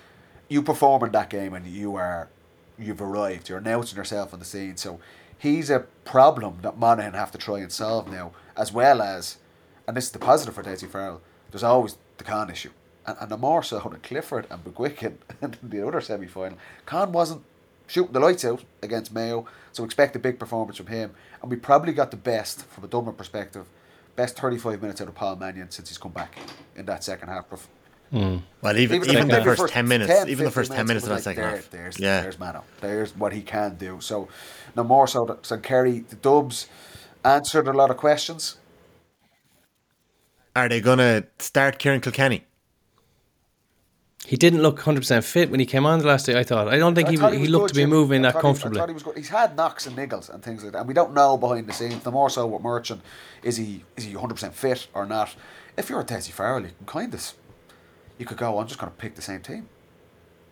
You 0.49 0.63
perform 0.63 1.05
in 1.05 1.13
that 1.13 1.31
game 1.31 1.55
and 1.55 1.67
you 1.67 1.97
are, 1.97 2.29
you've 2.79 3.01
arrived. 3.01 3.49
You're 3.49 3.59
announcing 3.59 3.97
yourself 3.97 4.33
on 4.33 4.39
the 4.39 4.45
scene. 4.45 4.77
So 4.77 5.01
he's 5.39 5.71
a 5.71 5.87
problem 6.05 6.59
that 6.63 6.79
Monaghan 6.79 7.15
have 7.15 7.33
to 7.33 7.39
try 7.39 7.59
and 7.59 7.73
solve 7.73 8.11
now, 8.11 8.33
as 8.57 8.73
well 8.73 9.01
as, 9.01 9.39
and 9.87 9.97
this 9.97 10.07
is 10.07 10.13
the 10.13 10.19
positive 10.19 10.55
for 10.55 10.63
Dessie 10.63 10.89
Farrell. 10.89 11.23
There's 11.51 11.63
always 11.63 11.97
the 12.19 12.25
Con 12.25 12.51
issue, 12.51 12.71
and, 13.07 13.17
and 13.21 13.31
the 13.31 13.37
more 13.37 13.63
so 13.63 13.79
than 13.79 14.01
Clifford 14.01 14.47
and 14.51 14.65
McGuigan 14.65 15.17
in 15.41 15.55
the 15.63 15.87
other 15.87 16.01
semi 16.01 16.27
final. 16.27 16.59
Con 16.87 17.13
wasn't 17.13 17.43
shooting 17.87 18.13
the 18.13 18.21
lights 18.21 18.45
out 18.45 18.65
against 18.83 19.13
Mayo, 19.13 19.47
so 19.73 19.85
expect 19.85 20.17
a 20.17 20.19
big 20.19 20.39
performance 20.39 20.77
from 20.77 20.87
him. 20.87 21.13
And 21.43 21.51
we 21.51 21.57
probably 21.57 21.93
got 21.93 22.11
the 22.11 22.17
best 22.17 22.65
from 22.67 22.85
a 22.85 22.89
Dublin 22.89 23.15
perspective, 23.15 23.67
best 24.17 24.39
35 24.39 24.81
minutes 24.81 25.01
out 25.01 25.09
of 25.09 25.15
Paul 25.15 25.37
Mannion 25.37 25.71
since 25.71 25.89
he's 25.89 25.99
come 25.99 26.13
back 26.13 26.37
in 26.77 26.87
that 26.87 27.05
second 27.05 27.29
half. 27.29 27.47
Perf- 28.13 28.43
Well, 28.63 28.77
even 28.79 28.97
Even 28.97 29.11
even, 29.11 29.29
the 29.29 29.37
the 29.37 29.43
first, 29.45 29.61
first 29.63 29.73
ten 29.75 29.89
minutes, 29.89 30.13
10, 30.13 30.29
even 30.29 30.45
the 30.45 30.51
first 30.51 30.71
ten 30.73 30.87
minutes 30.87 31.07
it 31.07 31.11
of 31.11 31.17
that 31.17 31.27
like, 31.27 31.37
second 31.37 31.43
there, 31.43 31.57
half. 31.57 31.71
There's, 31.71 31.99
yeah, 31.99 32.21
there's 32.23 32.39
Mano. 32.39 32.65
There's 32.81 33.17
what 33.17 33.33
he 33.33 33.43
can 33.43 33.77
do. 33.77 33.99
So, 34.01 34.29
no 34.77 34.85
more 34.85 35.07
so 35.09 35.39
so 35.43 35.59
Kerry, 35.59 36.01
the 36.01 36.17
Dubs 36.17 36.69
answered 37.25 37.67
a 37.69 37.73
lot 37.73 37.91
of 37.91 37.97
questions. 37.97 38.57
are 40.57 40.69
they 40.69 40.81
gonna 40.81 41.25
start 41.39 41.79
Ciarán 41.81 42.01
Kilkenny? 42.03 42.45
He 44.27 44.37
didn't 44.39 44.63
look 44.63 44.81
100% 44.81 45.23
fit 45.23 45.51
when 45.51 45.61
he 45.61 45.67
came 45.67 45.85
on 45.85 45.99
the 45.99 46.07
last 46.07 46.25
day, 46.25 46.39
I 46.39 46.45
thought. 46.45 46.67
I 46.69 46.79
don't 46.79 46.95
think 46.95 47.09
I 47.09 47.11
he, 47.11 47.17
thought 47.19 47.35
he, 47.35 47.47
looked 47.47 47.65
good, 47.65 47.69
to 47.69 47.75
be 47.75 47.81
Jimmy. 47.83 47.91
moving 47.93 48.25
I 48.25 48.29
that 48.29 48.33
thought 48.35 48.39
he- 48.39 48.43
comfortably. 48.43 48.81
I 48.81 48.87
he 48.87 48.95
was 48.95 49.03
good. 49.03 49.17
He's 49.19 49.29
had 49.29 49.55
knocks 49.55 49.87
and 49.87 49.95
niggles 49.99 50.31
and 50.33 50.43
things 50.43 50.63
like 50.65 50.73
that, 50.73 50.79
and 50.79 50.89
we 50.89 50.95
don't 50.95 51.13
know 51.13 51.37
behind 51.37 51.67
the 51.67 51.75
scenes. 51.75 52.03
The 52.03 52.11
more 52.11 52.31
so 52.31 52.47
with 52.47 52.63
Murchan, 52.63 53.01
is 53.43 53.57
he 53.59 53.85
is 53.97 54.05
he 54.05 54.15
100% 54.15 54.53
fit 54.53 54.87
or 54.95 55.05
not? 55.05 55.35
If 55.77 55.91
you're 55.91 56.01
a 56.01 56.05
Dessie 56.05 56.33
Farrell, 56.33 56.63
you 56.63 56.71
can 56.79 56.87
kind 56.87 57.13
of 57.13 57.35
you 58.19 58.27
could 58.27 58.39
go. 58.39 58.59
I'm 58.59 58.67
just 58.67 58.79
going 58.79 58.93
to 58.93 58.99
pick 58.99 59.15
the 59.15 59.23
same 59.23 59.41
team. 59.41 59.69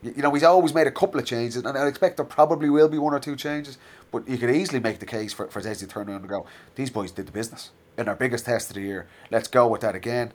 You, 0.02 0.14
you 0.16 0.22
know, 0.22 0.32
he's 0.32 0.42
always 0.42 0.74
made 0.74 0.86
a 0.86 0.90
couple 0.90 1.20
of 1.20 1.26
changes, 1.26 1.56
and 1.56 1.78
I 1.78 1.86
expect 1.86 2.16
there 2.16 2.26
probably 2.26 2.68
will 2.70 2.88
be 2.88 2.98
one 2.98 3.14
or 3.14 3.20
two 3.20 3.36
changes. 3.36 3.78
But 4.10 4.28
you 4.28 4.36
could 4.38 4.50
easily 4.50 4.80
make 4.80 4.98
the 4.98 5.06
case 5.06 5.32
for 5.32 5.48
for 5.48 5.60
Dessie 5.60 5.80
to 5.80 5.86
turn 5.86 6.08
around 6.08 6.20
and 6.20 6.28
go, 6.28 6.46
these 6.74 6.90
boys 6.90 7.12
did 7.12 7.26
the 7.26 7.32
business 7.32 7.70
in 7.96 8.08
our 8.08 8.16
biggest 8.16 8.46
test 8.46 8.70
of 8.70 8.74
the 8.76 8.82
year. 8.82 9.06
Let's 9.30 9.48
go 9.48 9.66
with 9.68 9.80
that 9.82 9.94
again. 9.94 10.32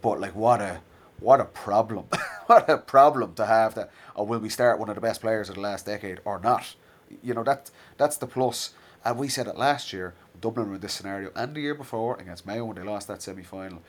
But 0.00 0.20
like, 0.20 0.34
what 0.34 0.60
a 0.60 0.80
what 1.20 1.40
a 1.40 1.44
problem! 1.44 2.06
what 2.46 2.68
a 2.70 2.78
problem 2.78 3.34
to 3.34 3.46
have 3.46 3.74
that. 3.74 3.90
Or 4.14 4.26
will 4.26 4.38
we 4.38 4.48
start 4.48 4.78
one 4.78 4.88
of 4.88 4.94
the 4.94 5.00
best 5.00 5.20
players 5.20 5.48
of 5.48 5.56
the 5.56 5.60
last 5.60 5.86
decade 5.86 6.20
or 6.24 6.38
not? 6.38 6.74
You 7.22 7.34
know 7.34 7.44
that 7.44 7.70
that's 7.96 8.16
the 8.16 8.26
plus. 8.26 8.70
And 9.04 9.18
we 9.18 9.28
said 9.28 9.46
it 9.46 9.56
last 9.56 9.92
year. 9.92 10.14
Dublin 10.40 10.68
were 10.68 10.74
in 10.76 10.80
this 10.80 10.92
scenario, 10.92 11.32
and 11.34 11.54
the 11.54 11.60
year 11.60 11.74
before 11.74 12.16
against 12.20 12.46
Mayo 12.46 12.64
when 12.64 12.76
they 12.76 12.82
lost 12.82 13.08
that 13.08 13.22
semi 13.22 13.42
final, 13.42 13.82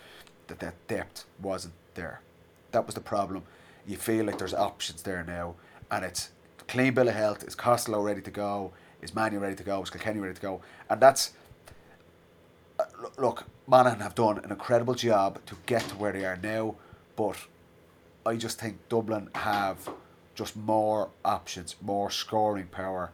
that 0.47 0.59
that 0.59 0.87
depth 0.87 1.25
wasn't 1.39 1.75
there. 1.93 2.21
That 2.71 2.85
was 2.85 2.95
the 2.95 3.01
problem. 3.01 3.43
You 3.87 3.97
feel 3.97 4.25
like 4.25 4.37
there's 4.37 4.53
options 4.53 5.01
there 5.01 5.23
now, 5.23 5.55
and 5.89 6.05
it's 6.05 6.29
clean 6.67 6.93
bill 6.93 7.07
of 7.07 7.15
health. 7.15 7.43
Is 7.43 7.55
Costello 7.55 8.01
ready 8.01 8.21
to 8.21 8.31
go? 8.31 8.71
Is 9.01 9.15
Manu 9.15 9.39
ready 9.39 9.55
to 9.55 9.63
go? 9.63 9.81
Is 9.81 9.89
Kilkenny 9.89 10.19
ready 10.19 10.35
to 10.35 10.41
go? 10.41 10.61
And 10.89 11.01
that's 11.01 11.31
uh, 12.79 12.83
look, 13.17 13.45
Monaghan 13.67 13.99
have 13.99 14.15
done 14.15 14.39
an 14.39 14.51
incredible 14.51 14.93
job 14.93 15.39
to 15.47 15.55
get 15.65 15.81
to 15.89 15.95
where 15.95 16.11
they 16.11 16.25
are 16.25 16.37
now, 16.41 16.75
but 17.15 17.35
I 18.25 18.35
just 18.35 18.59
think 18.59 18.77
Dublin 18.89 19.29
have 19.35 19.89
just 20.35 20.55
more 20.55 21.09
options, 21.25 21.75
more 21.81 22.09
scoring 22.09 22.67
power. 22.67 23.11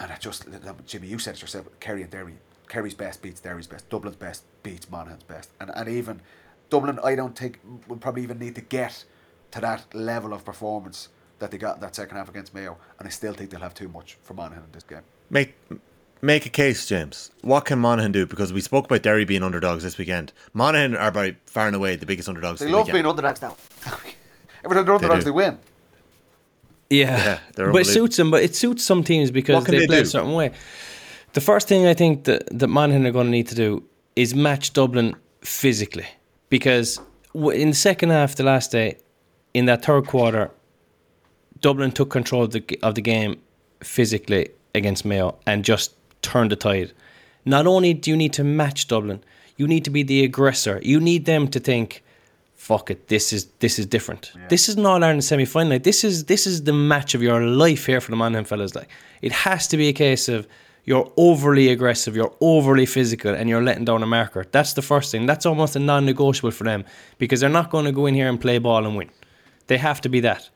And 0.00 0.10
I 0.10 0.16
just, 0.16 0.46
Jimmy, 0.86 1.08
you 1.08 1.18
said 1.18 1.34
it 1.34 1.42
yourself, 1.42 1.66
Kerry 1.80 2.02
and 2.02 2.10
Derry. 2.10 2.34
Kerry's 2.68 2.94
best 2.94 3.20
beats 3.20 3.40
Derry's 3.40 3.66
best. 3.66 3.90
Dublin's 3.90 4.16
best 4.16 4.44
beats 4.62 4.90
Monaghan's 4.90 5.24
best. 5.24 5.50
And, 5.60 5.70
and 5.74 5.88
even 5.88 6.22
Dublin, 6.72 6.98
I 7.04 7.14
don't 7.14 7.36
think, 7.38 7.60
will 7.86 7.98
probably 7.98 8.22
even 8.22 8.38
need 8.38 8.54
to 8.54 8.62
get 8.62 9.04
to 9.50 9.60
that 9.60 9.94
level 9.94 10.32
of 10.32 10.44
performance 10.44 11.10
that 11.38 11.50
they 11.50 11.58
got 11.58 11.74
in 11.76 11.80
that 11.82 11.94
second 11.94 12.16
half 12.16 12.30
against 12.30 12.54
Mayo. 12.54 12.78
And 12.98 13.06
I 13.06 13.10
still 13.10 13.34
think 13.34 13.50
they'll 13.50 13.60
have 13.60 13.74
too 13.74 13.88
much 13.88 14.16
for 14.22 14.32
Monaghan 14.32 14.64
in 14.64 14.72
this 14.72 14.82
game. 14.82 15.02
Make 15.28 15.54
make 16.22 16.46
a 16.46 16.48
case, 16.48 16.86
James. 16.86 17.30
What 17.42 17.66
can 17.66 17.78
Monaghan 17.78 18.12
do? 18.12 18.24
Because 18.26 18.54
we 18.54 18.62
spoke 18.62 18.86
about 18.86 19.02
Derry 19.02 19.26
being 19.26 19.42
underdogs 19.42 19.82
this 19.82 19.98
weekend. 19.98 20.32
Monaghan 20.54 20.96
are 20.96 21.10
by 21.10 21.36
far 21.44 21.66
and 21.66 21.76
away 21.76 21.96
the 21.96 22.06
biggest 22.06 22.28
underdogs. 22.28 22.60
They 22.60 22.66
of 22.66 22.70
the 22.70 22.76
love 22.78 22.86
weekend. 22.86 23.02
being 23.02 23.10
underdogs 23.10 23.42
now. 23.42 23.56
Every 24.64 24.76
time 24.76 24.86
they're 24.86 24.94
underdogs, 24.94 25.24
do. 25.24 25.30
they 25.30 25.30
win. 25.30 25.58
Yeah, 26.88 27.38
Yeah, 27.58 27.70
but 27.72 27.82
it 27.82 27.86
suits 27.86 28.16
them. 28.16 28.30
But 28.30 28.42
it 28.42 28.54
suits 28.54 28.84
some 28.84 29.02
teams 29.04 29.30
because 29.30 29.64
they, 29.64 29.80
they 29.80 29.86
play 29.86 29.96
do? 29.96 30.02
a 30.02 30.06
certain 30.06 30.32
way. 30.32 30.52
The 31.32 31.40
first 31.40 31.68
thing 31.68 31.86
I 31.86 31.94
think 31.94 32.24
that 32.24 32.46
that 32.58 32.68
Monaghan 32.68 33.06
are 33.06 33.12
going 33.12 33.26
to 33.26 33.30
need 33.30 33.48
to 33.48 33.54
do 33.54 33.82
is 34.16 34.34
match 34.34 34.72
Dublin 34.72 35.16
physically, 35.40 36.06
because 36.52 37.00
in 37.34 37.70
the 37.70 37.74
second 37.74 38.10
half, 38.10 38.36
the 38.36 38.42
last 38.42 38.72
day, 38.72 38.98
in 39.54 39.64
that 39.64 39.82
third 39.86 40.06
quarter, 40.06 40.50
Dublin 41.62 41.92
took 41.92 42.10
control 42.10 42.42
of 42.42 42.50
the 42.50 42.62
of 42.82 42.94
the 42.94 43.00
game 43.00 43.40
physically 43.82 44.50
against 44.74 45.02
Mayo 45.06 45.28
and 45.46 45.64
just 45.64 45.94
turned 46.20 46.50
the 46.50 46.56
tide. 46.56 46.92
Not 47.46 47.66
only 47.66 47.94
do 47.94 48.10
you 48.10 48.18
need 48.18 48.34
to 48.34 48.44
match 48.44 48.86
Dublin, 48.86 49.20
you 49.56 49.66
need 49.66 49.82
to 49.84 49.90
be 49.90 50.02
the 50.02 50.22
aggressor. 50.24 50.78
You 50.82 51.00
need 51.00 51.24
them 51.24 51.48
to 51.48 51.58
think, 51.58 52.02
"Fuck 52.54 52.90
it, 52.90 53.08
this 53.08 53.32
is 53.32 53.42
this 53.64 53.78
is 53.78 53.86
different. 53.86 54.32
This 54.50 54.68
is 54.68 54.74
an 54.76 54.84
All 54.84 55.02
Ireland 55.02 55.24
semi 55.24 55.46
final. 55.46 55.70
Like, 55.70 55.84
this 55.84 56.04
is 56.04 56.24
this 56.26 56.46
is 56.46 56.64
the 56.64 56.76
match 56.92 57.14
of 57.14 57.22
your 57.22 57.40
life 57.64 57.86
here 57.86 58.02
for 58.02 58.10
the 58.10 58.20
Monaghan 58.22 58.44
fellas. 58.44 58.74
Like 58.74 58.90
it 59.22 59.32
has 59.46 59.66
to 59.68 59.76
be 59.78 59.88
a 59.88 59.96
case 60.06 60.28
of." 60.28 60.46
You're 60.84 61.12
overly 61.16 61.68
aggressive, 61.68 62.16
you're 62.16 62.34
overly 62.40 62.86
physical, 62.86 63.34
and 63.34 63.48
you're 63.48 63.62
letting 63.62 63.84
down 63.84 64.02
a 64.02 64.06
marker. 64.06 64.44
That's 64.50 64.72
the 64.72 64.82
first 64.82 65.12
thing. 65.12 65.26
That's 65.26 65.46
almost 65.46 65.76
a 65.76 65.78
non 65.78 66.04
negotiable 66.04 66.50
for 66.50 66.64
them 66.64 66.84
because 67.18 67.40
they're 67.40 67.48
not 67.48 67.70
going 67.70 67.84
to 67.84 67.92
go 67.92 68.06
in 68.06 68.14
here 68.14 68.28
and 68.28 68.40
play 68.40 68.58
ball 68.58 68.84
and 68.84 68.96
win. 68.96 69.10
They 69.68 69.78
have 69.78 70.00
to 70.00 70.08
be 70.08 70.20
that. 70.20 70.50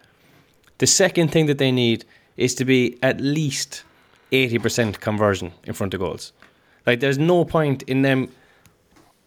The 0.79 0.87
second 0.87 1.31
thing 1.31 1.47
that 1.47 1.59
they 1.59 1.71
need 1.71 2.05
is 2.37 2.55
to 2.57 2.65
be 2.65 2.99
at 3.03 3.21
least 3.21 3.85
80% 4.33 5.01
conversion 5.01 5.53
in 5.65 5.73
front 5.73 5.95
of 5.95 6.01
goals. 6.01 6.33
Like, 6.87 7.01
there's 7.01 7.19
no 7.19 7.45
point 7.45 7.83
in 7.85 8.03
them 8.03 8.29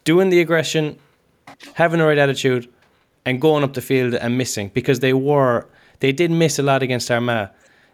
doing 0.03 0.29
the 0.29 0.41
aggression, 0.41 0.97
having 1.73 1.99
the 1.99 2.05
right 2.05 2.17
attitude, 2.17 2.69
and 3.25 3.41
going 3.41 3.63
up 3.63 3.73
the 3.73 3.81
field 3.81 4.13
and 4.15 4.37
missing 4.37 4.71
because 4.73 4.99
they 4.99 5.13
were, 5.13 5.67
they 5.99 6.11
did 6.11 6.31
miss 6.31 6.59
a 6.59 6.63
lot 6.63 6.83
against 6.83 7.09
Armagh. 7.11 7.49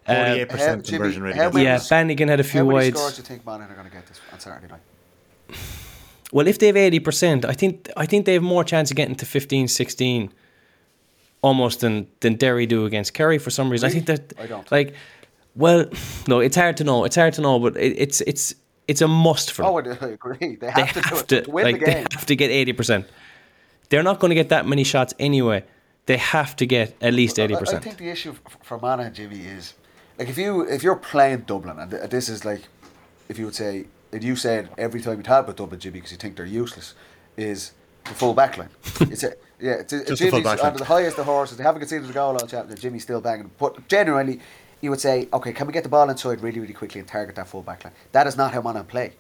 Uh, 0.07 0.13
48% 0.13 0.59
How- 0.59 0.81
conversion 0.81 1.23
rate. 1.23 1.35
how 1.35 1.51
yeah, 1.51 1.79
Bannigan 1.89 2.27
had 2.27 2.39
a 2.39 2.43
few 2.43 2.59
How 2.59 2.65
few 2.65 2.73
many 2.73 2.85
wides. 2.85 2.99
scores 2.99 3.15
do 3.15 3.21
you 3.21 3.25
think 3.25 3.45
Monaghan 3.45 3.71
are 3.71 3.75
going 3.75 3.89
to 3.89 3.93
get 3.93 4.05
this 4.05 4.21
on 4.31 4.39
Saturday 4.39 4.67
night? 4.67 5.57
Well, 6.31 6.47
if 6.47 6.59
they 6.59 6.67
have 6.67 6.75
80%, 6.75 7.45
I 7.45 7.53
think 7.53 7.89
I 7.97 8.05
think 8.05 8.25
they 8.25 8.33
have 8.33 8.43
more 8.43 8.63
chance 8.63 8.91
of 8.91 8.97
getting 8.97 9.15
to 9.15 9.25
15, 9.25 9.67
16 9.67 10.31
almost 11.41 11.79
than, 11.79 12.07
than 12.19 12.35
Derry 12.35 12.65
do 12.65 12.85
against 12.85 13.13
Kerry 13.13 13.37
for 13.37 13.49
some 13.49 13.69
reason. 13.69 13.87
I 13.89 13.91
think 13.91 14.05
that 14.07 14.33
I 14.37 14.47
don't. 14.47 14.69
like 14.71 14.95
well, 15.55 15.85
no, 16.27 16.39
it's 16.41 16.55
hard 16.55 16.77
to 16.77 16.83
know. 16.83 17.05
It's 17.05 17.15
hard 17.15 17.33
to 17.35 17.41
know, 17.41 17.59
but 17.59 17.77
it, 17.77 17.97
it's 17.97 18.21
it's 18.21 18.55
it's 18.87 19.01
a 19.01 19.07
must 19.07 19.51
for 19.53 19.63
them. 19.63 19.71
Oh, 19.71 19.77
I 19.79 20.05
I 20.05 20.09
agree. 20.09 20.37
They 20.39 20.55
they 20.55 20.71
have 20.71 20.93
to 20.93 21.01
do 21.01 21.09
have 21.09 21.19
it 21.19 21.27
to, 21.29 21.41
to 21.43 21.51
win 21.51 21.65
like 21.65 21.79
the 21.79 21.85
they 21.85 21.91
have 22.11 22.25
to 22.25 22.35
get 22.35 22.51
80%. 22.51 23.05
They're 23.89 24.03
not 24.03 24.19
going 24.19 24.29
to 24.29 24.35
get 24.35 24.49
that 24.49 24.67
many 24.67 24.83
shots 24.83 25.13
anyway. 25.19 25.63
They 26.07 26.17
have 26.17 26.55
to 26.57 26.65
get 26.65 26.95
at 27.01 27.13
least 27.13 27.37
80%. 27.37 27.73
I, 27.73 27.79
think 27.79 27.97
the 27.97 28.09
issue 28.09 28.35
for 28.61 28.77
Monaghan, 28.77 29.13
Jimmy, 29.13 29.41
is 29.45 29.73
like 30.18 30.30
if 30.30 30.38
you 30.38 30.61
if 30.61 30.84
you're 30.84 30.95
playing 30.95 31.41
Dublin, 31.41 31.80
and 31.80 31.91
th- 31.91 32.09
this 32.09 32.30
is 32.30 32.45
like 32.45 32.63
if 33.30 33.38
you 33.38 33.45
would 33.45 33.55
say, 33.55 33.86
and 34.11 34.24
you 34.24 34.36
said 34.36 34.70
every 34.78 35.01
time 35.01 35.18
you 35.18 35.24
talk 35.24 35.43
about 35.43 35.57
Dublin, 35.57 35.80
Jimmy, 35.80 35.99
because 35.99 36.11
you 36.11 36.18
think 36.18 36.36
they're 36.36 36.45
useless, 36.45 36.93
is 37.38 37.72
the 38.05 38.13
full 38.13 38.34
back 38.34 38.57
line. 38.57 38.70
it's 39.01 39.24
a, 39.24 39.34
yeah, 39.59 39.74
it's 39.74 39.93
a, 39.93 40.05
Just 40.05 40.22
the 40.22 40.30
Jimmy's 40.30 40.43
back 40.43 40.63
under 40.63 40.80
the 40.80 40.86
highest 40.86 41.18
of 41.18 41.26
horses. 41.26 41.57
They 41.57 41.63
haven't 41.63 41.82
conceded 41.82 42.09
a 42.09 42.13
goal 42.13 42.38
all 42.38 42.47
chapter. 42.47 42.76
Jimmy's 42.76 43.03
still 43.03 43.22
banging, 43.22 43.51
but 43.57 43.88
generally. 43.88 44.39
You 44.82 44.91
would 44.91 44.99
say, 44.99 45.30
okay, 45.34 45.51
can 45.51 45.66
we 45.66 45.74
get 45.74 45.82
the 45.82 45.89
ball 45.89 46.07
inside 46.09 46.41
really, 46.41 46.59
really 46.59 46.74
quickly 46.74 46.99
and 46.99 47.07
target 47.07 47.36
that 47.38 47.47
full 47.47 47.63
back 47.63 47.84
line? 47.86 47.93
That 48.11 48.28
is 48.28 48.38
not 48.38 48.53
how 48.53 48.61
Monaghan 48.61 48.86
play. 48.86 49.13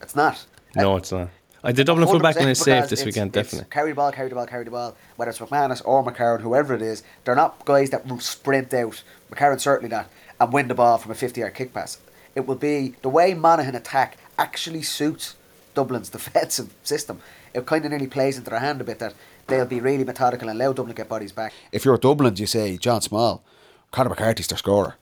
It's 0.00 0.16
not. 0.16 0.44
no, 0.74 0.96
it's 0.96 1.12
not. 1.12 1.28
I 1.64 1.70
the 1.72 1.84
Dublin 1.84 2.08
full 2.08 2.18
back 2.18 2.36
line 2.36 2.48
is 2.48 2.58
100% 2.60 2.64
safe 2.64 2.88
this 2.90 3.00
it's- 3.00 3.06
weekend, 3.06 3.36
it's 3.36 3.50
definitely. 3.50 3.70
Carry 3.70 3.90
the 3.90 3.94
ball, 3.96 4.10
carry 4.12 4.28
the 4.28 4.34
ball, 4.34 4.46
carry 4.46 4.64
the 4.64 4.70
ball. 4.70 4.96
Whether 5.16 5.30
it's 5.30 5.38
McManus 5.38 5.80
or 5.84 6.04
McCarron, 6.04 6.40
whoever 6.40 6.74
it 6.74 6.82
is, 6.82 7.02
they're 7.24 7.36
not 7.36 7.64
guys 7.64 7.90
that 7.90 8.06
will 8.06 8.18
sprint 8.18 8.74
out. 8.74 9.02
McCarron 9.30 9.60
certainly 9.60 9.88
not, 9.94 10.08
and 10.40 10.52
win 10.52 10.66
the 10.68 10.74
ball 10.74 10.98
from 10.98 11.12
a 11.12 11.14
50 11.14 11.40
yard 11.40 11.54
kick 11.54 11.72
pass. 11.72 11.98
It 12.34 12.46
will 12.46 12.56
be 12.56 12.94
the 13.02 13.08
way 13.08 13.34
Monaghan 13.34 13.76
attack 13.76 14.16
actually 14.38 14.82
suits 14.82 15.36
Dublin's 15.74 16.08
defensive 16.18 16.74
system. 16.82 17.20
It 17.54 17.64
kind 17.66 17.84
of 17.84 17.90
nearly 17.90 18.06
plays 18.08 18.38
into 18.38 18.50
their 18.50 18.58
hand 18.58 18.80
a 18.80 18.84
bit 18.84 18.98
that 18.98 19.14
they'll 19.46 19.66
be 19.66 19.80
really 19.80 20.04
methodical 20.04 20.48
and 20.48 20.60
allow 20.60 20.72
Dublin 20.72 20.94
to 20.96 21.00
get 21.00 21.08
bodies 21.08 21.32
back. 21.32 21.52
If 21.70 21.84
you're 21.84 21.96
Dublin, 21.98 22.34
you 22.36 22.46
say 22.46 22.76
John 22.76 23.02
Small, 23.02 23.44
Conor 23.92 24.10
McCarthy's 24.10 24.48
their 24.48 24.58
scorer. 24.58 24.96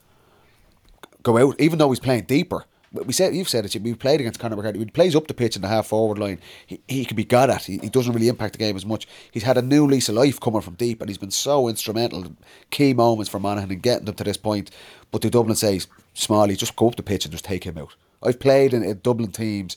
Go 1.23 1.39
out, 1.39 1.59
even 1.61 1.79
though 1.79 1.91
he's 1.91 2.01
playing 2.01 2.25
deeper. 2.25 2.65
We 2.93 3.12
said 3.12 3.36
you've 3.36 3.49
said 3.49 3.64
it. 3.64 3.80
We 3.80 3.95
played 3.95 4.20
against 4.20 4.41
Conor 4.41 4.57
McCarthy. 4.57 4.80
He 4.80 4.84
plays 4.86 5.14
up 5.14 5.28
the 5.28 5.34
pitch 5.34 5.55
in 5.55 5.62
the 5.62 5.68
half 5.68 5.86
forward 5.86 6.18
line. 6.18 6.41
He, 6.66 6.80
he 6.88 7.05
can 7.05 7.16
be 7.16 7.24
good 7.24 7.49
at. 7.49 7.62
He, 7.64 7.78
he 7.78 7.88
doesn't 7.88 8.12
really 8.12 8.26
impact 8.26 8.55
the 8.55 8.59
game 8.59 8.74
as 8.74 8.84
much. 8.84 9.07
He's 9.30 9.45
had 9.45 9.57
a 9.57 9.62
new 9.62 9.86
lease 9.86 10.09
of 10.09 10.16
life 10.16 10.41
coming 10.41 10.61
from 10.61 10.74
deep, 10.74 11.01
and 11.01 11.09
he's 11.09 11.18
been 11.18 11.30
so 11.30 11.68
instrumental 11.68 12.24
in 12.24 12.36
key 12.70 12.93
moments 12.93 13.30
for 13.30 13.38
Monaghan 13.38 13.70
and 13.70 13.82
getting 13.82 14.07
them 14.07 14.16
to 14.16 14.24
this 14.24 14.36
point. 14.36 14.72
But 15.12 15.22
the 15.22 15.30
Dublin 15.30 15.55
says, 15.55 15.86
Smalley, 16.14 16.57
just 16.57 16.74
go 16.74 16.88
up 16.88 16.97
the 16.97 17.05
pitch 17.05 17.24
and 17.24 17.32
just 17.32 17.45
take 17.45 17.62
him 17.62 17.78
out. 17.78 17.95
I've 18.22 18.41
played 18.41 18.74
in, 18.74 18.82
in 18.82 19.01
Dublin 19.03 19.30
teams. 19.30 19.76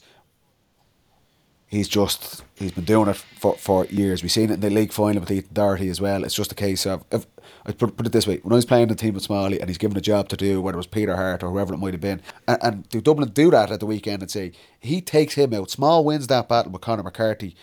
He's 1.74 1.88
just 1.88 2.44
he's 2.54 2.70
been 2.70 2.84
doing 2.84 3.08
it 3.08 3.16
for, 3.16 3.56
for 3.56 3.84
years. 3.86 4.22
We've 4.22 4.30
seen 4.30 4.50
it 4.50 4.54
in 4.54 4.60
the 4.60 4.70
league 4.70 4.92
final 4.92 5.20
with 5.20 5.30
Ethan 5.32 5.54
Doherty 5.54 5.88
as 5.88 6.00
well. 6.00 6.22
It's 6.22 6.34
just 6.34 6.52
a 6.52 6.54
case 6.54 6.86
of 6.86 7.04
if 7.10 7.26
I 7.66 7.72
put, 7.72 7.96
put 7.96 8.06
it 8.06 8.12
this 8.12 8.28
way: 8.28 8.38
when 8.44 8.52
I 8.52 8.54
was 8.54 8.64
playing 8.64 8.86
the 8.86 8.94
team 8.94 9.14
with 9.14 9.24
Smalley 9.24 9.58
and 9.58 9.68
he's 9.68 9.78
given 9.78 9.96
a 9.96 10.00
job 10.00 10.28
to 10.28 10.36
do, 10.36 10.62
whether 10.62 10.76
it 10.76 10.78
was 10.78 10.86
Peter 10.86 11.16
Harte 11.16 11.42
or 11.42 11.50
whoever 11.50 11.74
it 11.74 11.78
might 11.78 11.92
have 11.92 12.00
been, 12.00 12.22
and, 12.46 12.58
and 12.62 12.88
do 12.90 13.00
Dublin 13.00 13.30
do 13.30 13.50
that 13.50 13.72
at 13.72 13.80
the 13.80 13.86
weekend 13.86 14.22
and 14.22 14.30
say 14.30 14.52
he 14.78 15.00
takes 15.00 15.34
him 15.34 15.52
out, 15.52 15.68
Small 15.68 16.04
wins 16.04 16.28
that 16.28 16.48
battle 16.48 16.70
with 16.70 16.80
Conor 16.80 17.02
McCarthy. 17.02 17.56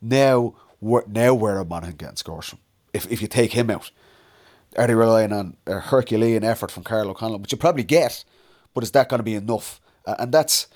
Now 0.00 0.54
now 1.08 1.34
where 1.34 1.56
are 1.56 1.58
a 1.58 1.64
Monaghan 1.64 1.96
getting 1.96 2.16
scores 2.16 2.46
from. 2.46 2.60
If 2.94 3.10
if 3.10 3.20
you 3.20 3.26
take 3.26 3.54
him 3.54 3.68
out, 3.68 3.90
are 4.76 4.86
they 4.86 4.94
relying 4.94 5.32
on 5.32 5.56
a 5.66 5.80
Herculean 5.80 6.44
effort 6.44 6.70
from 6.70 6.84
Karl 6.84 7.10
O'Connell, 7.10 7.40
which 7.40 7.50
you 7.50 7.58
probably 7.58 7.82
get, 7.82 8.24
but 8.74 8.84
is 8.84 8.92
that 8.92 9.08
going 9.08 9.18
to 9.18 9.24
be 9.24 9.34
enough? 9.34 9.80
Uh, 10.06 10.14
and 10.20 10.32
that's 10.32 10.68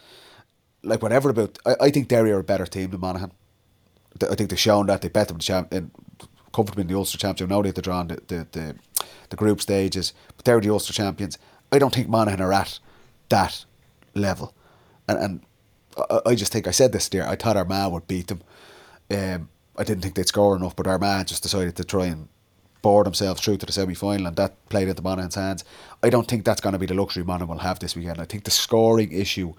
like 0.82 1.02
whatever 1.02 1.30
about. 1.30 1.58
I, 1.66 1.76
I 1.80 1.90
think 1.90 2.08
Derry 2.08 2.32
are 2.32 2.38
a 2.38 2.44
better 2.44 2.66
team 2.66 2.90
than 2.90 3.00
Monaghan. 3.00 3.32
I 4.22 4.34
think 4.34 4.50
they've 4.50 4.58
shown 4.58 4.86
that 4.86 5.02
they 5.02 5.08
bet 5.08 5.28
them 5.28 5.38
the 5.38 5.42
champ 5.42 5.72
in, 5.72 5.90
comfortably 6.52 6.82
in 6.82 6.88
the 6.88 6.96
Ulster 6.96 7.18
Championship. 7.18 7.50
Now 7.50 7.62
they've 7.62 7.74
drawn 7.74 8.08
the, 8.08 8.16
the, 8.26 8.46
the, 8.52 8.76
the 9.30 9.36
group 9.36 9.60
stages, 9.60 10.12
but 10.36 10.44
they're 10.44 10.60
the 10.60 10.70
Ulster 10.70 10.92
champions. 10.92 11.38
I 11.72 11.78
don't 11.78 11.94
think 11.94 12.08
Monaghan 12.08 12.40
are 12.40 12.52
at 12.52 12.78
that 13.28 13.64
level, 14.14 14.54
and 15.08 15.18
and 15.18 15.40
I, 15.96 16.20
I 16.26 16.34
just 16.34 16.52
think 16.52 16.66
I 16.66 16.72
said 16.72 16.92
this 16.92 17.08
there. 17.08 17.26
I 17.26 17.36
thought 17.36 17.56
Armagh 17.56 17.92
would 17.92 18.08
beat 18.08 18.28
them. 18.28 18.42
Um, 19.10 19.48
I 19.76 19.84
didn't 19.84 20.02
think 20.02 20.14
they'd 20.14 20.28
score 20.28 20.56
enough, 20.56 20.76
but 20.76 20.86
Armagh 20.86 21.26
just 21.26 21.42
decided 21.42 21.76
to 21.76 21.84
try 21.84 22.06
and 22.06 22.28
bore 22.82 23.04
themselves 23.04 23.40
through 23.40 23.58
to 23.58 23.66
the 23.66 23.72
semi 23.72 23.94
final, 23.94 24.26
and 24.26 24.36
that 24.36 24.68
played 24.68 24.88
into 24.88 25.02
Monaghan's 25.02 25.34
hands. 25.34 25.64
I 26.02 26.10
don't 26.10 26.26
think 26.26 26.44
that's 26.44 26.60
going 26.60 26.72
to 26.72 26.78
be 26.78 26.86
the 26.86 26.94
luxury 26.94 27.24
Monaghan 27.24 27.48
will 27.48 27.58
have 27.58 27.78
this 27.78 27.94
weekend. 27.94 28.20
I 28.20 28.24
think 28.24 28.44
the 28.44 28.50
scoring 28.50 29.12
issue 29.12 29.54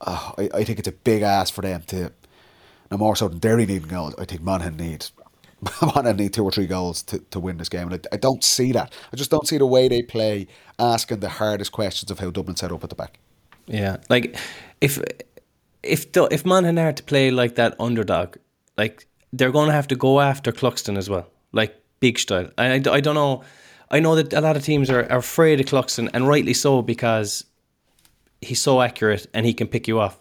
uh, 0.00 0.32
I, 0.38 0.50
I 0.54 0.64
think 0.64 0.78
it's 0.78 0.88
a 0.88 0.92
big 0.92 1.22
ask 1.22 1.52
for 1.52 1.62
them 1.62 1.82
to, 1.88 2.12
no 2.90 2.96
more 2.96 3.16
so 3.16 3.28
than 3.28 3.38
Derry 3.38 3.66
needing 3.66 3.88
goals. 3.88 4.14
I 4.18 4.24
think 4.24 4.42
Monaghan 4.42 4.76
need, 4.76 5.06
Monaghan 5.82 6.16
need 6.16 6.34
two 6.34 6.44
or 6.44 6.50
three 6.50 6.66
goals 6.66 7.02
to, 7.04 7.18
to 7.18 7.40
win 7.40 7.58
this 7.58 7.68
game. 7.68 7.90
And 7.90 7.94
I, 7.94 8.14
I 8.14 8.16
don't 8.16 8.42
see 8.44 8.72
that. 8.72 8.92
I 9.12 9.16
just 9.16 9.30
don't 9.30 9.46
see 9.46 9.58
the 9.58 9.66
way 9.66 9.88
they 9.88 10.02
play, 10.02 10.46
asking 10.78 11.20
the 11.20 11.28
hardest 11.28 11.72
questions 11.72 12.10
of 12.10 12.18
how 12.18 12.30
Dublin 12.30 12.56
set 12.56 12.72
up 12.72 12.84
at 12.84 12.90
the 12.90 12.96
back. 12.96 13.18
Yeah, 13.66 13.98
like 14.08 14.36
if 14.80 14.98
if 15.82 16.06
if 16.16 16.46
Monaghan 16.46 16.78
are 16.78 16.92
to 16.92 17.02
play 17.02 17.30
like 17.30 17.56
that 17.56 17.74
underdog, 17.78 18.36
like 18.76 19.06
they're 19.32 19.52
going 19.52 19.68
to 19.68 19.74
have 19.74 19.88
to 19.88 19.96
go 19.96 20.20
after 20.20 20.52
Cluxton 20.52 20.96
as 20.96 21.10
well, 21.10 21.26
like 21.52 21.76
big 22.00 22.18
style. 22.18 22.50
I, 22.56 22.74
I, 22.74 22.74
I 22.74 23.00
don't 23.00 23.14
know. 23.14 23.44
I 23.90 24.00
know 24.00 24.14
that 24.16 24.32
a 24.32 24.40
lot 24.40 24.56
of 24.56 24.64
teams 24.64 24.90
are, 24.90 25.10
are 25.10 25.18
afraid 25.18 25.60
of 25.60 25.66
Cluxton, 25.66 26.10
and 26.12 26.26
rightly 26.26 26.54
so 26.54 26.82
because 26.82 27.44
he's 28.40 28.60
so 28.60 28.80
accurate 28.80 29.26
and 29.34 29.44
he 29.46 29.54
can 29.54 29.66
pick 29.66 29.88
you 29.88 30.00
off. 30.00 30.20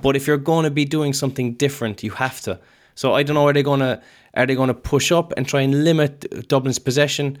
But 0.00 0.16
if 0.16 0.26
you're 0.26 0.36
going 0.36 0.64
to 0.64 0.70
be 0.70 0.84
doing 0.84 1.12
something 1.12 1.54
different, 1.54 2.02
you 2.02 2.10
have 2.10 2.40
to. 2.42 2.60
So 2.94 3.14
I 3.14 3.22
don't 3.22 3.34
know. 3.34 3.46
Are 3.46 3.52
they 3.52 3.62
going 3.62 3.80
to 3.80 4.02
are 4.34 4.46
they 4.46 4.54
going 4.54 4.68
to 4.68 4.74
push 4.74 5.10
up 5.10 5.32
and 5.36 5.48
try 5.48 5.62
and 5.62 5.84
limit 5.84 6.48
Dublin's 6.48 6.78
possession? 6.78 7.38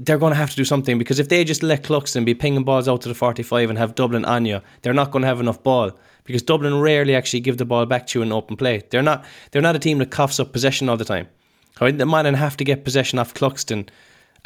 they're 0.00 0.18
going 0.18 0.32
to 0.32 0.36
have 0.36 0.50
to 0.50 0.56
do 0.56 0.64
something 0.64 0.98
because 0.98 1.18
if 1.18 1.28
they 1.28 1.44
just 1.44 1.62
let 1.62 1.82
Cluxton 1.82 2.24
be 2.24 2.34
pinging 2.34 2.64
balls 2.64 2.88
out 2.88 3.00
to 3.02 3.08
the 3.08 3.14
45 3.14 3.70
and 3.70 3.78
have 3.78 3.94
Dublin 3.94 4.24
on 4.24 4.44
you, 4.44 4.60
they're 4.82 4.94
not 4.94 5.10
going 5.10 5.22
to 5.22 5.28
have 5.28 5.40
enough 5.40 5.62
ball 5.62 5.92
because 6.24 6.42
Dublin 6.42 6.80
rarely 6.80 7.14
actually 7.14 7.40
give 7.40 7.58
the 7.58 7.64
ball 7.64 7.86
back 7.86 8.06
to 8.08 8.18
you 8.18 8.22
in 8.22 8.32
open 8.32 8.56
play. 8.56 8.82
They're 8.90 9.02
not 9.02 9.24
they're 9.50 9.62
not 9.62 9.76
a 9.76 9.78
team 9.78 9.98
that 9.98 10.10
coughs 10.10 10.38
up 10.38 10.52
possession 10.52 10.88
all 10.88 10.96
the 10.96 11.04
time. 11.04 11.28
I 11.80 11.86
think 11.86 11.98
the 11.98 12.06
Monaghan 12.06 12.34
have 12.34 12.56
to 12.58 12.64
get 12.64 12.84
possession 12.84 13.18
off 13.18 13.34
Cluxton 13.34 13.88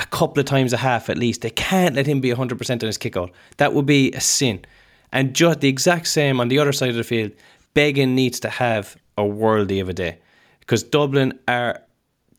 a 0.03 0.07
couple 0.07 0.41
of 0.41 0.47
times 0.47 0.73
a 0.73 0.77
half 0.77 1.09
at 1.09 1.17
least. 1.17 1.43
They 1.43 1.51
can't 1.51 1.95
let 1.95 2.07
him 2.07 2.21
be 2.21 2.31
100% 2.31 2.71
on 2.71 2.87
his 2.87 2.99
kick 2.99 3.17
out. 3.17 3.31
That 3.59 3.73
would 3.73 3.87
be 3.87 4.13
a 4.13 4.21
sin. 4.21 4.65
And 5.13 5.35
just 5.35 5.61
the 5.61 5.69
exact 5.69 6.07
same 6.09 6.41
on 6.41 6.49
the 6.49 6.59
other 6.59 6.73
side 6.73 6.91
of 6.91 6.97
the 6.97 7.05
field, 7.05 7.33
Beggan 7.75 8.15
needs 8.15 8.41
to 8.41 8.49
have 8.49 8.97
a 9.17 9.23
worldy 9.23 9.81
of 9.81 9.89
a 9.89 9.93
day 9.93 10.19
because 10.61 10.83
Dublin 10.83 11.39
are 11.49 11.81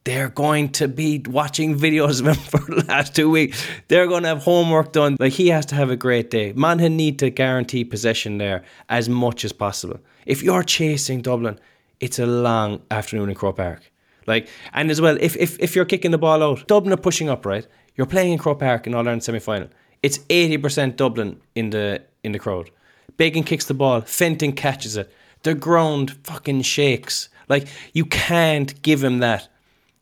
they're 0.06 0.30
going 0.30 0.70
to 0.70 0.88
be 0.88 1.24
watching 1.30 1.78
videos 1.88 2.20
of 2.20 2.28
him 2.28 2.36
for 2.36 2.60
the 2.60 2.84
last 2.88 3.16
two 3.16 3.30
weeks. 3.30 3.66
They're 3.88 4.08
going 4.08 4.24
to 4.24 4.30
have 4.30 4.44
homework 4.44 4.92
done. 4.92 5.16
Like 5.20 5.34
he 5.34 5.48
has 5.50 5.66
to 5.68 5.76
have 5.76 5.90
a 5.90 5.96
great 5.96 6.30
day. 6.30 6.52
Monaghan 6.54 6.98
need 6.98 7.20
to 7.20 7.30
guarantee 7.30 7.86
possession 7.86 8.38
there 8.38 8.64
as 8.90 9.08
much 9.08 9.46
as 9.46 9.54
possible. 9.54 10.00
If 10.26 10.44
you're 10.44 10.64
chasing 10.64 11.22
Dublin, 11.22 11.60
it's 12.00 12.20
a 12.20 12.26
long 12.26 12.82
afternoon 12.92 13.30
in 13.30 13.36
Croke 13.36 13.58
Park. 13.58 13.93
Like 14.28 14.48
and 14.74 14.90
as 14.92 15.02
well, 15.02 15.18
if 15.20 15.36
if, 15.38 15.60
if 15.60 15.76
you're 15.76 15.86
kicking 15.86 16.12
the 16.12 16.18
ball 16.18 16.44
out, 16.44 16.68
Dublin 16.68 16.94
are 16.94 16.98
pushing 16.98 17.30
up, 17.30 17.46
right? 17.46 17.68
You're 17.96 18.08
playing 18.08 18.34
in 18.34 18.40
Croke 18.40 18.60
Park 18.60 18.88
in 18.88 18.94
All 18.94 19.02
Ireland 19.02 19.24
semi 19.24 19.40
final. 19.40 19.70
It's 20.02 20.20
eighty 20.30 20.58
percent 20.58 20.98
Dublin 20.98 21.42
in 21.56 21.70
the 21.70 22.02
in 22.24 22.32
the 22.32 22.40
crowd. 22.40 22.70
Beggan 23.18 23.44
kicks 23.44 23.66
the 23.66 23.74
ball, 23.74 24.02
Fenton 24.02 24.54
catches 24.54 24.98
it. 24.98 25.12
The 25.44 25.54
ground 25.54 26.18
fucking 26.24 26.62
shakes. 26.62 27.30
Like 27.50 27.68
you 27.94 28.06
can't 28.06 28.82
give 28.82 29.04
him 29.04 29.20
that. 29.20 29.50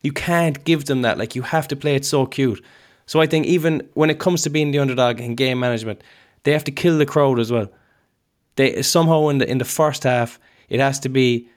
You 0.02 0.12
can't 0.12 0.64
give 0.64 0.86
them 0.86 1.02
that. 1.02 1.18
Like 1.18 1.36
you 1.36 1.42
have 1.42 1.68
to 1.70 1.76
play 1.76 1.96
it 1.96 2.06
so 2.06 2.26
cute. 2.26 2.64
So 3.06 3.20
I 3.20 3.28
think 3.28 3.46
even 3.46 3.88
when 3.94 4.10
it 4.10 4.20
comes 4.20 4.44
to 4.44 4.50
being 4.50 4.72
the 4.72 4.80
underdog 4.80 5.20
in 5.20 5.36
game 5.36 5.60
management, 5.60 6.02
they 6.44 6.54
have 6.54 6.64
to 6.66 6.72
kill 6.72 6.98
the 6.98 7.06
crowd 7.06 7.40
as 7.40 7.52
well. 7.52 7.70
They 8.56 8.82
somehow 8.82 9.28
in 9.30 9.40
the 9.40 9.50
in 9.50 9.58
the 9.58 9.66
first 9.66 10.04
half 10.04 10.40
it 10.70 10.80
has 10.80 11.00
to 11.02 11.10
be 11.10 11.50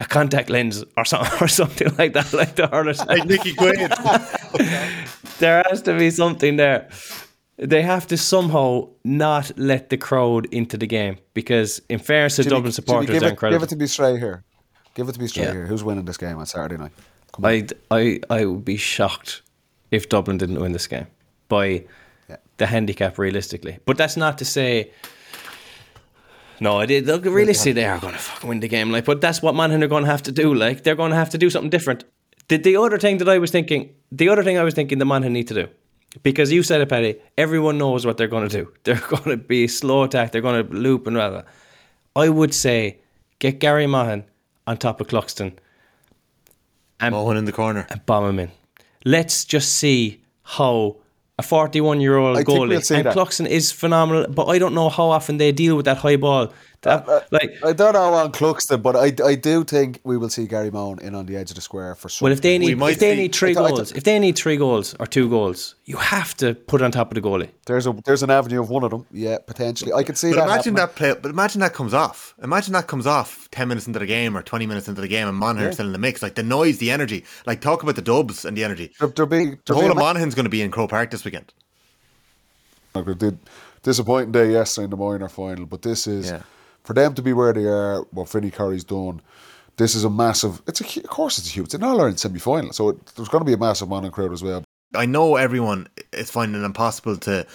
a 0.00 0.04
contact 0.06 0.48
lens 0.50 0.84
or 0.96 1.04
something 1.04 1.38
or 1.40 1.48
something 1.48 1.88
like 1.98 2.12
that, 2.14 2.32
like 2.32 2.56
the 2.56 2.66
hurlers. 2.66 3.04
Like 3.06 3.26
Nicky 3.26 3.54
Quinn. 3.54 3.74
there 5.38 5.62
has 5.70 5.82
to 5.82 5.96
be 5.96 6.10
something 6.10 6.56
there. 6.56 6.88
They 7.58 7.82
have 7.82 8.06
to 8.06 8.16
somehow 8.16 8.88
not 9.04 9.52
let 9.58 9.90
the 9.90 9.98
crowd 9.98 10.46
into 10.46 10.76
the 10.78 10.86
game 10.86 11.18
because, 11.34 11.82
in 11.90 11.98
fairness 11.98 12.36
to 12.36 12.42
Jimmy- 12.44 12.50
Dublin 12.50 12.62
Jimmy, 12.64 12.72
supporters, 12.72 13.10
give 13.10 13.22
it, 13.22 13.28
incredible. 13.30 13.58
Give 13.58 13.66
it 13.66 13.70
to 13.70 13.76
me 13.76 13.86
straight 13.86 14.18
here. 14.18 14.44
Give 14.94 15.08
it 15.08 15.12
to 15.12 15.20
me 15.20 15.26
straight 15.26 15.44
Yeah. 15.46 15.52
here. 15.52 15.66
Who's 15.66 15.84
winning 15.84 16.06
this 16.06 16.16
game 16.16 16.38
on 16.38 16.46
Saturday 16.46 16.78
night? 16.82 16.92
Come. 17.32 17.44
I, 17.44 17.66
I, 17.90 18.20
I 18.30 18.44
would 18.46 18.64
be 18.64 18.76
shocked 18.78 19.42
if 19.90 20.08
Dublin 20.08 20.38
didn't 20.38 20.58
win 20.60 20.72
this 20.72 20.86
game 20.86 21.06
by 21.48 21.84
Yeah. 22.28 22.36
the 22.56 22.66
handicap 22.66 23.18
realistically. 23.18 23.78
But 23.84 23.98
that's 23.98 24.16
not 24.16 24.38
to 24.38 24.44
say. 24.44 24.90
No, 26.60 26.78
I 26.78 26.86
did. 26.86 27.06
Look, 27.06 27.24
realistically, 27.24 27.72
they 27.72 27.86
are 27.86 27.98
going 27.98 28.12
to 28.12 28.18
fucking 28.18 28.48
win 28.48 28.60
the 28.60 28.68
game. 28.68 28.90
Like, 28.92 29.06
but 29.06 29.20
that's 29.20 29.40
what 29.40 29.54
Monaghan 29.54 29.82
are 29.82 29.88
going 29.88 30.04
to 30.04 30.10
have 30.10 30.22
to 30.24 30.32
do. 30.32 30.54
Like, 30.54 30.82
they're 30.82 30.94
going 30.94 31.10
to 31.10 31.16
have 31.16 31.30
to 31.30 31.38
do 31.38 31.48
something 31.48 31.70
different. 31.70 32.04
The, 32.48 32.58
the 32.58 32.76
other 32.76 32.98
thing 32.98 33.18
that 33.18 33.28
I 33.28 33.38
was 33.38 33.50
thinking, 33.50 33.94
the 34.12 34.28
other 34.28 34.42
thing 34.44 34.58
I 34.58 34.62
was 34.62 34.74
thinking, 34.74 34.98
the 34.98 35.06
Monaghan 35.06 35.32
need 35.32 35.48
to 35.48 35.54
do, 35.54 35.68
because 36.22 36.52
you 36.52 36.62
said 36.62 36.82
it, 36.82 36.88
Paddy. 36.88 37.16
Everyone 37.38 37.78
knows 37.78 38.04
what 38.04 38.18
they're 38.18 38.28
going 38.28 38.48
to 38.48 38.64
do. 38.64 38.72
They're 38.84 39.00
going 39.08 39.30
to 39.30 39.36
be 39.36 39.68
slow 39.68 40.02
attack. 40.02 40.32
They're 40.32 40.42
going 40.42 40.66
to 40.66 40.72
loop 40.72 41.06
and 41.06 41.16
rather. 41.16 41.44
I 42.14 42.28
would 42.28 42.52
say 42.52 42.98
get 43.38 43.58
Gary 43.60 43.86
Mohan 43.86 44.24
on 44.66 44.76
top 44.76 45.00
of 45.00 45.06
Cluxton 45.06 45.54
Mohan 47.00 47.36
in 47.36 47.44
the 47.46 47.52
corner. 47.52 47.86
and 47.88 48.04
bomb 48.04 48.28
him 48.28 48.38
in. 48.38 48.50
Let's 49.04 49.44
just 49.44 49.72
see 49.72 50.22
how 50.42 50.96
a 51.40 51.42
41 51.42 52.00
year 52.00 52.16
old 52.16 52.36
goalie 52.38 52.68
we'll 52.68 52.98
and 52.98 53.06
that. 53.06 53.16
Cluxton 53.16 53.46
is 53.46 53.72
phenomenal, 53.72 54.26
but 54.28 54.46
I 54.46 54.58
don't 54.58 54.74
know 54.74 54.88
how 54.88 55.08
often 55.18 55.38
they 55.38 55.52
deal 55.52 55.74
with 55.76 55.86
that 55.86 55.98
high 55.98 56.16
ball. 56.16 56.52
That, 56.82 57.06
Uh, 57.06 57.20
like, 57.30 57.58
I 57.62 57.74
don't 57.74 57.92
know 57.92 58.14
on 58.14 58.32
Cluxton, 58.32 58.80
but 58.82 58.96
I, 58.96 59.12
I 59.22 59.34
do 59.34 59.64
think 59.64 60.00
we 60.02 60.16
will 60.16 60.30
see 60.30 60.46
Gary 60.46 60.70
Mohan 60.70 60.98
in 61.00 61.14
on 61.14 61.26
the 61.26 61.36
edge 61.36 61.50
of 61.50 61.56
the 61.56 61.60
square 61.60 61.94
for 61.94 62.08
some. 62.08 62.24
well, 62.24 62.32
if 62.32 62.40
they 62.40 62.56
need 62.56 62.78
might 62.78 62.92
if 62.92 63.00
they 63.00 63.14
see- 63.14 63.20
need 63.22 63.34
three 63.34 63.54
th- 63.54 63.58
goals, 63.68 63.88
th- 63.90 63.98
if 63.98 64.04
they 64.04 64.18
need 64.18 64.36
three 64.36 64.56
goals 64.56 64.94
or 64.98 65.06
two 65.06 65.28
goals, 65.28 65.74
you 65.84 65.98
have 65.98 66.34
to 66.38 66.54
put 66.54 66.80
it 66.80 66.84
on 66.84 66.90
top 66.90 67.10
of 67.10 67.16
the 67.16 67.20
goalie. 67.20 67.50
there's 67.66 67.86
a 67.86 67.92
there's 68.06 68.22
an 68.22 68.30
avenue 68.30 68.62
of 68.62 68.70
one 68.70 68.82
of 68.82 68.90
them, 68.90 69.04
yeah, 69.12 69.36
potentially. 69.46 69.92
I 69.92 70.02
could 70.02 70.16
see 70.16 70.30
But 70.30 70.36
that. 70.36 70.44
imagine 70.44 70.74
happening. 70.74 70.74
that 70.76 70.94
play. 70.96 71.14
But 71.20 71.30
imagine 71.30 71.60
that 71.60 71.74
comes 71.74 71.92
off. 71.92 72.34
Imagine 72.42 72.72
that 72.72 72.86
comes 72.86 73.06
off 73.06 73.46
ten 73.50 73.68
minutes 73.68 73.86
into 73.86 73.98
the 73.98 74.06
game 74.06 74.34
or 74.34 74.40
twenty 74.42 74.66
minutes 74.66 74.88
into 74.88 75.02
the 75.02 75.08
game, 75.08 75.28
and 75.28 75.36
Monaghan 75.36 75.68
are 75.68 75.72
still 75.72 75.84
in 75.86 75.92
the 75.92 75.98
mix. 75.98 76.22
Like 76.22 76.34
the 76.34 76.42
noise, 76.42 76.78
the 76.78 76.90
energy. 76.90 77.24
Like 77.44 77.60
talk 77.60 77.82
about 77.82 77.96
the 77.96 78.02
dubs 78.02 78.46
and 78.46 78.56
the 78.56 78.64
energy. 78.64 78.90
There, 78.98 79.08
there'll 79.08 79.28
be, 79.28 79.44
The 79.50 79.58
there'll 79.66 79.82
whole 79.82 79.88
be 79.90 79.92
of 79.92 79.96
a 79.98 80.00
ma- 80.00 80.06
Monaghan's 80.06 80.34
going 80.34 80.44
to 80.46 80.50
be 80.50 80.62
in 80.62 80.70
Croke 80.70 80.88
Park 80.88 81.10
this 81.10 81.26
weekend. 81.26 81.52
Like, 82.94 83.06
it 83.06 83.18
did 83.18 83.38
disappointing 83.82 84.32
day 84.32 84.50
yesterday 84.52 84.84
in 84.84 84.90
the 84.90 84.96
minor 84.96 85.28
final, 85.28 85.66
but 85.66 85.82
this 85.82 86.06
is 86.06 86.30
Yeah. 86.30 86.42
For 86.84 86.94
them 86.94 87.14
to 87.14 87.22
be 87.22 87.32
where 87.32 87.52
they 87.52 87.64
are. 87.64 88.02
What 88.10 88.28
Vinny 88.30 88.50
Corey's 88.50 88.84
done, 88.84 89.20
this 89.76 89.94
is 89.94 90.04
a 90.04 90.10
massive. 90.10 90.62
It's 90.66 90.80
a 90.80 91.00
of 91.00 91.10
course 91.10 91.38
it's 91.38 91.48
a 91.48 91.52
huge. 91.52 91.66
It's 91.66 91.74
an 91.74 91.82
All 91.82 91.98
Ireland 91.98 92.20
semi 92.20 92.38
final, 92.38 92.72
so 92.72 92.90
it, 92.90 93.06
there's 93.16 93.28
going 93.28 93.42
to 93.42 93.46
be 93.46 93.52
a 93.52 93.58
massive 93.58 93.88
Monaghan 93.88 94.12
crowd 94.12 94.32
as 94.32 94.42
well. 94.42 94.64
I 94.94 95.06
know 95.06 95.36
everyone 95.36 95.88
is 96.12 96.30
finding 96.30 96.60
it 96.60 96.64
impossible 96.64 97.16
to 97.18 97.46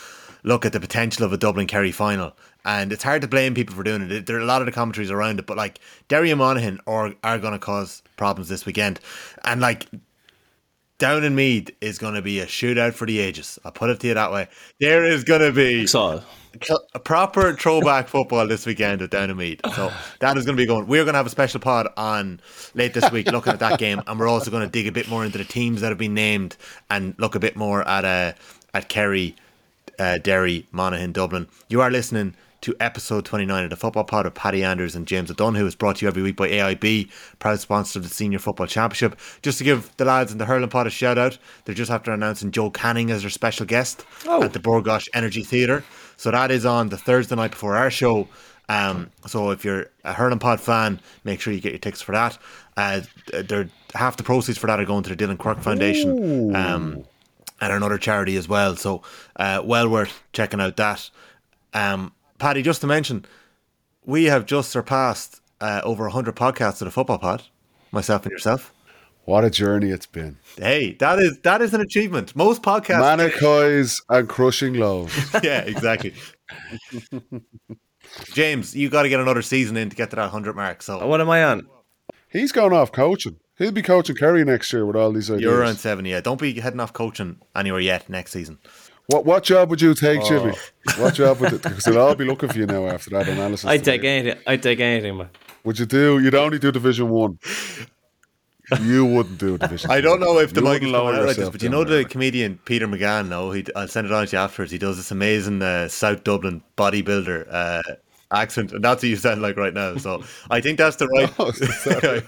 look 0.44 0.66
at 0.66 0.74
the 0.74 0.80
potential 0.80 1.26
of 1.26 1.34
a 1.34 1.38
Dublin 1.38 1.68
Kerry 1.68 1.92
final, 1.92 2.34
and 2.64 2.94
it's 2.94 3.04
hard 3.04 3.22
to 3.24 3.28
blame 3.28 3.54
people 3.54 3.76
for 3.76 3.84
doing 3.84 4.10
it. 4.10 4.26
There 4.26 4.38
are 4.38 4.42
a 4.42 4.46
lot 4.46 4.62
of 4.62 4.68
the 4.68 4.72
commentaries 4.72 5.12
around 5.12 5.40
it, 5.40 5.46
but 5.46 5.58
like 5.58 5.80
Derry 6.08 6.32
and 6.32 6.40
Monaghan 6.40 6.80
are 6.88 7.14
are 7.24 7.40
going 7.40 7.54
to 7.54 7.60
cause 7.60 8.04
problems 8.18 8.50
this 8.50 8.66
weekend, 8.66 9.00
and 9.44 9.60
like. 9.62 9.88
Down 10.98 11.26
in 11.26 11.36
Meath 11.36 11.72
is 11.82 11.98
going 11.98 12.14
to 12.14 12.22
be 12.22 12.40
a 12.40 12.46
shootout 12.46 12.94
for 12.94 13.06
the 13.06 13.20
ages. 13.20 13.60
I'll 13.66 13.72
put 13.72 13.90
it 13.90 14.00
to 14.00 14.08
you 14.08 14.14
that 14.14 14.32
way. 14.32 14.48
There 14.80 15.04
is 15.04 15.26
going 15.26 15.42
to 15.42 15.52
be 15.52 15.86
a 16.94 17.00
proper 17.00 17.54
throwback 17.54 18.08
football 18.08 18.48
this 18.48 18.66
weekend 18.66 19.02
at 19.02 19.10
Down 19.10 19.30
in 19.30 19.36
Meath. 19.36 19.60
So 19.76 19.92
that 20.20 20.38
is 20.38 20.46
going 20.46 20.56
to 20.56 20.62
be 20.62 20.66
going. 20.66 20.88
We're 20.88 21.04
going 21.04 21.14
to 21.14 21.18
have 21.18 21.26
a 21.26 21.32
special 21.32 21.60
pod 21.60 21.90
on 21.98 22.40
late 22.76 22.94
this 22.94 23.12
week 23.12 23.30
looking 23.30 23.52
at 23.52 23.60
that 23.60 23.78
game, 23.86 24.02
and 24.08 24.18
we're 24.18 24.30
also 24.30 24.50
going 24.52 24.64
to 24.64 24.72
dig 24.72 24.88
a 24.88 24.92
bit 24.92 25.10
more 25.10 25.26
into 25.26 25.38
the 25.38 25.44
teams 25.44 25.82
that 25.82 25.90
have 25.90 25.98
been 25.98 26.14
named 26.14 26.56
and 26.90 27.14
look 27.18 27.36
a 27.36 27.40
bit 27.40 27.58
more 27.58 27.86
at 27.86 28.06
uh, 28.06 28.34
at 28.74 28.88
Kerry, 28.88 29.36
uh, 30.00 30.18
Derry, 30.20 30.66
Monaghan, 30.72 31.12
Dublin. 31.12 31.48
You 31.68 31.82
are 31.82 31.92
listening 31.92 32.36
to 32.66 32.76
episode 32.80 33.24
29 33.26 33.64
of 33.66 33.70
the 33.70 33.76
Football 33.76 34.06
Pod 34.06 34.26
with 34.26 34.34
Paddy 34.34 34.64
Andrews 34.64 34.96
and 34.96 35.06
James 35.06 35.30
O'Donoghue. 35.30 35.68
It's 35.68 35.76
brought 35.76 35.98
to 35.98 36.06
you 36.06 36.08
every 36.08 36.24
week 36.24 36.36
by 36.36 36.50
AIB, 36.50 37.12
proud 37.38 37.60
sponsor 37.60 38.00
of 38.00 38.04
the 38.04 38.10
Senior 38.10 38.40
Football 38.40 38.66
Championship. 38.66 39.20
Just 39.44 39.60
to 39.60 39.64
give 39.64 39.96
the 39.98 40.06
lads 40.06 40.32
in 40.32 40.40
the 40.40 40.46
Hurling 40.46 40.70
Pod 40.70 40.88
a 40.88 40.90
shout 40.90 41.20
out, 41.20 41.38
they're 41.66 41.76
just 41.76 41.92
after 41.92 42.12
announcing 42.12 42.50
Joe 42.50 42.72
Canning 42.72 43.12
as 43.12 43.22
their 43.22 43.30
special 43.30 43.68
guest 43.68 44.04
at 44.28 44.54
the 44.54 44.60
Bord 44.60 44.84
Gáis 44.84 45.08
Energy 45.14 45.44
Theatre. 45.44 45.84
So 46.18 46.32
that 46.32 46.50
is 46.50 46.66
on 46.66 46.90
the 46.90 46.98
Thursday 46.98 47.36
night 47.36 47.52
before 47.52 47.76
our 47.76 47.92
show. 47.92 48.28
Um, 48.68 49.12
so 49.28 49.52
if 49.52 49.64
you're 49.64 49.92
a 50.04 50.14
Hurling 50.14 50.40
Pod 50.40 50.60
fan, 50.60 51.00
make 51.24 51.42
sure 51.42 51.54
you 51.54 51.62
get 51.62 51.74
your 51.74 51.78
tickets 51.78 52.02
for 52.02 52.14
that. 52.14 52.36
Uh, 52.76 53.02
they're, 53.32 53.70
half 53.94 54.18
the 54.18 54.24
proceeds 54.24 54.58
for 54.58 54.66
that 54.66 54.80
are 54.80 54.86
going 54.86 55.04
to 55.04 55.10
the 55.12 55.16
Dillon 55.16 55.38
Quirke 55.38 55.62
Foundation. 55.62 56.56
Um, 56.56 57.04
and 57.62 57.72
another 57.72 58.00
charity 58.00 58.38
as 58.38 58.50
well. 58.50 58.76
So 58.76 59.04
uh, 59.36 59.62
well 59.64 59.88
worth 59.88 60.24
checking 60.34 60.60
out 60.60 60.78
that. 60.78 61.12
Um, 61.76 62.14
Paddy, 62.46 62.62
just 62.62 62.82
to 62.82 62.86
mention, 62.86 63.26
we 64.06 64.26
have 64.26 64.46
just 64.46 64.70
surpassed 64.70 65.42
uh, 65.62 65.82
over 65.84 66.04
100 66.04 66.36
podcasts 66.36 66.80
of 66.80 66.86
the 66.86 66.92
Football 66.92 67.18
Pod, 67.18 67.42
myself 67.92 68.22
and 68.22 68.32
yourself. 68.32 68.72
What 69.24 69.44
a 69.44 69.50
journey 69.50 69.90
it's 69.90 70.06
been. 70.06 70.38
Hey, 70.56 70.94
that 71.00 71.18
is 71.18 71.40
that 71.40 71.64
is 71.64 71.74
an 71.74 71.82
achievement. 71.82 72.36
Most 72.36 72.62
podcasts, 72.62 73.00
Manic 73.00 73.34
highs 73.40 74.00
and 74.10 74.30
crushing 74.30 74.76
lows. 74.76 75.12
yeah, 75.44 75.62
exactly. 75.62 76.14
James, 78.34 78.76
you 78.76 78.90
got 78.92 79.02
to 79.02 79.10
get 79.10 79.20
another 79.20 79.42
season 79.42 79.76
in 79.76 79.90
to 79.90 79.96
get 79.96 80.12
to 80.12 80.16
that 80.18 80.32
100 80.32 80.56
mark. 80.56 80.84
So 80.84 81.08
what 81.08 81.22
am 81.22 81.32
I 81.32 81.44
on? 81.46 81.68
He's 82.30 82.52
going 82.52 82.74
off 82.74 82.92
coaching. 82.92 83.40
He'll 83.58 83.72
be 83.72 83.82
coaching 83.82 84.18
Kerry 84.18 84.46
next 84.46 84.72
year 84.72 84.86
with 84.86 84.96
all 84.96 85.12
these 85.12 85.32
ideas. 85.32 85.42
you're 85.42 85.64
on 85.64 85.78
70. 85.78 86.12
Yeah, 86.12 86.22
don't 86.22 86.40
be 86.40 86.60
heading 86.60 86.80
off 86.80 86.94
coaching 86.94 87.40
anywhere 87.56 87.80
yet 87.80 88.08
next 88.08 88.34
season. 88.34 88.60
What 89.08 89.26
what 89.26 89.44
job 89.44 89.70
would 89.70 89.82
you 89.82 89.94
take, 89.94 90.24
Jimmy? 90.26 90.54
Oh. 90.56 91.04
What 91.04 91.14
job 91.14 91.40
would 91.40 91.54
it? 91.54 91.62
Because 91.62 91.84
they'll 91.84 92.00
all 92.00 92.16
be 92.16 92.26
looking 92.26 92.50
for 92.50 92.58
you 92.58 92.66
now 92.66 92.88
after 92.88 93.12
that 93.12 93.28
analysis. 93.28 93.66
I'd 93.66 93.84
take 93.84 94.02
today. 94.02 94.18
anything. 94.20 94.42
I'd 94.48 94.64
take 94.64 94.80
anything, 94.80 95.18
man. 95.18 95.30
Would 95.64 95.80
you 95.80 95.86
do? 95.86 96.20
You'd 96.20 96.36
only 96.36 96.60
do 96.60 96.72
Division 96.72 97.10
One. 97.10 97.40
You 98.82 99.06
wouldn't 99.06 99.38
do 99.38 99.58
Division. 99.60 99.92
I 99.98 100.02
don't 100.02 100.20
know 100.20 100.40
if 100.40 100.54
the 100.54 100.62
You 100.62 100.68
mic 100.68 100.82
is 100.82 100.90
lower 100.90 101.24
like 101.26 101.36
this, 101.36 101.50
but 101.50 101.62
you 101.62 101.70
know 101.70 101.84
the 101.84 101.96
there. 101.96 102.04
comedian 102.04 102.60
Peter 102.66 102.88
McGann. 102.88 103.28
No, 103.30 103.52
he 103.52 103.64
I'll 103.76 103.88
send 103.88 104.08
it 104.08 104.14
on 104.14 104.26
to 104.26 104.36
you 104.36 104.40
afterwards. 104.42 104.72
He 104.72 104.80
does 104.80 104.98
this 104.98 105.12
amazing 105.12 105.62
uh, 105.62 105.88
South 105.88 106.24
Dublin 106.24 106.64
bodybuilder 106.76 107.48
uh, 107.52 107.82
accent, 108.32 108.72
and 108.72 108.84
that's 108.84 109.04
what 109.04 109.10
you 109.10 109.16
sound 109.18 109.42
like 109.44 109.56
right 109.56 109.74
now. 109.74 109.98
So 109.98 110.24
I 110.50 110.62
think 110.62 110.80
that's 110.80 110.96
the 110.96 111.08
right. 111.08 111.32
Oh, 111.40 111.52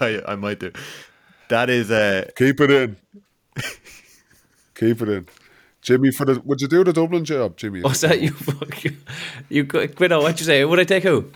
I, 0.00 0.06
I, 0.28 0.32
I 0.32 0.36
might 0.36 0.60
do. 0.60 0.70
That 1.48 1.70
is 1.70 1.90
uh, 1.90 2.28
Keep 2.36 2.60
it 2.60 2.70
in. 2.70 2.96
Keep 4.76 5.02
it 5.02 5.08
in. 5.08 5.26
Jimmy, 5.88 6.10
for 6.10 6.26
the 6.26 6.38
would 6.40 6.60
you 6.60 6.68
do 6.68 6.84
the 6.84 6.92
Dublin 6.92 7.24
job, 7.24 7.56
Jimmy? 7.56 7.80
What's 7.80 8.02
that? 8.02 8.20
You 8.20 8.30
fuck 8.48 8.84
you. 8.84 8.94
You 9.48 9.64
quit. 9.64 9.96
quit 9.96 10.12
out. 10.12 10.20
What 10.20 10.38
you 10.38 10.44
say? 10.44 10.62
Would 10.62 10.78
I 10.78 10.84
take 10.84 11.02
who? 11.02 11.30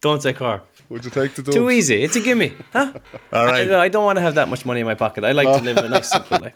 Don't 0.00 0.22
say 0.22 0.32
car. 0.32 0.62
Would 0.88 1.04
you 1.04 1.10
take 1.10 1.34
the 1.34 1.42
Dubs? 1.42 1.54
Too 1.54 1.68
easy. 1.68 2.02
It's 2.02 2.16
a 2.16 2.20
gimme. 2.20 2.54
Huh? 2.72 2.94
all 3.34 3.44
right. 3.44 3.70
I, 3.70 3.82
I 3.82 3.88
don't 3.90 4.06
want 4.06 4.16
to 4.16 4.22
have 4.22 4.36
that 4.36 4.48
much 4.48 4.64
money 4.64 4.80
in 4.80 4.86
my 4.86 4.94
pocket. 4.94 5.24
I 5.24 5.32
like 5.32 5.46
to 5.58 5.62
live 5.62 5.76
a 5.76 5.88
nice 5.90 6.10
simple 6.10 6.38
life. 6.38 6.54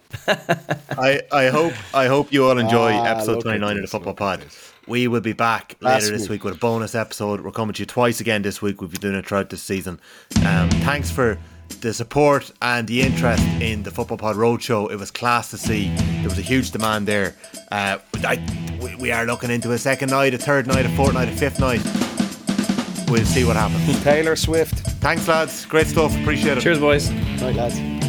I, 0.98 1.20
I 1.30 1.48
hope 1.48 1.74
I 1.94 2.06
hope 2.06 2.32
you 2.32 2.46
all 2.46 2.56
enjoy 2.56 2.92
Ah, 2.92 3.04
episode 3.04 3.32
look 3.32 3.42
twenty 3.42 3.56
at 3.56 3.60
nine 3.60 3.76
of 3.76 3.82
the 3.82 3.88
Football 3.88 4.12
look 4.12 4.18
Pod. 4.18 4.46
We 4.86 5.06
will 5.08 5.20
be 5.20 5.34
back 5.34 5.76
Last 5.82 6.04
later 6.04 6.16
this 6.16 6.22
week. 6.22 6.30
week 6.30 6.44
with 6.44 6.54
a 6.54 6.58
bonus 6.58 6.94
episode. 6.94 7.42
We're 7.42 7.50
coming 7.50 7.74
to 7.74 7.82
you 7.82 7.86
twice 7.86 8.18
again 8.20 8.40
this 8.40 8.62
week. 8.62 8.80
We've 8.80 8.90
been 8.90 9.02
doing 9.02 9.14
it 9.16 9.26
throughout 9.26 9.50
this 9.50 9.62
season. 9.62 10.00
Um, 10.46 10.70
thanks 10.88 11.10
for 11.10 11.38
the 11.80 11.94
support 11.94 12.52
and 12.60 12.86
the 12.86 13.02
interest 13.02 13.42
in 13.60 13.82
the 13.82 13.90
Football 13.90 14.18
Pod 14.18 14.36
Roadshow. 14.36 14.90
It 14.90 14.96
was 14.96 15.10
class 15.10 15.50
to 15.50 15.58
see. 15.58 15.94
There 16.20 16.28
was 16.28 16.38
a 16.38 16.42
huge 16.42 16.70
demand 16.70 17.06
there. 17.08 17.34
Uh, 17.70 17.98
I, 18.24 18.78
we, 18.80 18.94
we 18.96 19.12
are 19.12 19.24
looking 19.24 19.50
into 19.50 19.72
a 19.72 19.78
second 19.78 20.10
night, 20.10 20.34
a 20.34 20.38
third 20.38 20.66
night, 20.66 20.86
a 20.86 20.88
fourth 20.90 21.14
night, 21.14 21.28
a 21.28 21.32
fifth 21.32 21.60
night. 21.60 21.82
We'll 23.10 23.24
see 23.24 23.44
what 23.44 23.56
happens. 23.56 24.02
Taylor 24.02 24.36
Swift. 24.36 24.74
Thanks, 25.00 25.28
lads. 25.28 25.66
Great 25.66 25.86
stuff. 25.86 26.16
Appreciate 26.20 26.58
it. 26.58 26.62
Cheers, 26.62 26.78
boys. 26.78 27.10
Right, 27.10 27.54
lads. 27.54 28.01